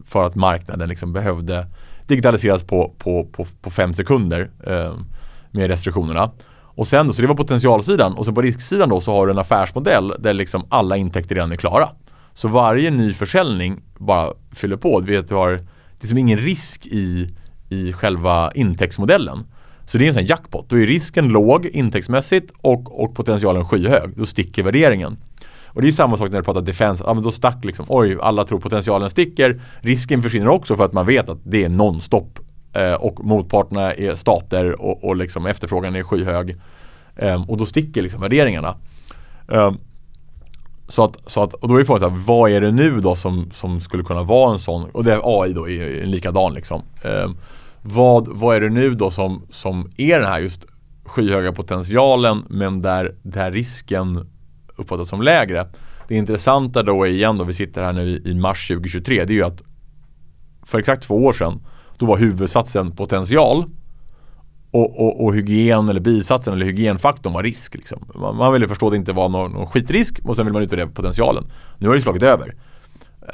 för 0.07 0.24
att 0.24 0.34
marknaden 0.34 0.88
liksom 0.88 1.12
behövde 1.12 1.66
digitaliseras 2.07 2.62
på, 2.62 2.94
på, 2.98 3.24
på, 3.32 3.46
på 3.61 3.70
fem 3.70 3.94
sekunder 3.94 4.50
eh, 4.66 4.94
med 5.50 5.70
restriktionerna. 5.70 6.30
Och 6.59 6.86
sen 6.88 7.07
då, 7.07 7.12
så 7.12 7.22
det 7.22 7.28
var 7.28 7.34
potentialsidan 7.34 8.14
och 8.14 8.24
sen 8.24 8.34
på 8.34 8.42
risksidan 8.42 8.88
då 8.88 9.00
så 9.00 9.12
har 9.12 9.26
du 9.26 9.32
en 9.32 9.38
affärsmodell 9.38 10.14
där 10.18 10.32
liksom 10.32 10.66
alla 10.68 10.96
intäkter 10.96 11.34
redan 11.34 11.52
är 11.52 11.57
klara. 11.57 11.88
Så 12.34 12.48
varje 12.48 12.90
ny 12.90 13.14
försäljning 13.14 13.80
bara 13.98 14.32
fyller 14.52 14.76
på. 14.76 15.00
Du 15.00 15.12
vet, 15.12 15.28
du 15.28 15.34
har 15.34 15.61
liksom 16.00 16.18
ingen 16.18 16.38
risk 16.38 16.86
i, 16.86 17.34
i 17.68 17.92
själva 17.92 18.52
intäktsmodellen. 18.54 19.46
Så 19.86 19.98
det 19.98 20.04
är 20.04 20.09
en 20.09 20.14
sån 20.14 20.26
jackpot. 20.26 20.68
Då 20.68 20.78
är 20.78 20.86
risken 20.86 21.28
låg 21.28 21.66
intäktsmässigt 21.66 22.52
och, 22.61 23.04
och 23.04 23.14
potentialen 23.14 23.64
skyhög. 23.64 24.11
Då 24.16 24.26
sticker 24.26 24.62
värderingen. 24.62 25.16
Och 25.77 25.83
det 25.83 25.89
är 25.89 25.93
samma 25.93 26.16
sak 26.16 26.31
när 26.31 26.39
du 26.39 26.45
pratar 26.45 26.61
defense, 26.61 27.05
ja 27.07 27.14
men 27.14 27.22
då 27.22 27.33
stack 27.33 27.64
liksom, 27.64 27.87
oj 27.89 28.18
alla 28.20 28.45
tror 28.45 28.59
potentialen 28.59 29.11
sticker. 29.11 29.61
Risken 29.81 30.22
försvinner 30.22 30.49
också 30.49 30.77
för 30.77 30.85
att 30.85 30.93
man 30.93 31.07
vet 31.07 31.29
att 31.29 31.39
det 31.45 31.64
är 31.64 31.68
nonstop. 31.68 32.39
Eh, 32.72 32.93
och 32.93 33.24
motparterna 33.24 33.95
är 33.95 34.14
stater 34.14 34.83
och, 34.83 35.05
och 35.05 35.16
liksom 35.16 35.47
efterfrågan 35.47 35.97
är 35.97 36.03
skyhög. 36.03 36.57
Eh, 37.16 37.51
och 37.51 37.57
då 37.57 37.66
sticker 37.66 38.03
liksom 38.03 38.20
värderingarna. 38.20 38.77
Eh, 39.53 39.72
så 40.89 41.05
att, 41.05 41.16
så 41.27 41.43
att, 41.43 41.55
och 41.55 41.68
då 41.68 41.81
är 41.81 41.85
frågan 41.85 42.01
så 42.01 42.09
här, 42.09 42.18
vad 42.27 42.51
är 42.51 42.61
det 42.61 42.72
nu 42.72 43.01
då 43.01 43.16
som, 43.16 43.51
som 43.53 43.81
skulle 43.81 44.03
kunna 44.03 44.22
vara 44.22 44.53
en 44.53 44.59
sån, 44.59 44.91
och 44.91 45.05
det 45.05 45.12
är 45.12 45.43
AI 45.43 45.53
då 45.53 45.68
är 45.68 46.03
en 46.03 46.11
likadan 46.11 46.55
liksom. 46.55 46.83
Eh, 47.03 47.31
vad, 47.83 48.29
vad 48.29 48.57
är 48.57 48.61
det 48.61 48.70
nu 48.70 48.95
då 48.95 49.11
som, 49.11 49.43
som 49.51 49.91
är 49.97 50.20
den 50.20 50.29
här 50.29 50.41
just 50.41 50.64
skyhöga 51.05 51.53
potentialen 51.53 52.45
men 52.49 52.83
där, 52.83 53.14
där 53.22 53.51
risken 53.51 54.27
uppfattas 54.77 55.09
som 55.09 55.22
lägre. 55.22 55.66
Det 56.09 56.14
intressanta 56.14 56.83
då 56.83 57.05
är 57.05 57.09
igen 57.09 57.39
då, 57.39 57.45
vi 57.45 57.55
sitter 57.55 57.85
här 57.85 57.93
nu 57.93 58.22
i, 58.24 58.35
mars 58.35 58.68
2023, 58.68 59.24
det 59.24 59.33
är 59.33 59.35
ju 59.35 59.43
att 59.43 59.62
för 60.62 60.79
exakt 60.79 61.03
två 61.03 61.24
år 61.24 61.33
sedan 61.33 61.61
då 61.99 62.07
var 62.07 62.18
huvudsatsen 62.18 62.93
potential 62.93 63.64
och, 64.70 65.01
och, 65.01 65.24
och 65.24 65.35
hygien 65.35 65.89
eller 65.89 66.01
bisatsen 66.01 66.55
eller 66.55 66.66
hygienfaktorn 66.66 67.33
var 67.33 67.43
risk. 67.43 67.74
Liksom. 67.74 68.05
Man, 68.14 68.37
man 68.37 68.53
ville 68.53 68.68
förstå 68.68 68.87
att 68.87 68.93
det 68.93 68.97
inte 68.97 69.12
var 69.12 69.29
någon, 69.29 69.53
någon 69.53 69.66
skitrisk 69.66 70.20
och 70.24 70.37
sen 70.37 70.47
vill 70.47 70.53
man 70.53 70.62
utvärdera 70.62 70.87
potentialen. 70.87 71.45
Nu 71.79 71.89
har 71.89 71.97
det 71.97 72.03
slagit 72.03 72.22
över. 72.22 72.55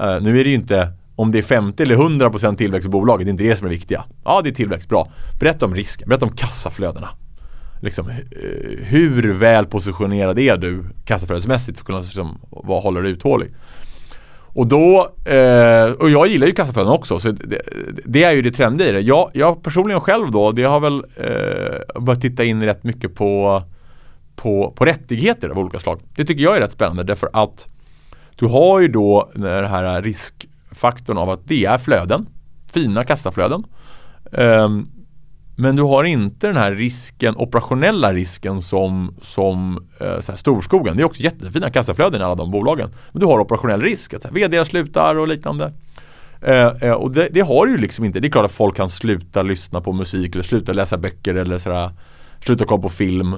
Uh, 0.00 0.22
nu 0.22 0.40
är 0.40 0.44
det 0.44 0.50
ju 0.50 0.56
inte 0.56 0.92
om 1.16 1.32
det 1.32 1.38
är 1.38 1.42
50 1.42 1.82
eller 1.82 1.96
100% 1.96 2.56
tillväxt 2.56 2.86
i 2.86 2.90
bolaget, 2.90 3.26
det 3.26 3.28
är 3.28 3.32
inte 3.32 3.44
det 3.44 3.56
som 3.56 3.66
är 3.66 3.70
viktiga. 3.70 4.04
Ja, 4.24 4.40
det 4.44 4.50
är 4.50 4.54
tillväxt, 4.54 4.88
bra. 4.88 5.08
Berätta 5.40 5.66
om 5.66 5.74
risken, 5.74 6.08
berätta 6.08 6.26
om 6.26 6.32
kassaflödena 6.32 7.08
liksom, 7.82 8.08
eh, 8.08 8.16
hur 8.84 9.32
väl 9.32 9.66
positionerad 9.66 10.38
är 10.38 10.56
du 10.56 10.84
kassaflödesmässigt 11.04 11.78
för 11.78 11.82
att 11.82 11.86
kunna 11.86 12.00
liksom, 12.00 12.40
hålla 12.50 13.00
dig 13.00 13.10
uthållig? 13.10 13.50
Och 14.54 14.66
då, 14.66 15.12
eh, 15.24 15.92
och 15.92 16.10
jag 16.10 16.26
gillar 16.26 16.46
ju 16.46 16.52
kassaflöden 16.52 16.92
också 16.92 17.18
så 17.18 17.30
det, 17.30 17.62
det, 18.04 18.24
är 18.24 18.32
ju 18.32 18.42
det 18.42 18.50
trendiga 18.50 18.88
i 18.88 18.92
det. 18.92 19.00
Jag, 19.00 19.30
jag 19.34 19.62
personligen 19.62 20.00
själv 20.00 20.30
då, 20.30 20.52
det 20.52 20.62
har 20.62 20.80
väl 20.80 21.04
eh, 21.16 22.00
börjat 22.00 22.20
titta 22.20 22.44
in 22.44 22.62
rätt 22.62 22.84
mycket 22.84 23.14
på, 23.14 23.62
på, 24.36 24.72
på 24.76 24.84
rättigheter 24.84 25.48
av 25.48 25.58
olika 25.58 25.78
slag. 25.78 26.00
Det 26.16 26.24
tycker 26.24 26.42
jag 26.42 26.56
är 26.56 26.60
rätt 26.60 26.72
spännande 26.72 27.04
därför 27.04 27.30
att 27.32 27.66
du 28.36 28.46
har 28.46 28.80
ju 28.80 28.88
då 28.88 29.30
den 29.34 29.64
här 29.66 30.02
riskfaktorn 30.02 31.18
av 31.18 31.30
att 31.30 31.48
det 31.48 31.64
är 31.64 31.78
flöden, 31.78 32.26
fina 32.72 33.04
kassaflöden. 33.04 33.64
Um, 34.30 35.01
men 35.56 35.76
du 35.76 35.82
har 35.82 36.04
inte 36.04 36.46
den 36.46 36.56
här 36.56 36.72
risken, 36.72 37.36
operationella 37.36 38.12
risken 38.12 38.62
som, 38.62 39.14
som 39.22 39.86
eh, 40.00 40.20
så 40.20 40.32
här, 40.32 40.36
storskogen. 40.36 40.96
Det 40.96 41.02
är 41.02 41.04
också 41.04 41.22
jättefina 41.22 41.70
kassaflöden 41.70 42.20
i 42.20 42.24
alla 42.24 42.34
de 42.34 42.50
bolagen. 42.50 42.90
Men 43.12 43.20
du 43.20 43.26
har 43.26 43.38
operationell 43.38 43.80
risk, 43.80 44.14
att 44.14 44.32
vd 44.32 44.64
slutar 44.64 45.14
och 45.14 45.28
liknande. 45.28 45.72
Eh, 46.40 46.66
eh, 46.66 46.92
och 46.92 47.10
det, 47.10 47.28
det, 47.30 47.40
har 47.40 47.66
du 47.66 47.72
ju 47.72 47.78
liksom 47.78 48.04
inte. 48.04 48.20
Det 48.20 48.28
är 48.28 48.30
klart 48.30 48.44
att 48.44 48.52
folk 48.52 48.76
kan 48.76 48.90
sluta 48.90 49.42
lyssna 49.42 49.80
på 49.80 49.92
musik 49.92 50.34
eller 50.34 50.42
sluta 50.42 50.72
läsa 50.72 50.98
böcker 50.98 51.34
eller 51.34 51.58
sådär, 51.58 51.90
sluta 52.44 52.64
kolla 52.64 52.82
på 52.82 52.88
film. 52.88 53.34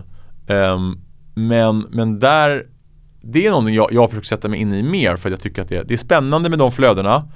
Ehm, 0.47 0.99
men, 1.35 1.87
men 1.91 2.19
där, 2.19 2.67
det 3.21 3.47
är 3.47 3.51
någonting 3.51 3.75
jag, 3.75 3.93
jag 3.93 4.11
försöker 4.11 4.27
sätta 4.27 4.49
mig 4.49 4.61
in 4.61 4.75
i 4.75 4.83
mer 4.83 5.17
för 5.17 5.29
att 5.29 5.33
jag 5.33 5.41
tycker 5.41 5.63
att 5.63 5.69
det, 5.69 5.83
det 5.83 5.95
är 5.95 5.99
spännande 5.99 6.49
med 6.49 6.59
de 6.59 6.73
flödena. 6.73 7.29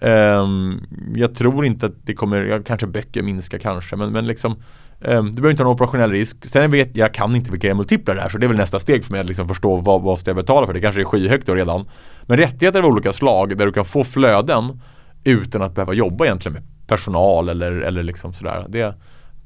Um, 0.00 0.86
jag 1.14 1.34
tror 1.34 1.66
inte 1.66 1.86
att 1.86 2.06
det 2.06 2.14
kommer, 2.14 2.44
ja, 2.44 2.58
kanske 2.66 2.86
böcker 2.86 3.22
minskar 3.22 3.58
kanske 3.58 3.96
men, 3.96 4.12
men 4.12 4.26
liksom 4.26 4.52
um, 5.00 5.26
Du 5.26 5.32
behöver 5.32 5.50
inte 5.50 5.62
ha 5.62 5.64
någon 5.64 5.74
operationell 5.74 6.10
risk. 6.10 6.46
Sen 6.46 6.70
vet 6.70 6.96
jag 6.96 7.14
kan 7.14 7.36
inte 7.36 7.50
vilka 7.50 7.74
multiplar 7.74 8.14
det 8.14 8.20
här, 8.20 8.28
så 8.28 8.38
det 8.38 8.46
är 8.46 8.48
väl 8.48 8.56
nästa 8.56 8.78
steg 8.78 9.04
för 9.04 9.12
mig 9.12 9.20
att 9.20 9.26
liksom 9.26 9.48
förstå 9.48 9.76
vad, 9.76 10.02
vad 10.02 10.18
ska 10.18 10.30
jag 10.30 10.36
betala 10.36 10.66
för. 10.66 10.74
Det 10.74 10.80
kanske 10.80 11.00
är 11.00 11.04
skyhögt 11.04 11.46
då 11.46 11.54
redan. 11.54 11.88
Men 12.22 12.36
rättigheter 12.36 12.78
av 12.78 12.86
olika 12.86 13.12
slag 13.12 13.56
där 13.56 13.66
du 13.66 13.72
kan 13.72 13.84
få 13.84 14.04
flöden 14.04 14.80
utan 15.24 15.62
att 15.62 15.74
behöva 15.74 15.92
jobba 15.92 16.24
egentligen 16.24 16.52
med 16.52 16.62
personal 16.86 17.48
eller, 17.48 17.72
eller 17.72 18.02
liksom 18.02 18.34
sådär. 18.34 18.66
Det, 18.68 18.94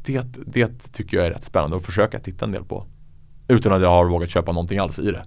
det, 0.05 0.27
det 0.47 0.93
tycker 0.93 1.17
jag 1.17 1.27
är 1.27 1.31
rätt 1.31 1.45
spännande 1.45 1.77
att 1.77 1.87
försöka 1.87 2.19
titta 2.19 2.45
en 2.45 2.53
del 2.53 2.65
på. 2.65 2.87
Utan 3.49 3.73
att 3.73 3.83
jag 3.83 3.89
har 3.89 4.05
vågat 4.05 4.31
köpa 4.31 4.53
någonting 4.53 4.79
alls 4.79 4.99
i 4.99 5.13
det. 5.13 5.25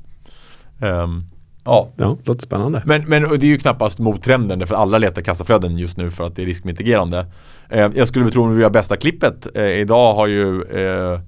Um, 0.88 1.30
Ja. 1.66 1.90
ja, 1.96 2.18
låter 2.24 2.42
spännande. 2.42 2.82
Men, 2.86 3.06
men 3.06 3.22
det 3.22 3.46
är 3.46 3.50
ju 3.50 3.58
knappast 3.58 4.00
mot 4.00 4.24
trenden 4.24 4.68
för 4.68 4.76
alla 4.76 4.98
letar 4.98 5.22
kassaflöden 5.22 5.78
just 5.78 5.98
nu 5.98 6.12
för 6.12 6.24
att 6.24 6.36
det 6.36 6.42
är 6.42 6.46
riskmitigerande. 6.46 7.26
Eh, 7.70 7.92
jag 7.96 8.08
skulle 8.08 8.32
tro 8.32 8.52
att 8.52 8.58
vi 8.58 8.64
har 8.64 8.70
bästa 8.70 8.98
klippet. 8.98 9.48
Eh, 9.56 9.64
idag 9.64 10.14
har 10.14 10.28
ju 10.28 10.62
eh, 10.62 11.20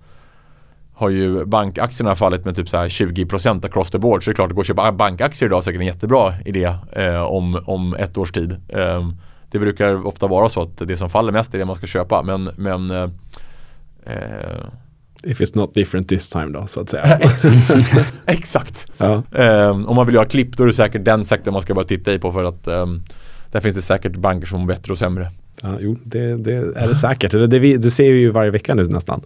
har 0.93 1.09
ju 1.09 1.45
bankaktierna 1.45 2.15
fallit 2.15 2.45
med 2.45 2.55
typ 2.55 2.69
så 2.69 2.77
här 2.77 2.89
20% 2.89 3.65
across 3.65 3.91
the 3.91 3.99
board. 3.99 4.23
Så 4.23 4.29
det 4.29 4.33
är 4.33 4.35
klart 4.35 4.49
att 4.49 4.55
gå 4.55 4.59
och 4.59 4.65
köpa 4.65 4.91
bankaktier 4.91 5.47
idag 5.47 5.57
är 5.57 5.61
säkert 5.61 5.81
en 5.81 5.87
jättebra 5.87 6.33
idé 6.45 6.73
eh, 6.91 7.21
om, 7.21 7.63
om 7.65 7.95
ett 7.95 8.17
års 8.17 8.31
tid. 8.31 8.55
Eh, 8.67 9.09
det 9.51 9.59
brukar 9.59 10.07
ofta 10.07 10.27
vara 10.27 10.49
så 10.49 10.61
att 10.61 10.77
det 10.77 10.97
som 10.97 11.09
faller 11.09 11.31
mest 11.31 11.53
är 11.53 11.59
det 11.59 11.65
man 11.65 11.75
ska 11.75 11.87
köpa. 11.87 12.23
Men, 12.23 12.49
men 12.55 12.91
eh, 12.91 13.09
If 15.27 15.41
it's 15.41 15.57
not 15.57 15.73
different 15.73 16.09
this 16.09 16.29
time 16.29 16.47
då 16.47 16.67
så 16.67 16.79
att 16.79 16.89
säga. 16.89 17.19
Exakt. 18.25 18.87
Ja. 18.97 19.23
Um, 19.31 19.85
om 19.85 19.95
man 19.95 20.05
vill 20.05 20.15
göra 20.15 20.25
klipp 20.25 20.57
då 20.57 20.63
är 20.63 20.67
det 20.67 20.73
säkert 20.73 21.05
den 21.05 21.25
sektorn 21.25 21.53
man 21.53 21.61
ska 21.61 21.73
bara 21.73 21.85
titta 21.85 22.13
i 22.13 22.19
på 22.19 22.31
för 22.31 22.43
att 22.43 22.67
um, 22.67 23.03
där 23.51 23.61
finns 23.61 23.75
det 23.75 23.81
säkert 23.81 24.15
banker 24.15 24.47
som 24.47 24.61
är 24.61 24.65
bättre 24.65 24.91
och 24.91 24.97
sämre. 24.97 25.31
Ja, 25.61 25.77
jo, 25.79 25.97
det, 26.03 26.37
det 26.37 26.53
är 26.53 26.87
det 26.87 26.95
säkert. 26.95 27.31
Det, 27.31 27.47
det, 27.47 27.77
det, 27.77 27.89
ser 27.89 28.13
vi 28.13 28.19
ju 28.19 28.29
varje 28.29 28.51
vecka 28.51 28.75
nu 28.75 28.83
nästan. 28.83 29.21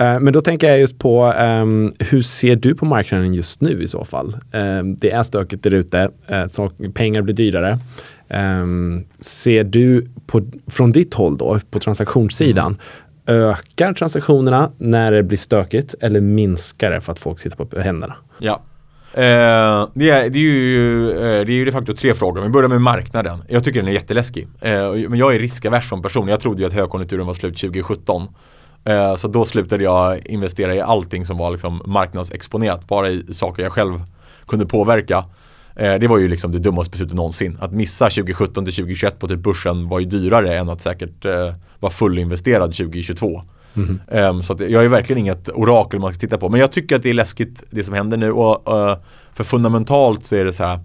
Uh, 0.00 0.20
men 0.20 0.32
då 0.32 0.40
tänker 0.40 0.68
jag 0.68 0.80
just 0.80 0.98
på 0.98 1.32
um, 1.32 1.92
hur 1.98 2.22
ser 2.22 2.56
du 2.56 2.74
på 2.74 2.84
marknaden 2.84 3.34
just 3.34 3.60
nu 3.60 3.82
i 3.82 3.88
så 3.88 4.04
fall? 4.04 4.36
Um, 4.52 4.96
det 4.96 5.10
är 5.10 5.22
stökigt 5.22 5.62
där 5.62 5.74
ute, 5.74 6.10
uh, 6.30 6.90
pengar 6.92 7.22
blir 7.22 7.34
dyrare. 7.34 7.78
Um, 8.28 9.04
ser 9.20 9.64
du 9.64 10.06
på, 10.26 10.42
från 10.66 10.92
ditt 10.92 11.14
håll 11.14 11.38
då, 11.38 11.60
på 11.70 11.78
transaktionssidan, 11.78 12.66
mm 12.66 12.78
ökar 13.30 13.92
transaktionerna 13.92 14.70
när 14.78 15.12
det 15.12 15.22
blir 15.22 15.38
stökigt 15.38 15.94
eller 16.00 16.20
minskar 16.20 16.90
det 16.90 17.00
för 17.00 17.12
att 17.12 17.18
folk 17.18 17.40
sitter 17.40 17.64
på 17.64 17.80
händerna? 17.80 18.16
Ja. 18.38 18.62
Eh, 19.12 19.88
det, 19.94 20.10
är, 20.10 20.30
det, 20.30 20.38
är 20.38 20.42
ju, 20.42 21.10
eh, 21.10 21.16
det 21.16 21.52
är 21.52 21.56
ju 21.56 21.64
de 21.64 21.72
facto 21.72 21.94
tre 21.94 22.14
frågor. 22.14 22.42
Vi 22.42 22.48
börjar 22.48 22.68
med 22.68 22.80
marknaden. 22.80 23.42
Jag 23.48 23.64
tycker 23.64 23.80
den 23.80 23.88
är 23.88 23.92
jätteläskig. 23.92 24.48
Eh, 24.60 24.92
men 24.92 25.18
jag 25.18 25.34
är 25.34 25.38
riskavers 25.38 25.88
som 25.88 26.02
person. 26.02 26.28
Jag 26.28 26.40
trodde 26.40 26.60
ju 26.60 26.66
att 26.66 26.72
högkonjunkturen 26.72 27.26
var 27.26 27.34
slut 27.34 27.60
2017. 27.60 28.28
Eh, 28.84 29.14
så 29.14 29.28
då 29.28 29.44
slutade 29.44 29.84
jag 29.84 30.26
investera 30.26 30.74
i 30.74 30.80
allting 30.80 31.26
som 31.26 31.38
var 31.38 31.50
liksom 31.50 31.82
marknadsexponerat. 31.86 32.88
Bara 32.88 33.08
i 33.08 33.34
saker 33.34 33.62
jag 33.62 33.72
själv 33.72 34.02
kunde 34.46 34.66
påverka. 34.66 35.24
Eh, 35.76 35.94
det 35.94 36.08
var 36.08 36.18
ju 36.18 36.28
liksom 36.28 36.52
det 36.52 36.58
dummaste 36.58 36.90
beslutet 36.90 37.16
någonsin. 37.16 37.58
Att 37.60 37.72
missa 37.72 38.04
2017 38.04 38.64
till 38.64 38.74
2021 38.74 39.18
på 39.18 39.28
typ 39.28 39.38
börsen 39.38 39.88
var 39.88 40.00
ju 40.00 40.06
dyrare 40.06 40.58
än 40.58 40.68
att 40.68 40.80
säkert 40.80 41.24
eh, 41.24 41.54
vara 41.80 41.92
fullinvesterad 41.92 42.72
2022. 42.72 43.42
Mm. 43.74 44.00
Um, 44.08 44.42
så 44.42 44.56
jag 44.58 44.84
är 44.84 44.88
verkligen 44.88 45.20
inget 45.20 45.48
orakel 45.48 46.00
man 46.00 46.12
ska 46.12 46.20
titta 46.20 46.38
på. 46.38 46.48
Men 46.48 46.60
jag 46.60 46.72
tycker 46.72 46.96
att 46.96 47.02
det 47.02 47.10
är 47.10 47.14
läskigt 47.14 47.62
det 47.70 47.84
som 47.84 47.94
händer 47.94 48.16
nu. 48.16 48.32
Och, 48.32 48.74
uh, 48.74 48.96
för 49.32 49.44
fundamentalt 49.44 50.24
så 50.24 50.36
är 50.36 50.44
det 50.44 50.52
så 50.52 50.64
här. 50.64 50.80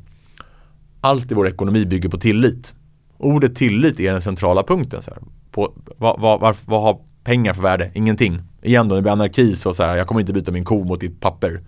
Allt 1.01 1.31
i 1.31 1.35
vår 1.35 1.47
ekonomi 1.47 1.85
bygger 1.85 2.09
på 2.09 2.17
tillit. 2.17 2.73
Ordet 3.17 3.55
tillit 3.55 3.99
är 3.99 4.11
den 4.11 4.21
centrala 4.21 4.63
punkten. 4.63 5.01
Så 5.01 5.11
här. 5.11 5.19
På, 5.51 5.73
vad, 5.97 6.19
vad, 6.19 6.39
vad, 6.39 6.55
vad 6.65 6.81
har 6.81 6.99
pengar 7.23 7.53
för 7.53 7.61
värde? 7.61 7.91
Ingenting. 7.93 8.41
Igen 8.61 8.87
då, 8.87 8.95
det 8.95 9.01
blir 9.01 9.11
anarki 9.11 9.55
så, 9.55 9.73
så 9.73 9.83
här, 9.83 9.95
jag 9.95 10.07
kommer 10.07 10.21
inte 10.21 10.33
byta 10.33 10.51
min 10.51 10.65
ko 10.65 10.83
mot 10.83 10.99
ditt 10.99 11.21
papper. 11.21 11.61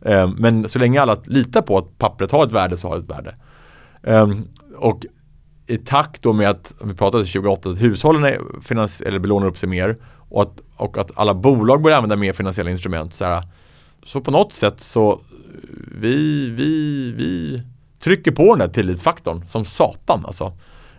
Um, 0.00 0.36
men 0.38 0.68
så 0.68 0.78
länge 0.78 1.00
alla 1.00 1.16
litar 1.24 1.62
på 1.62 1.78
att 1.78 1.98
pappret 1.98 2.32
har 2.32 2.46
ett 2.46 2.52
värde 2.52 2.76
så 2.76 2.88
har 2.88 2.96
det 2.96 3.02
ett 3.02 3.10
värde. 3.10 3.34
Um, 4.02 4.48
och 4.76 5.06
i 5.72 5.78
takt 5.78 6.22
då 6.22 6.32
med 6.32 6.50
att, 6.50 6.74
vi 6.84 6.94
pratade 6.94 7.24
2008, 7.24 7.70
att 7.70 7.82
hushållen 7.82 8.24
är 8.24 8.40
finans- 8.62 9.02
eller 9.02 9.18
belånar 9.18 9.46
upp 9.46 9.58
sig 9.58 9.68
mer 9.68 9.96
och 10.28 10.42
att, 10.42 10.60
och 10.76 10.98
att 10.98 11.10
alla 11.14 11.34
bolag 11.34 11.82
börjar 11.82 11.96
använda 11.96 12.16
mer 12.16 12.32
finansiella 12.32 12.70
instrument. 12.70 13.14
Så, 13.14 13.24
här, 13.24 13.42
så 14.02 14.20
på 14.20 14.30
något 14.30 14.52
sätt 14.52 14.80
så 14.80 15.20
vi, 16.00 16.48
vi, 16.50 17.12
vi 17.16 17.62
trycker 18.00 18.30
på 18.30 18.54
den 18.54 18.60
här 18.60 18.74
tillitsfaktorn 18.74 19.44
som 19.48 19.64
satan 19.64 20.26
alltså. 20.26 20.52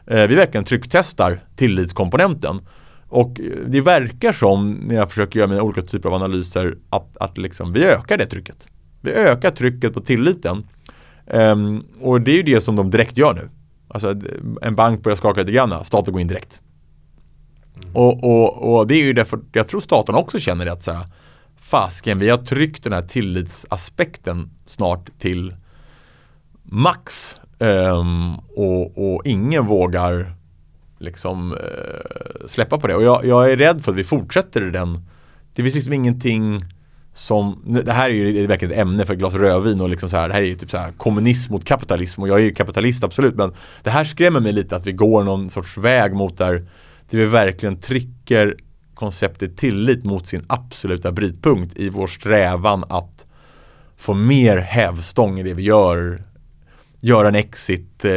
Eh, 0.07 0.27
vi 0.27 0.35
verkligen 0.35 0.65
trycktestar 0.65 1.43
tillitskomponenten. 1.55 2.61
Och 3.07 3.39
eh, 3.39 3.45
det 3.67 3.81
verkar 3.81 4.31
som, 4.31 4.67
när 4.67 4.95
jag 4.95 5.09
försöker 5.09 5.39
göra 5.39 5.49
mina 5.49 5.61
olika 5.61 5.81
typer 5.81 6.09
av 6.09 6.15
analyser, 6.15 6.77
att, 6.89 7.17
att 7.17 7.37
liksom 7.37 7.73
vi 7.73 7.85
ökar 7.85 8.17
det 8.17 8.25
trycket. 8.25 8.67
Vi 9.01 9.11
ökar 9.11 9.49
trycket 9.49 9.93
på 9.93 10.01
tilliten. 10.01 10.67
Um, 11.25 11.83
och 12.01 12.21
det 12.21 12.31
är 12.31 12.35
ju 12.35 12.43
det 12.43 12.61
som 12.61 12.75
de 12.75 12.91
direkt 12.91 13.17
gör 13.17 13.33
nu. 13.33 13.49
Alltså 13.93 14.15
en 14.61 14.75
bank 14.75 15.03
börjar 15.03 15.15
skaka 15.15 15.39
lite 15.39 15.51
grann, 15.51 15.85
staten 15.85 16.13
går 16.13 16.21
in 16.21 16.27
direkt. 16.27 16.61
Mm. 17.75 17.95
Och, 17.95 18.23
och, 18.23 18.75
och, 18.77 18.87
det 18.87 18.95
är 18.95 19.03
ju 19.03 19.13
därför, 19.13 19.39
jag 19.51 19.67
tror 19.67 19.81
staten 19.81 20.15
också 20.15 20.39
känner 20.39 20.65
det 20.65 20.71
att 20.71 20.83
så 20.83 20.91
här, 20.91 21.05
fasken, 21.55 22.19
vi 22.19 22.29
har 22.29 22.37
tryckt 22.37 22.83
den 22.83 22.93
här 22.93 23.01
tillitsaspekten 23.01 24.49
snart 24.65 25.09
till 25.19 25.55
max. 26.63 27.35
Um, 27.59 28.35
och, 28.39 29.13
och, 29.13 29.21
ingen 29.25 29.65
vågar 29.65 30.35
liksom 30.99 31.51
uh, 31.51 32.47
släppa 32.47 32.77
på 32.77 32.87
det. 32.87 32.95
Och 32.95 33.03
jag, 33.03 33.25
jag, 33.25 33.51
är 33.51 33.57
rädd 33.57 33.83
för 33.83 33.91
att 33.91 33.97
vi 33.97 34.03
fortsätter 34.03 34.61
den. 34.61 35.07
Det 35.55 35.61
finns 35.61 35.75
liksom 35.75 35.93
ingenting 35.93 36.59
som, 37.13 37.61
det 37.85 37.91
här 37.91 38.09
är 38.09 38.13
ju 38.13 38.47
verkligen 38.47 38.71
ett 38.71 38.79
ämne 38.79 39.05
för 39.05 39.13
ett 39.13 39.19
glas 39.19 39.33
rödvin 39.33 39.81
och 39.81 39.89
liksom 39.89 40.09
så 40.09 40.17
här, 40.17 40.27
det 40.27 40.33
här 40.33 40.41
är 40.41 40.45
ju 40.45 40.55
typ 40.55 40.71
så 40.71 40.77
här 40.77 40.91
kommunism 40.91 41.53
mot 41.53 41.65
kapitalism 41.65 42.21
och 42.21 42.27
jag 42.27 42.39
är 42.39 42.43
ju 42.43 42.53
kapitalist 42.53 43.03
absolut 43.03 43.35
men 43.35 43.53
det 43.83 43.89
här 43.89 44.05
skrämmer 44.05 44.39
mig 44.39 44.53
lite 44.53 44.75
att 44.75 44.87
vi 44.87 44.91
går 44.91 45.23
någon 45.23 45.49
sorts 45.49 45.77
väg 45.77 46.13
mot 46.13 46.37
där, 46.37 46.53
där 47.09 47.17
vi 47.17 47.25
verkligen 47.25 47.79
trycker 47.79 48.55
konceptet 48.93 49.57
tillit 49.57 50.03
mot 50.05 50.27
sin 50.27 50.45
absoluta 50.47 51.11
brytpunkt 51.11 51.77
i 51.77 51.89
vår 51.89 52.07
strävan 52.07 52.83
att 52.89 53.25
få 53.97 54.13
mer 54.13 54.57
hävstång 54.57 55.39
i 55.39 55.43
det 55.43 55.53
vi 55.53 55.63
gör 55.63 56.23
göra 57.03 57.27
en 57.27 57.35
exit, 57.35 58.05
eh, 58.05 58.11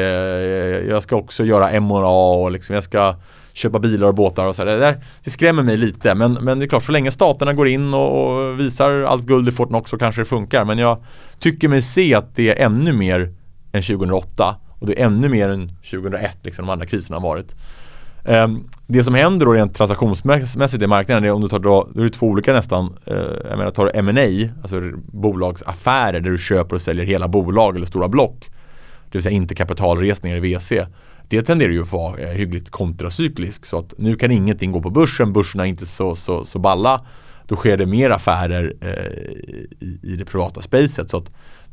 jag 0.88 1.02
ska 1.02 1.16
också 1.16 1.44
göra 1.44 1.70
M&A 1.70 2.34
och 2.34 2.50
liksom 2.50 2.74
jag 2.74 2.84
ska 2.84 3.14
köpa 3.56 3.78
bilar 3.78 4.08
och 4.08 4.14
båtar 4.14 4.46
och 4.46 4.56
så. 4.56 4.64
Det, 4.64 4.78
där, 4.78 5.04
det 5.24 5.30
skrämmer 5.30 5.62
mig 5.62 5.76
lite 5.76 6.14
men, 6.14 6.32
men 6.32 6.58
det 6.58 6.64
är 6.64 6.68
klart 6.68 6.84
så 6.84 6.92
länge 6.92 7.10
staterna 7.10 7.52
går 7.52 7.68
in 7.68 7.94
och, 7.94 8.38
och 8.38 8.60
visar 8.60 9.02
allt 9.02 9.24
guld 9.24 9.48
i 9.48 9.52
Fortnox 9.52 9.90
så 9.90 9.98
kanske 9.98 10.20
det 10.20 10.24
funkar. 10.24 10.64
Men 10.64 10.78
jag 10.78 10.98
tycker 11.38 11.68
mig 11.68 11.82
se 11.82 12.14
att 12.14 12.36
det 12.36 12.48
är 12.48 12.66
ännu 12.66 12.92
mer 12.92 13.34
än 13.72 13.82
2008 13.82 14.56
och 14.78 14.86
det 14.86 15.00
är 15.00 15.06
ännu 15.06 15.28
mer 15.28 15.48
än 15.48 15.68
2001 15.68 16.38
liksom 16.42 16.66
de 16.66 16.72
andra 16.72 16.86
kriserna 16.86 17.16
har 17.16 17.28
varit. 17.28 17.54
Um, 18.24 18.68
det 18.86 19.04
som 19.04 19.14
händer 19.14 19.46
då 19.46 19.52
rent 19.52 19.74
transaktionsmässigt 19.74 20.82
i 20.82 20.86
marknaden 20.86 21.24
är 21.24 21.32
om 21.32 21.40
du 21.40 21.48
tar 21.48 21.58
då, 21.58 21.88
då 21.94 22.00
är 22.00 22.04
det 22.04 22.10
två 22.10 22.26
olika 22.26 22.52
nästan. 22.52 22.98
Uh, 23.10 23.16
jag 23.50 23.58
menar 23.58 23.70
tar 23.70 23.84
du 23.84 23.90
M&A, 23.94 24.48
alltså 24.62 24.80
bolagsaffärer 25.12 26.20
där 26.20 26.30
du 26.30 26.38
köper 26.38 26.76
och 26.76 26.82
säljer 26.82 27.04
hela 27.04 27.28
bolag 27.28 27.76
eller 27.76 27.86
stora 27.86 28.08
block. 28.08 28.50
Det 29.04 29.18
vill 29.18 29.22
säga 29.22 29.36
inte 29.36 29.54
kapitalresningar 29.54 30.44
i 30.44 30.54
VC 30.54 30.72
det 31.28 31.42
tenderar 31.42 31.72
ju 31.72 31.82
att 31.82 31.92
vara 31.92 32.18
eh, 32.18 32.28
hyggligt 32.28 32.70
kontracyklisk. 32.70 33.66
Så 33.66 33.78
att 33.78 33.94
nu 33.98 34.16
kan 34.16 34.32
ingenting 34.32 34.72
gå 34.72 34.80
på 34.82 34.90
börsen, 34.90 35.32
börserna 35.32 35.64
är 35.64 35.68
inte 35.68 35.86
så, 35.86 36.14
så, 36.14 36.44
så 36.44 36.58
balla. 36.58 37.04
Då 37.46 37.56
sker 37.56 37.76
det 37.76 37.86
mer 37.86 38.10
affärer 38.10 38.74
eh, 38.80 39.86
i, 39.86 39.98
i, 40.02 40.16
det 40.16 40.24
privata 40.24 40.62
spacet. 40.62 41.10
Så 41.10 41.16
att 41.16 41.30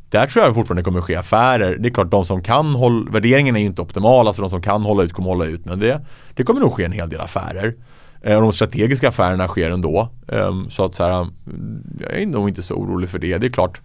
där 0.09 0.27
tror 0.27 0.45
jag 0.45 0.55
fortfarande 0.55 0.83
kommer 0.83 1.01
ske 1.01 1.15
affärer. 1.15 1.77
Det 1.77 1.89
är 1.89 1.93
klart 1.93 2.11
de 2.11 2.25
som 2.25 2.43
kan 2.43 2.75
hålla, 2.75 3.11
värderingen 3.11 3.55
är 3.55 3.59
ju 3.59 3.65
inte 3.65 3.81
optimala 3.81 4.33
så 4.33 4.41
de 4.41 4.49
som 4.49 4.61
kan 4.61 4.81
hålla 4.81 5.03
ut 5.03 5.13
kommer 5.13 5.29
hålla 5.29 5.45
ut. 5.45 5.65
Men 5.65 5.79
det, 5.79 6.05
det 6.33 6.43
kommer 6.43 6.61
nog 6.61 6.73
ske 6.73 6.83
en 6.83 6.91
hel 6.91 7.09
del 7.09 7.21
affärer. 7.21 7.75
Eh, 8.21 8.41
de 8.41 8.53
strategiska 8.53 9.09
affärerna 9.09 9.47
sker 9.47 9.71
ändå. 9.71 10.09
Ehm, 10.27 10.69
så 10.69 10.85
att 10.85 10.95
så 10.95 11.03
här, 11.03 11.27
jag 11.99 12.21
är 12.21 12.25
nog 12.25 12.49
inte 12.49 12.63
så 12.63 12.75
orolig 12.75 13.09
för 13.09 13.19
det. 13.19 13.37
Det 13.37 13.47
är 13.47 13.49
klart 13.49 13.81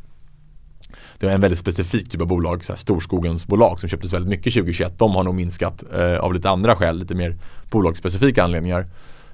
det 1.19 1.27
var 1.27 1.33
en 1.33 1.41
väldigt 1.41 1.59
specifik 1.59 2.11
typ 2.11 2.21
av 2.21 2.27
bolag, 2.27 2.65
så 2.65 2.73
här 2.73 2.79
Storskogens 2.79 3.47
bolag 3.47 3.81
som 3.81 3.89
köptes 3.89 4.13
väldigt 4.13 4.31
mycket 4.31 4.53
2021. 4.53 4.99
De 4.99 5.15
har 5.15 5.23
nog 5.23 5.35
minskat 5.35 5.85
eh, 5.95 6.19
av 6.19 6.35
lite 6.35 6.51
andra 6.51 6.77
skäl, 6.77 6.99
lite 6.99 7.15
mer 7.15 7.37
bolagsspecifika 7.71 8.45
anledningar. 8.45 8.87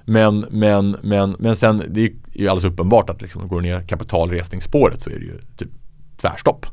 Men, 0.05 0.45
men, 0.49 0.97
men, 1.01 1.35
men 1.39 1.55
sen, 1.55 1.83
det 1.87 2.05
är 2.05 2.11
ju 2.33 2.47
alldeles 2.47 2.73
uppenbart 2.73 3.09
att 3.09 3.21
liksom, 3.21 3.47
går 3.47 3.61
ner 3.61 3.81
kapitalresningsspåret 3.81 5.01
så 5.01 5.09
är 5.09 5.19
det 5.19 5.25
ju 5.25 5.39
typ 5.57 5.69
tvärstopp. 6.21 6.65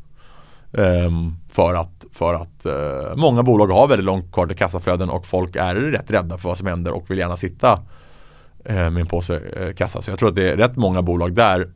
Um, 0.70 1.36
för 1.48 1.74
att, 1.74 2.04
för 2.12 2.34
att 2.34 2.66
uh, 2.66 3.16
många 3.16 3.42
bolag 3.42 3.66
har 3.66 3.88
väldigt 3.88 4.04
långt 4.04 4.32
kvar 4.32 4.46
till 4.46 4.56
kassaflöden 4.56 5.10
och 5.10 5.26
folk 5.26 5.56
är 5.56 5.74
rätt 5.74 6.10
rädda 6.10 6.38
för 6.38 6.48
vad 6.48 6.58
som 6.58 6.66
händer 6.66 6.92
och 6.92 7.10
vill 7.10 7.18
gärna 7.18 7.36
sitta 7.36 7.72
uh, 8.70 8.90
med 8.90 8.96
en 8.96 9.06
påse 9.06 9.40
uh, 9.60 9.74
kassa. 9.74 10.02
Så 10.02 10.10
jag 10.10 10.18
tror 10.18 10.28
att 10.28 10.36
det 10.36 10.50
är 10.50 10.56
rätt 10.56 10.76
många 10.76 11.02
bolag 11.02 11.34
där. 11.34 11.72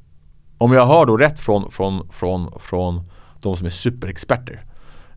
Om 0.59 0.72
jag 0.72 0.87
hör 0.87 1.07
då 1.07 1.16
rätt 1.16 1.41
från, 1.41 1.70
från, 1.70 2.09
från, 2.12 2.53
från 2.61 3.03
de 3.43 3.57
som 3.57 3.66
är 3.66 3.70
superexperter. 3.70 4.64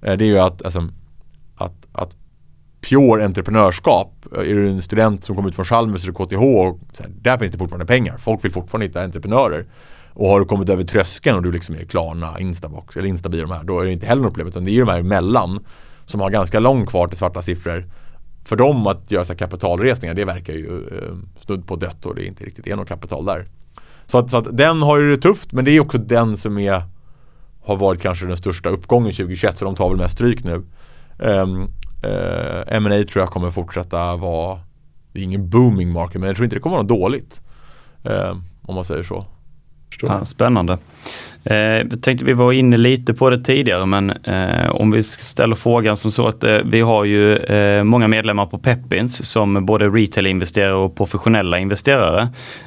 Eh, 0.01 0.13
det 0.17 0.25
är 0.25 0.27
ju 0.27 0.39
att, 0.39 0.65
alltså, 0.65 0.87
att, 1.55 1.87
att 1.91 2.15
pure 2.81 3.25
entreprenörskap. 3.25 4.25
Eh, 4.35 4.39
är 4.39 4.55
du 4.55 4.69
en 4.69 4.81
student 4.81 5.23
som 5.23 5.35
kommer 5.35 5.49
ut 5.49 5.55
från 5.55 5.65
Chalmers 5.65 6.03
eller 6.03 6.13
KTH, 6.13 6.43
och 6.43 6.79
så 6.93 7.03
här, 7.03 7.11
där 7.21 7.37
finns 7.37 7.51
det 7.51 7.57
fortfarande 7.57 7.85
pengar. 7.85 8.17
Folk 8.17 8.45
vill 8.45 8.51
fortfarande 8.51 8.85
hitta 8.85 9.03
entreprenörer. 9.03 9.65
Och 10.13 10.27
har 10.27 10.39
du 10.39 10.45
kommit 10.45 10.69
över 10.69 10.83
tröskeln 10.83 11.35
och 11.37 11.43
du 11.43 11.51
liksom 11.51 11.75
är 11.75 11.85
Klarna, 11.85 12.39
Instabox 12.39 12.97
eller 12.97 13.07
Instabi 13.07 13.41
de 13.41 13.51
här, 13.51 13.63
då 13.63 13.79
är 13.79 13.85
det 13.85 13.91
inte 13.91 14.05
heller 14.05 14.21
något 14.21 14.33
problem. 14.33 14.47
Utan 14.47 14.65
det 14.65 14.71
är 14.71 14.73
ju 14.73 14.85
de 14.85 14.91
här 14.91 14.99
emellan 14.99 15.65
som 16.05 16.21
har 16.21 16.29
ganska 16.29 16.59
långt 16.59 16.89
kvar 16.89 17.07
till 17.07 17.17
svarta 17.17 17.41
siffror. 17.41 17.85
För 18.43 18.55
dem 18.55 18.87
att 18.87 19.11
göra 19.11 19.25
så 19.25 19.35
kapitalresningar, 19.35 20.13
det 20.13 20.25
verkar 20.25 20.53
ju 20.53 20.87
eh, 20.87 21.15
snudd 21.39 21.67
på 21.67 21.75
dött 21.75 22.05
och 22.05 22.15
det 22.15 22.25
inte 22.25 22.45
riktigt 22.45 22.67
är 22.67 22.75
något 22.75 22.87
kapital 22.87 23.25
där. 23.25 23.45
Så 24.05 24.17
att, 24.17 24.31
så 24.31 24.37
att 24.37 24.57
den 24.57 24.81
har 24.81 24.99
ju 24.99 25.09
det 25.09 25.21
tufft, 25.21 25.51
men 25.51 25.65
det 25.65 25.71
är 25.71 25.79
också 25.79 25.97
den 25.97 26.37
som 26.37 26.57
är 26.57 26.83
har 27.69 27.75
varit 27.75 28.01
kanske 28.01 28.25
den 28.25 28.37
största 28.37 28.69
uppgången 28.69 29.11
2021, 29.13 29.57
så 29.57 29.65
de 29.65 29.75
tar 29.75 29.89
väl 29.89 29.97
mest 29.97 30.13
stryk 30.13 30.43
nu. 30.43 30.63
Ehm, 31.19 31.23
eh, 31.23 31.41
um, 31.41 31.61
uh, 32.03 32.63
M&A 32.67 33.03
tror 33.03 33.23
jag 33.23 33.29
kommer 33.29 33.51
fortsätta 33.51 34.15
vara, 34.15 34.59
det 35.13 35.19
är 35.19 35.23
ingen 35.23 35.49
booming 35.49 35.91
market, 35.91 36.21
men 36.21 36.27
jag 36.27 36.35
tror 36.35 36.43
inte 36.43 36.55
det 36.55 36.59
kommer 36.59 36.75
vara 36.75 36.83
något 36.83 36.99
dåligt. 36.99 37.41
Um, 38.03 38.43
om 38.61 38.75
man 38.75 38.85
säger 38.85 39.03
så. 39.03 39.25
Ja, 40.01 40.25
spännande. 40.25 40.77
Eh, 41.43 41.57
jag 41.57 42.01
tänkte 42.01 42.25
vi 42.25 42.33
var 42.33 42.53
inne 42.53 42.77
lite 42.77 43.13
på 43.13 43.29
det 43.29 43.37
tidigare 43.37 43.85
men 43.85 44.09
eh, 44.09 44.69
om 44.71 44.91
vi 44.91 45.03
ställer 45.03 45.55
frågan 45.55 45.97
som 45.97 46.11
så 46.11 46.27
att 46.27 46.43
eh, 46.43 46.57
vi 46.65 46.81
har 46.81 47.03
ju 47.03 47.35
eh, 47.35 47.83
många 47.83 48.07
medlemmar 48.07 48.45
på 48.45 48.57
Peppins 48.57 49.31
som 49.31 49.65
både 49.65 49.85
retail-investerare 49.85 50.73
och 50.73 50.95
professionella 50.95 51.59
investerare. 51.59 52.21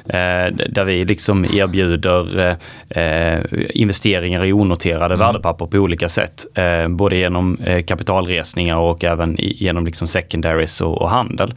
Eh, 0.05 0.55
där 0.69 0.85
vi 0.85 1.05
liksom 1.05 1.45
erbjuder 1.45 2.55
eh, 2.89 3.39
investeringar 3.73 4.45
i 4.45 4.53
onoterade 4.53 5.13
mm. 5.13 5.19
värdepapper 5.19 5.65
på 5.65 5.77
olika 5.77 6.09
sätt. 6.09 6.45
både 6.89 7.15
genom 7.15 7.57
kapitalresningar 7.87 8.77
och 8.77 9.03
även 9.03 9.35
genom 9.39 9.85
liksom 9.85 10.07
secondaries 10.07 10.81
och, 10.81 11.01
och 11.01 11.09
handel. 11.09 11.53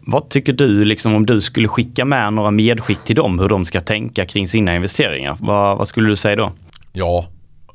vad 0.00 0.28
tycker 0.28 0.52
du 0.52 0.84
liksom 0.84 1.14
om 1.14 1.26
du 1.26 1.40
skulle 1.40 1.68
skicka 1.68 2.04
med 2.04 2.32
några 2.32 2.50
medskick 2.50 3.04
till 3.04 3.16
dem 3.16 3.38
hur 3.38 3.48
de 3.48 3.64
ska 3.64 3.80
tänka 3.80 4.24
kring 4.24 4.48
sina 4.58 4.76
investeringar? 4.76 5.36
vad, 5.40 5.78
vad 5.78 5.88
skulle 5.88 6.08
du 6.08 6.16
säga 6.16 6.36
då? 6.36 6.52
Ja, 6.92 7.26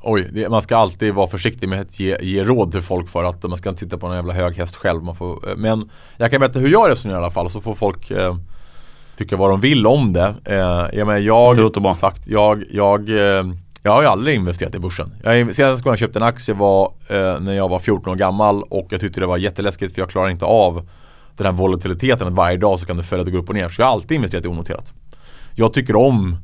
oj, 0.01 0.29
det, 0.31 0.49
man 0.49 0.61
ska 0.61 0.77
alltid 0.77 1.13
vara 1.13 1.27
försiktig 1.27 1.69
med 1.69 1.81
att 1.81 1.99
ge, 1.99 2.17
ge, 2.21 2.43
råd 2.43 2.71
till 2.71 2.81
folk 2.81 3.09
för 3.09 3.23
att 3.23 3.43
man 3.43 3.57
ska 3.57 3.69
inte 3.69 3.79
sitta 3.79 3.97
på 3.97 4.07
en 4.07 4.15
jävla 4.15 4.33
hög 4.33 4.57
häst 4.57 4.75
själv. 4.75 5.03
Man 5.03 5.15
får, 5.15 5.49
eh, 5.49 5.55
men 5.55 5.89
jag 6.17 6.31
kan 6.31 6.39
berätta 6.39 6.59
hur 6.59 6.69
jag 6.69 6.89
resonerar 6.89 7.19
i 7.19 7.21
alla 7.21 7.31
fall 7.31 7.49
så 7.49 7.61
får 7.61 7.73
folk 7.73 8.11
eh, 8.11 8.35
tycka 9.17 9.37
vad 9.37 9.49
de 9.49 9.59
vill 9.59 9.87
om 9.87 10.13
det. 10.13 10.35
Eh, 10.45 10.97
jag, 10.97 11.07
menar, 11.07 11.17
jag, 11.17 11.55
det 11.55 11.61
låter 11.61 11.81
bra. 11.81 11.95
Sagt, 11.95 12.27
jag, 12.27 12.63
jag, 12.71 13.09
eh, 13.09 13.43
jag 13.83 13.91
har 13.91 14.01
ju 14.01 14.07
aldrig 14.07 14.35
investerat 14.35 14.75
i 14.75 14.79
börsen. 14.79 15.15
Jag, 15.23 15.55
senast 15.55 15.83
gången 15.83 15.93
jag 15.93 15.99
köpte 15.99 16.19
en 16.19 16.23
aktie 16.23 16.55
var 16.55 16.93
eh, 17.07 17.39
när 17.39 17.53
jag 17.53 17.69
var 17.69 17.79
14 17.79 18.11
år 18.11 18.15
gammal 18.15 18.63
och 18.63 18.87
jag 18.89 19.01
tyckte 19.01 19.19
det 19.19 19.27
var 19.27 19.37
jätteläskigt 19.37 19.93
för 19.93 20.01
jag 20.01 20.09
klarar 20.09 20.29
inte 20.29 20.45
av 20.45 20.87
den 21.37 21.45
här 21.45 21.53
volatiliteten 21.53 22.27
att 22.27 22.33
varje 22.33 22.57
dag 22.57 22.79
så 22.79 22.85
kan 22.85 22.97
du 22.97 23.03
följa 23.03 23.25
det 23.25 23.31
gå 23.31 23.37
upp 23.37 23.49
och 23.49 23.55
ner. 23.55 23.69
Så 23.69 23.81
jag 23.81 23.85
har 23.85 23.93
alltid 23.93 24.15
investerat 24.15 24.45
i 24.45 24.47
onoterat. 24.47 24.93
Jag 25.55 25.73
tycker 25.73 25.95
om 25.95 26.37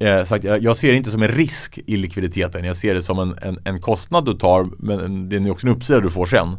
Eh, 0.00 0.24
sagt, 0.24 0.44
jag, 0.44 0.62
jag, 0.62 0.76
ser 0.76 0.90
det 0.90 0.96
inte 0.96 1.10
som 1.10 1.22
en 1.22 1.28
risk 1.28 1.78
i 1.86 1.96
likviditeten. 1.96 2.64
Jag 2.64 2.76
ser 2.76 2.94
det 2.94 3.02
som 3.02 3.18
en, 3.18 3.38
en, 3.42 3.58
en 3.64 3.80
kostnad 3.80 4.24
du 4.24 4.34
tar 4.34 4.66
men 4.78 5.28
det 5.28 5.36
är 5.36 5.50
också 5.50 5.66
en 5.66 5.72
uppsida 5.72 6.00
du 6.00 6.10
får 6.10 6.26
sen. 6.26 6.56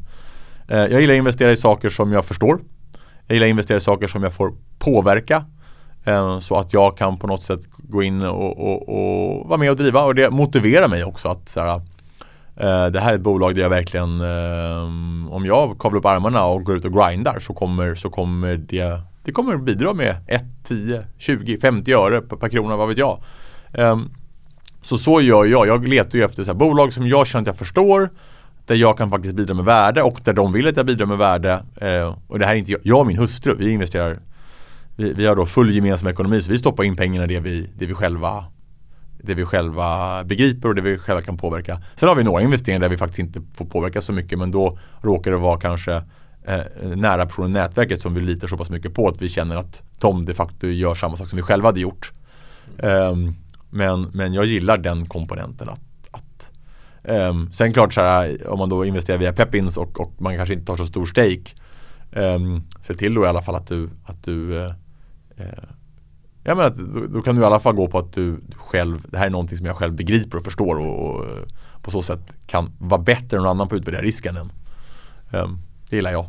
Eh, 0.67 0.77
jag 0.77 1.01
gillar 1.01 1.13
att 1.13 1.17
investera 1.17 1.51
i 1.51 1.57
saker 1.57 1.89
som 1.89 2.11
jag 2.11 2.25
förstår. 2.25 2.59
Jag 3.27 3.35
gillar 3.35 3.47
att 3.47 3.49
investera 3.49 3.77
i 3.77 3.81
saker 3.81 4.07
som 4.07 4.23
jag 4.23 4.33
får 4.33 4.53
påverka. 4.79 5.45
Eh, 6.03 6.39
så 6.39 6.55
att 6.55 6.73
jag 6.73 6.97
kan 6.97 7.17
på 7.17 7.27
något 7.27 7.43
sätt 7.43 7.61
gå 7.77 8.03
in 8.03 8.21
och, 8.21 8.57
och, 8.59 8.89
och 8.89 9.47
vara 9.47 9.57
med 9.57 9.71
och 9.71 9.77
driva. 9.77 10.03
Och 10.03 10.15
det 10.15 10.29
motiverar 10.29 10.87
mig 10.87 11.03
också 11.03 11.27
att 11.27 11.49
så 11.49 11.59
här, 11.59 11.75
eh, 12.55 12.91
det 12.91 12.99
här 12.99 13.11
är 13.11 13.15
ett 13.15 13.21
bolag 13.21 13.55
där 13.55 13.61
jag 13.61 13.69
verkligen, 13.69 14.21
eh, 14.21 14.83
om 15.33 15.45
jag 15.45 15.79
kavlar 15.79 15.99
upp 15.99 16.05
armarna 16.05 16.45
och 16.45 16.63
går 16.63 16.77
ut 16.77 16.85
och 16.85 16.93
grindar 16.93 17.39
så 17.39 17.53
kommer, 17.53 17.95
så 17.95 18.09
kommer 18.09 18.57
det 18.57 19.01
det 19.23 19.31
kommer 19.31 19.53
att 19.53 19.63
bidra 19.63 19.93
med 19.93 20.15
1, 20.27 20.43
10, 20.63 21.05
20, 21.17 21.57
50 21.57 21.93
öre 21.93 22.21
per, 22.21 22.35
per 22.35 22.49
krona, 22.49 22.75
vad 22.75 22.87
vet 22.87 22.97
jag. 22.97 23.23
Um, 23.73 24.11
så 24.81 24.97
så 24.97 25.21
gör 25.21 25.45
jag. 25.45 25.67
Jag 25.67 25.87
letar 25.87 26.17
ju 26.17 26.25
efter 26.25 26.43
så 26.43 26.51
här, 26.51 26.57
bolag 26.57 26.93
som 26.93 27.07
jag 27.07 27.27
känner 27.27 27.41
att 27.41 27.47
jag 27.47 27.57
förstår. 27.57 28.09
Där 28.65 28.75
jag 28.75 28.97
kan 28.97 29.09
faktiskt 29.09 29.35
bidra 29.35 29.53
med 29.53 29.65
värde 29.65 30.01
och 30.01 30.19
där 30.23 30.33
de 30.33 30.53
vill 30.53 30.67
att 30.67 30.77
jag 30.77 30.85
bidrar 30.85 31.05
med 31.05 31.17
värde. 31.17 31.63
Uh, 31.81 32.15
och 32.27 32.39
det 32.39 32.45
här 32.45 32.53
är 32.53 32.57
inte 32.57 32.71
jag, 32.71 32.81
jag 32.83 32.99
och 32.99 33.07
min 33.07 33.17
hustru, 33.17 33.55
vi 33.57 33.71
investerar 33.71 34.19
vi, 34.95 35.13
vi 35.13 35.25
har 35.25 35.35
då 35.35 35.45
full 35.45 35.75
gemensam 35.75 36.07
ekonomi 36.07 36.41
så 36.41 36.51
vi 36.51 36.57
stoppar 36.57 36.83
in 36.83 36.95
pengarna 36.95 37.27
det 37.27 37.39
vi, 37.39 37.69
det 37.77 37.85
vi 37.85 37.93
själva 37.93 38.45
det 39.23 39.33
vi 39.33 39.45
själva 39.45 40.23
begriper 40.23 40.69
och 40.69 40.75
det 40.75 40.81
vi 40.81 40.97
själva 40.97 41.21
kan 41.21 41.37
påverka. 41.37 41.81
Sen 41.95 42.09
har 42.09 42.15
vi 42.15 42.23
några 42.23 42.41
investeringar 42.41 42.79
där 42.79 42.89
vi 42.89 42.97
faktiskt 42.97 43.19
inte 43.19 43.41
får 43.53 43.65
påverka 43.65 44.01
så 44.01 44.13
mycket 44.13 44.39
men 44.39 44.51
då 44.51 44.77
råkar 45.01 45.31
det 45.31 45.37
vara 45.37 45.59
kanske 45.59 46.01
eh, 46.43 46.61
nära 46.95 47.25
personer 47.25 47.47
i 47.47 47.51
nätverket 47.51 48.01
som 48.01 48.13
vi 48.13 48.21
litar 48.21 48.47
så 48.47 48.57
pass 48.57 48.69
mycket 48.69 48.93
på 48.93 49.07
att 49.07 49.21
vi 49.21 49.29
känner 49.29 49.55
att 49.55 49.81
de 49.99 50.25
de 50.25 50.33
facto 50.33 50.67
gör 50.67 50.95
samma 50.95 51.17
sak 51.17 51.29
som 51.29 51.37
vi 51.37 51.43
själva 51.43 51.67
hade 51.67 51.79
gjort. 51.79 52.11
Um, 52.77 53.35
men, 53.69 54.01
men 54.13 54.33
jag 54.33 54.45
gillar 54.45 54.77
den 54.77 55.05
komponenten. 55.05 55.69
att, 55.69 55.81
att 56.11 56.51
um, 57.03 57.51
Sen 57.51 57.73
klart 57.73 57.93
så 57.93 58.01
här, 58.01 58.47
om 58.47 58.59
man 58.59 58.69
då 58.69 58.85
investerar 58.85 59.17
via 59.17 59.33
Pepins 59.33 59.77
och, 59.77 59.99
och 59.99 60.21
man 60.21 60.37
kanske 60.37 60.53
inte 60.53 60.65
tar 60.65 60.75
så 60.75 60.85
stor 60.85 61.05
stake. 61.05 61.55
Um, 62.11 62.63
se 62.81 62.93
till 62.93 63.13
då 63.13 63.25
i 63.25 63.27
alla 63.27 63.41
fall 63.41 63.55
att 63.55 63.67
du, 63.67 63.89
att 64.05 64.23
du 64.23 64.57
eh, 64.57 64.73
eh, 65.37 65.45
uh, 65.45 65.45
uh, 65.45 65.69
jag 66.43 66.57
menar 66.57 66.69
att 66.69 66.77
då, 66.77 67.07
då, 67.07 67.21
kan 67.21 67.35
du 67.35 67.41
i 67.41 67.45
alla 67.45 67.59
fall 67.59 67.75
gå 67.75 67.87
på 67.87 67.97
att 67.97 68.13
du, 68.13 68.31
du, 68.31 68.57
själv, 68.57 69.05
det 69.09 69.17
här 69.17 69.25
är 69.25 69.29
någonting 69.29 69.57
som 69.57 69.65
jag 69.65 69.75
själv 69.75 69.93
begriper 69.93 70.37
och 70.37 70.43
förstår 70.43 70.79
och, 70.79 71.09
och 71.09 71.25
på 71.81 71.91
så 71.91 72.01
sätt 72.01 72.33
kan 72.47 72.71
vara 72.79 73.01
bättre 73.01 73.37
än 73.37 73.43
någon 73.43 73.51
annan 73.51 73.67
på 73.67 73.75
att 73.75 73.81
utvärdera 73.81 74.01
risken. 74.01 74.37
Än. 74.37 74.51
Um, 75.31 75.57
det 75.91 75.95
gillar 75.95 76.11
jag. 76.11 76.25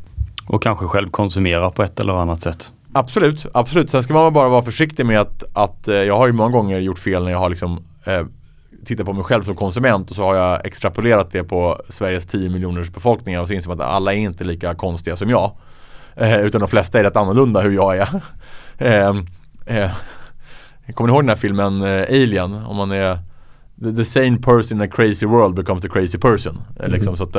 Och 0.46 0.62
kanske 0.62 0.86
själv 0.86 1.10
konsumera 1.10 1.70
på 1.70 1.82
ett 1.82 2.00
eller 2.00 2.12
annat 2.12 2.42
sätt. 2.42 2.72
Absolut, 2.92 3.46
absolut. 3.54 3.90
Sen 3.90 4.02
ska 4.02 4.14
man 4.14 4.32
bara 4.32 4.48
vara 4.48 4.62
försiktig 4.62 5.06
med 5.06 5.20
att, 5.20 5.44
att 5.52 5.88
eh, 5.88 5.94
jag 5.94 6.16
har 6.16 6.26
ju 6.26 6.32
många 6.32 6.50
gånger 6.50 6.78
gjort 6.78 6.98
fel 6.98 7.24
när 7.24 7.30
jag 7.30 7.38
har 7.38 7.48
liksom 7.48 7.84
eh, 8.04 8.26
tittat 8.84 9.06
på 9.06 9.12
mig 9.12 9.24
själv 9.24 9.42
som 9.42 9.56
konsument 9.56 10.10
och 10.10 10.16
så 10.16 10.22
har 10.22 10.34
jag 10.34 10.66
extrapolerat 10.66 11.30
det 11.30 11.44
på 11.44 11.82
Sveriges 11.88 12.26
10 12.26 12.50
miljoners 12.50 12.90
befolkningar 12.90 13.40
och 13.40 13.46
så 13.46 13.52
inser 13.52 13.68
man 13.68 13.80
att 13.80 13.86
alla 13.86 14.14
är 14.14 14.18
inte 14.18 14.44
lika 14.44 14.74
konstiga 14.74 15.16
som 15.16 15.30
jag. 15.30 15.52
Eh, 16.16 16.40
utan 16.40 16.60
de 16.60 16.68
flesta 16.68 16.98
är 16.98 17.04
rätt 17.04 17.16
annorlunda 17.16 17.60
hur 17.60 17.72
jag 17.72 17.96
är. 17.96 18.08
eh, 18.78 19.16
eh, 19.66 19.90
kommer 20.94 21.08
ni 21.08 21.14
ihåg 21.14 21.22
den 21.22 21.28
här 21.28 21.36
filmen 21.36 21.82
eh, 21.82 22.02
Alien? 22.02 22.54
Om 22.54 22.76
man 22.76 22.90
är 22.90 23.18
the, 23.82 23.92
the 23.92 24.04
sane 24.04 24.38
person 24.38 24.78
in 24.78 24.88
a 24.88 24.92
crazy 24.92 25.26
world 25.26 25.54
becomes 25.54 25.82
the 25.82 25.88
crazy 25.88 26.18
person. 26.18 26.62
Mm. 26.78 26.92
Liksom, 26.92 27.16
så 27.16 27.22
att, 27.22 27.36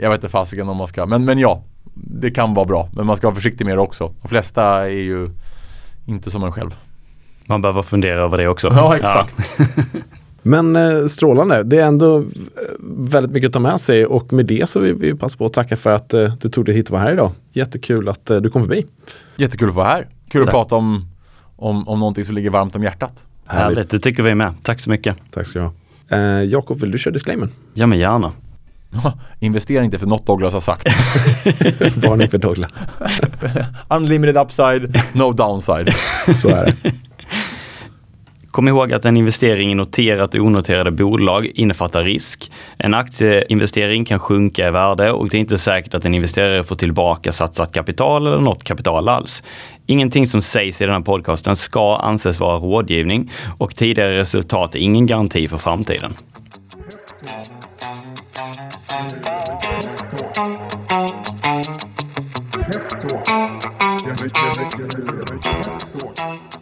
jag 0.00 0.10
vet 0.10 0.18
inte 0.18 0.28
fasiken 0.28 0.68
om 0.68 0.76
man 0.76 0.86
ska, 0.86 1.06
men, 1.06 1.24
men 1.24 1.38
ja. 1.38 1.62
Det 1.94 2.30
kan 2.30 2.54
vara 2.54 2.66
bra, 2.66 2.88
men 2.92 3.06
man 3.06 3.16
ska 3.16 3.26
vara 3.26 3.34
försiktig 3.34 3.64
med 3.64 3.76
det 3.76 3.80
också. 3.80 4.12
De 4.22 4.28
flesta 4.28 4.62
är 4.64 5.02
ju 5.02 5.30
inte 6.06 6.30
som 6.30 6.44
en 6.44 6.52
själv. 6.52 6.76
Man 7.46 7.62
behöver 7.62 7.82
fundera 7.82 8.20
över 8.20 8.38
det 8.38 8.48
också. 8.48 8.68
Ja, 8.68 8.96
exakt. 8.96 9.34
Ja. 9.58 9.64
Men 10.42 10.76
eh, 10.76 11.06
strålande. 11.06 11.62
Det 11.62 11.78
är 11.78 11.86
ändå 11.86 12.18
eh, 12.18 12.24
väldigt 12.88 13.32
mycket 13.32 13.48
att 13.48 13.52
ta 13.52 13.60
med 13.60 13.80
sig 13.80 14.06
och 14.06 14.32
med 14.32 14.46
det 14.46 14.68
så 14.68 14.80
vill 14.80 14.94
vi 14.94 15.14
passa 15.14 15.38
på 15.38 15.46
att 15.46 15.52
tacka 15.52 15.76
för 15.76 15.90
att 15.90 16.14
eh, 16.14 16.34
du 16.40 16.48
tog 16.48 16.64
dig 16.64 16.74
hit 16.74 16.86
och 16.86 16.92
var 16.92 17.00
här 17.00 17.12
idag. 17.12 17.32
Jättekul 17.52 18.08
att 18.08 18.30
eh, 18.30 18.36
du 18.36 18.50
kom 18.50 18.62
förbi. 18.62 18.86
Jättekul 19.36 19.68
att 19.68 19.74
vara 19.74 19.86
här. 19.86 20.08
Kul 20.28 20.44
Tack. 20.44 20.48
att 20.48 20.54
prata 20.54 20.76
om, 20.76 21.08
om, 21.56 21.88
om 21.88 21.98
någonting 21.98 22.24
som 22.24 22.34
ligger 22.34 22.50
varmt 22.50 22.76
om 22.76 22.82
hjärtat. 22.82 23.24
Härligt. 23.46 23.76
Härligt, 23.76 23.90
det 23.90 23.98
tycker 23.98 24.22
vi 24.22 24.34
med. 24.34 24.54
Tack 24.62 24.80
så 24.80 24.90
mycket. 24.90 25.16
Tack 25.30 25.46
ska 25.46 25.58
du 25.58 25.64
ha. 25.64 25.72
Eh, 26.18 26.44
Jakob, 26.44 26.80
vill 26.80 26.90
du 26.90 26.98
köra 26.98 27.12
disclaimer? 27.12 27.48
Ja 27.74 27.86
men 27.86 27.98
gärna. 27.98 28.32
Investera 29.40 29.84
inte 29.84 29.98
för 29.98 30.06
något 30.06 30.26
Douglas 30.26 30.52
har 30.52 30.60
sagt. 30.60 30.88
Varning 31.96 32.28
för 32.28 32.38
Douglas. 32.38 32.70
Unlimited 33.88 34.36
upside, 34.36 35.00
no 35.12 35.32
downside. 35.32 35.92
Så 36.36 36.48
är 36.48 36.64
det. 36.64 36.92
Kom 38.52 38.68
ihåg 38.68 38.92
att 38.92 39.04
en 39.04 39.16
investering 39.16 39.72
i 39.72 39.74
noterat 39.74 40.34
och 40.34 40.40
onoterade 40.40 40.90
bolag 40.90 41.46
innefattar 41.46 42.04
risk. 42.04 42.52
En 42.78 42.94
aktieinvestering 42.94 44.04
kan 44.04 44.18
sjunka 44.18 44.68
i 44.68 44.70
värde 44.70 45.12
och 45.12 45.28
det 45.28 45.36
är 45.36 45.40
inte 45.40 45.58
säkert 45.58 45.94
att 45.94 46.04
en 46.04 46.14
investerare 46.14 46.64
får 46.64 46.76
tillbaka 46.76 47.32
satsat 47.32 47.74
kapital 47.74 48.26
eller 48.26 48.40
något 48.40 48.64
kapital 48.64 49.08
alls. 49.08 49.42
Ingenting 49.86 50.26
som 50.26 50.42
sägs 50.42 50.80
i 50.80 50.84
den 50.84 50.94
här 50.94 51.00
podcasten 51.00 51.56
ska 51.56 51.96
anses 51.96 52.40
vara 52.40 52.58
rådgivning 52.58 53.30
och 53.58 53.76
tidigare 53.76 54.18
resultat 54.18 54.74
är 54.74 54.78
ingen 54.78 55.06
garanti 55.06 55.46
för 55.46 55.58
framtiden. 55.58 56.14
Thank 58.92 59.16
you. 66.56 66.61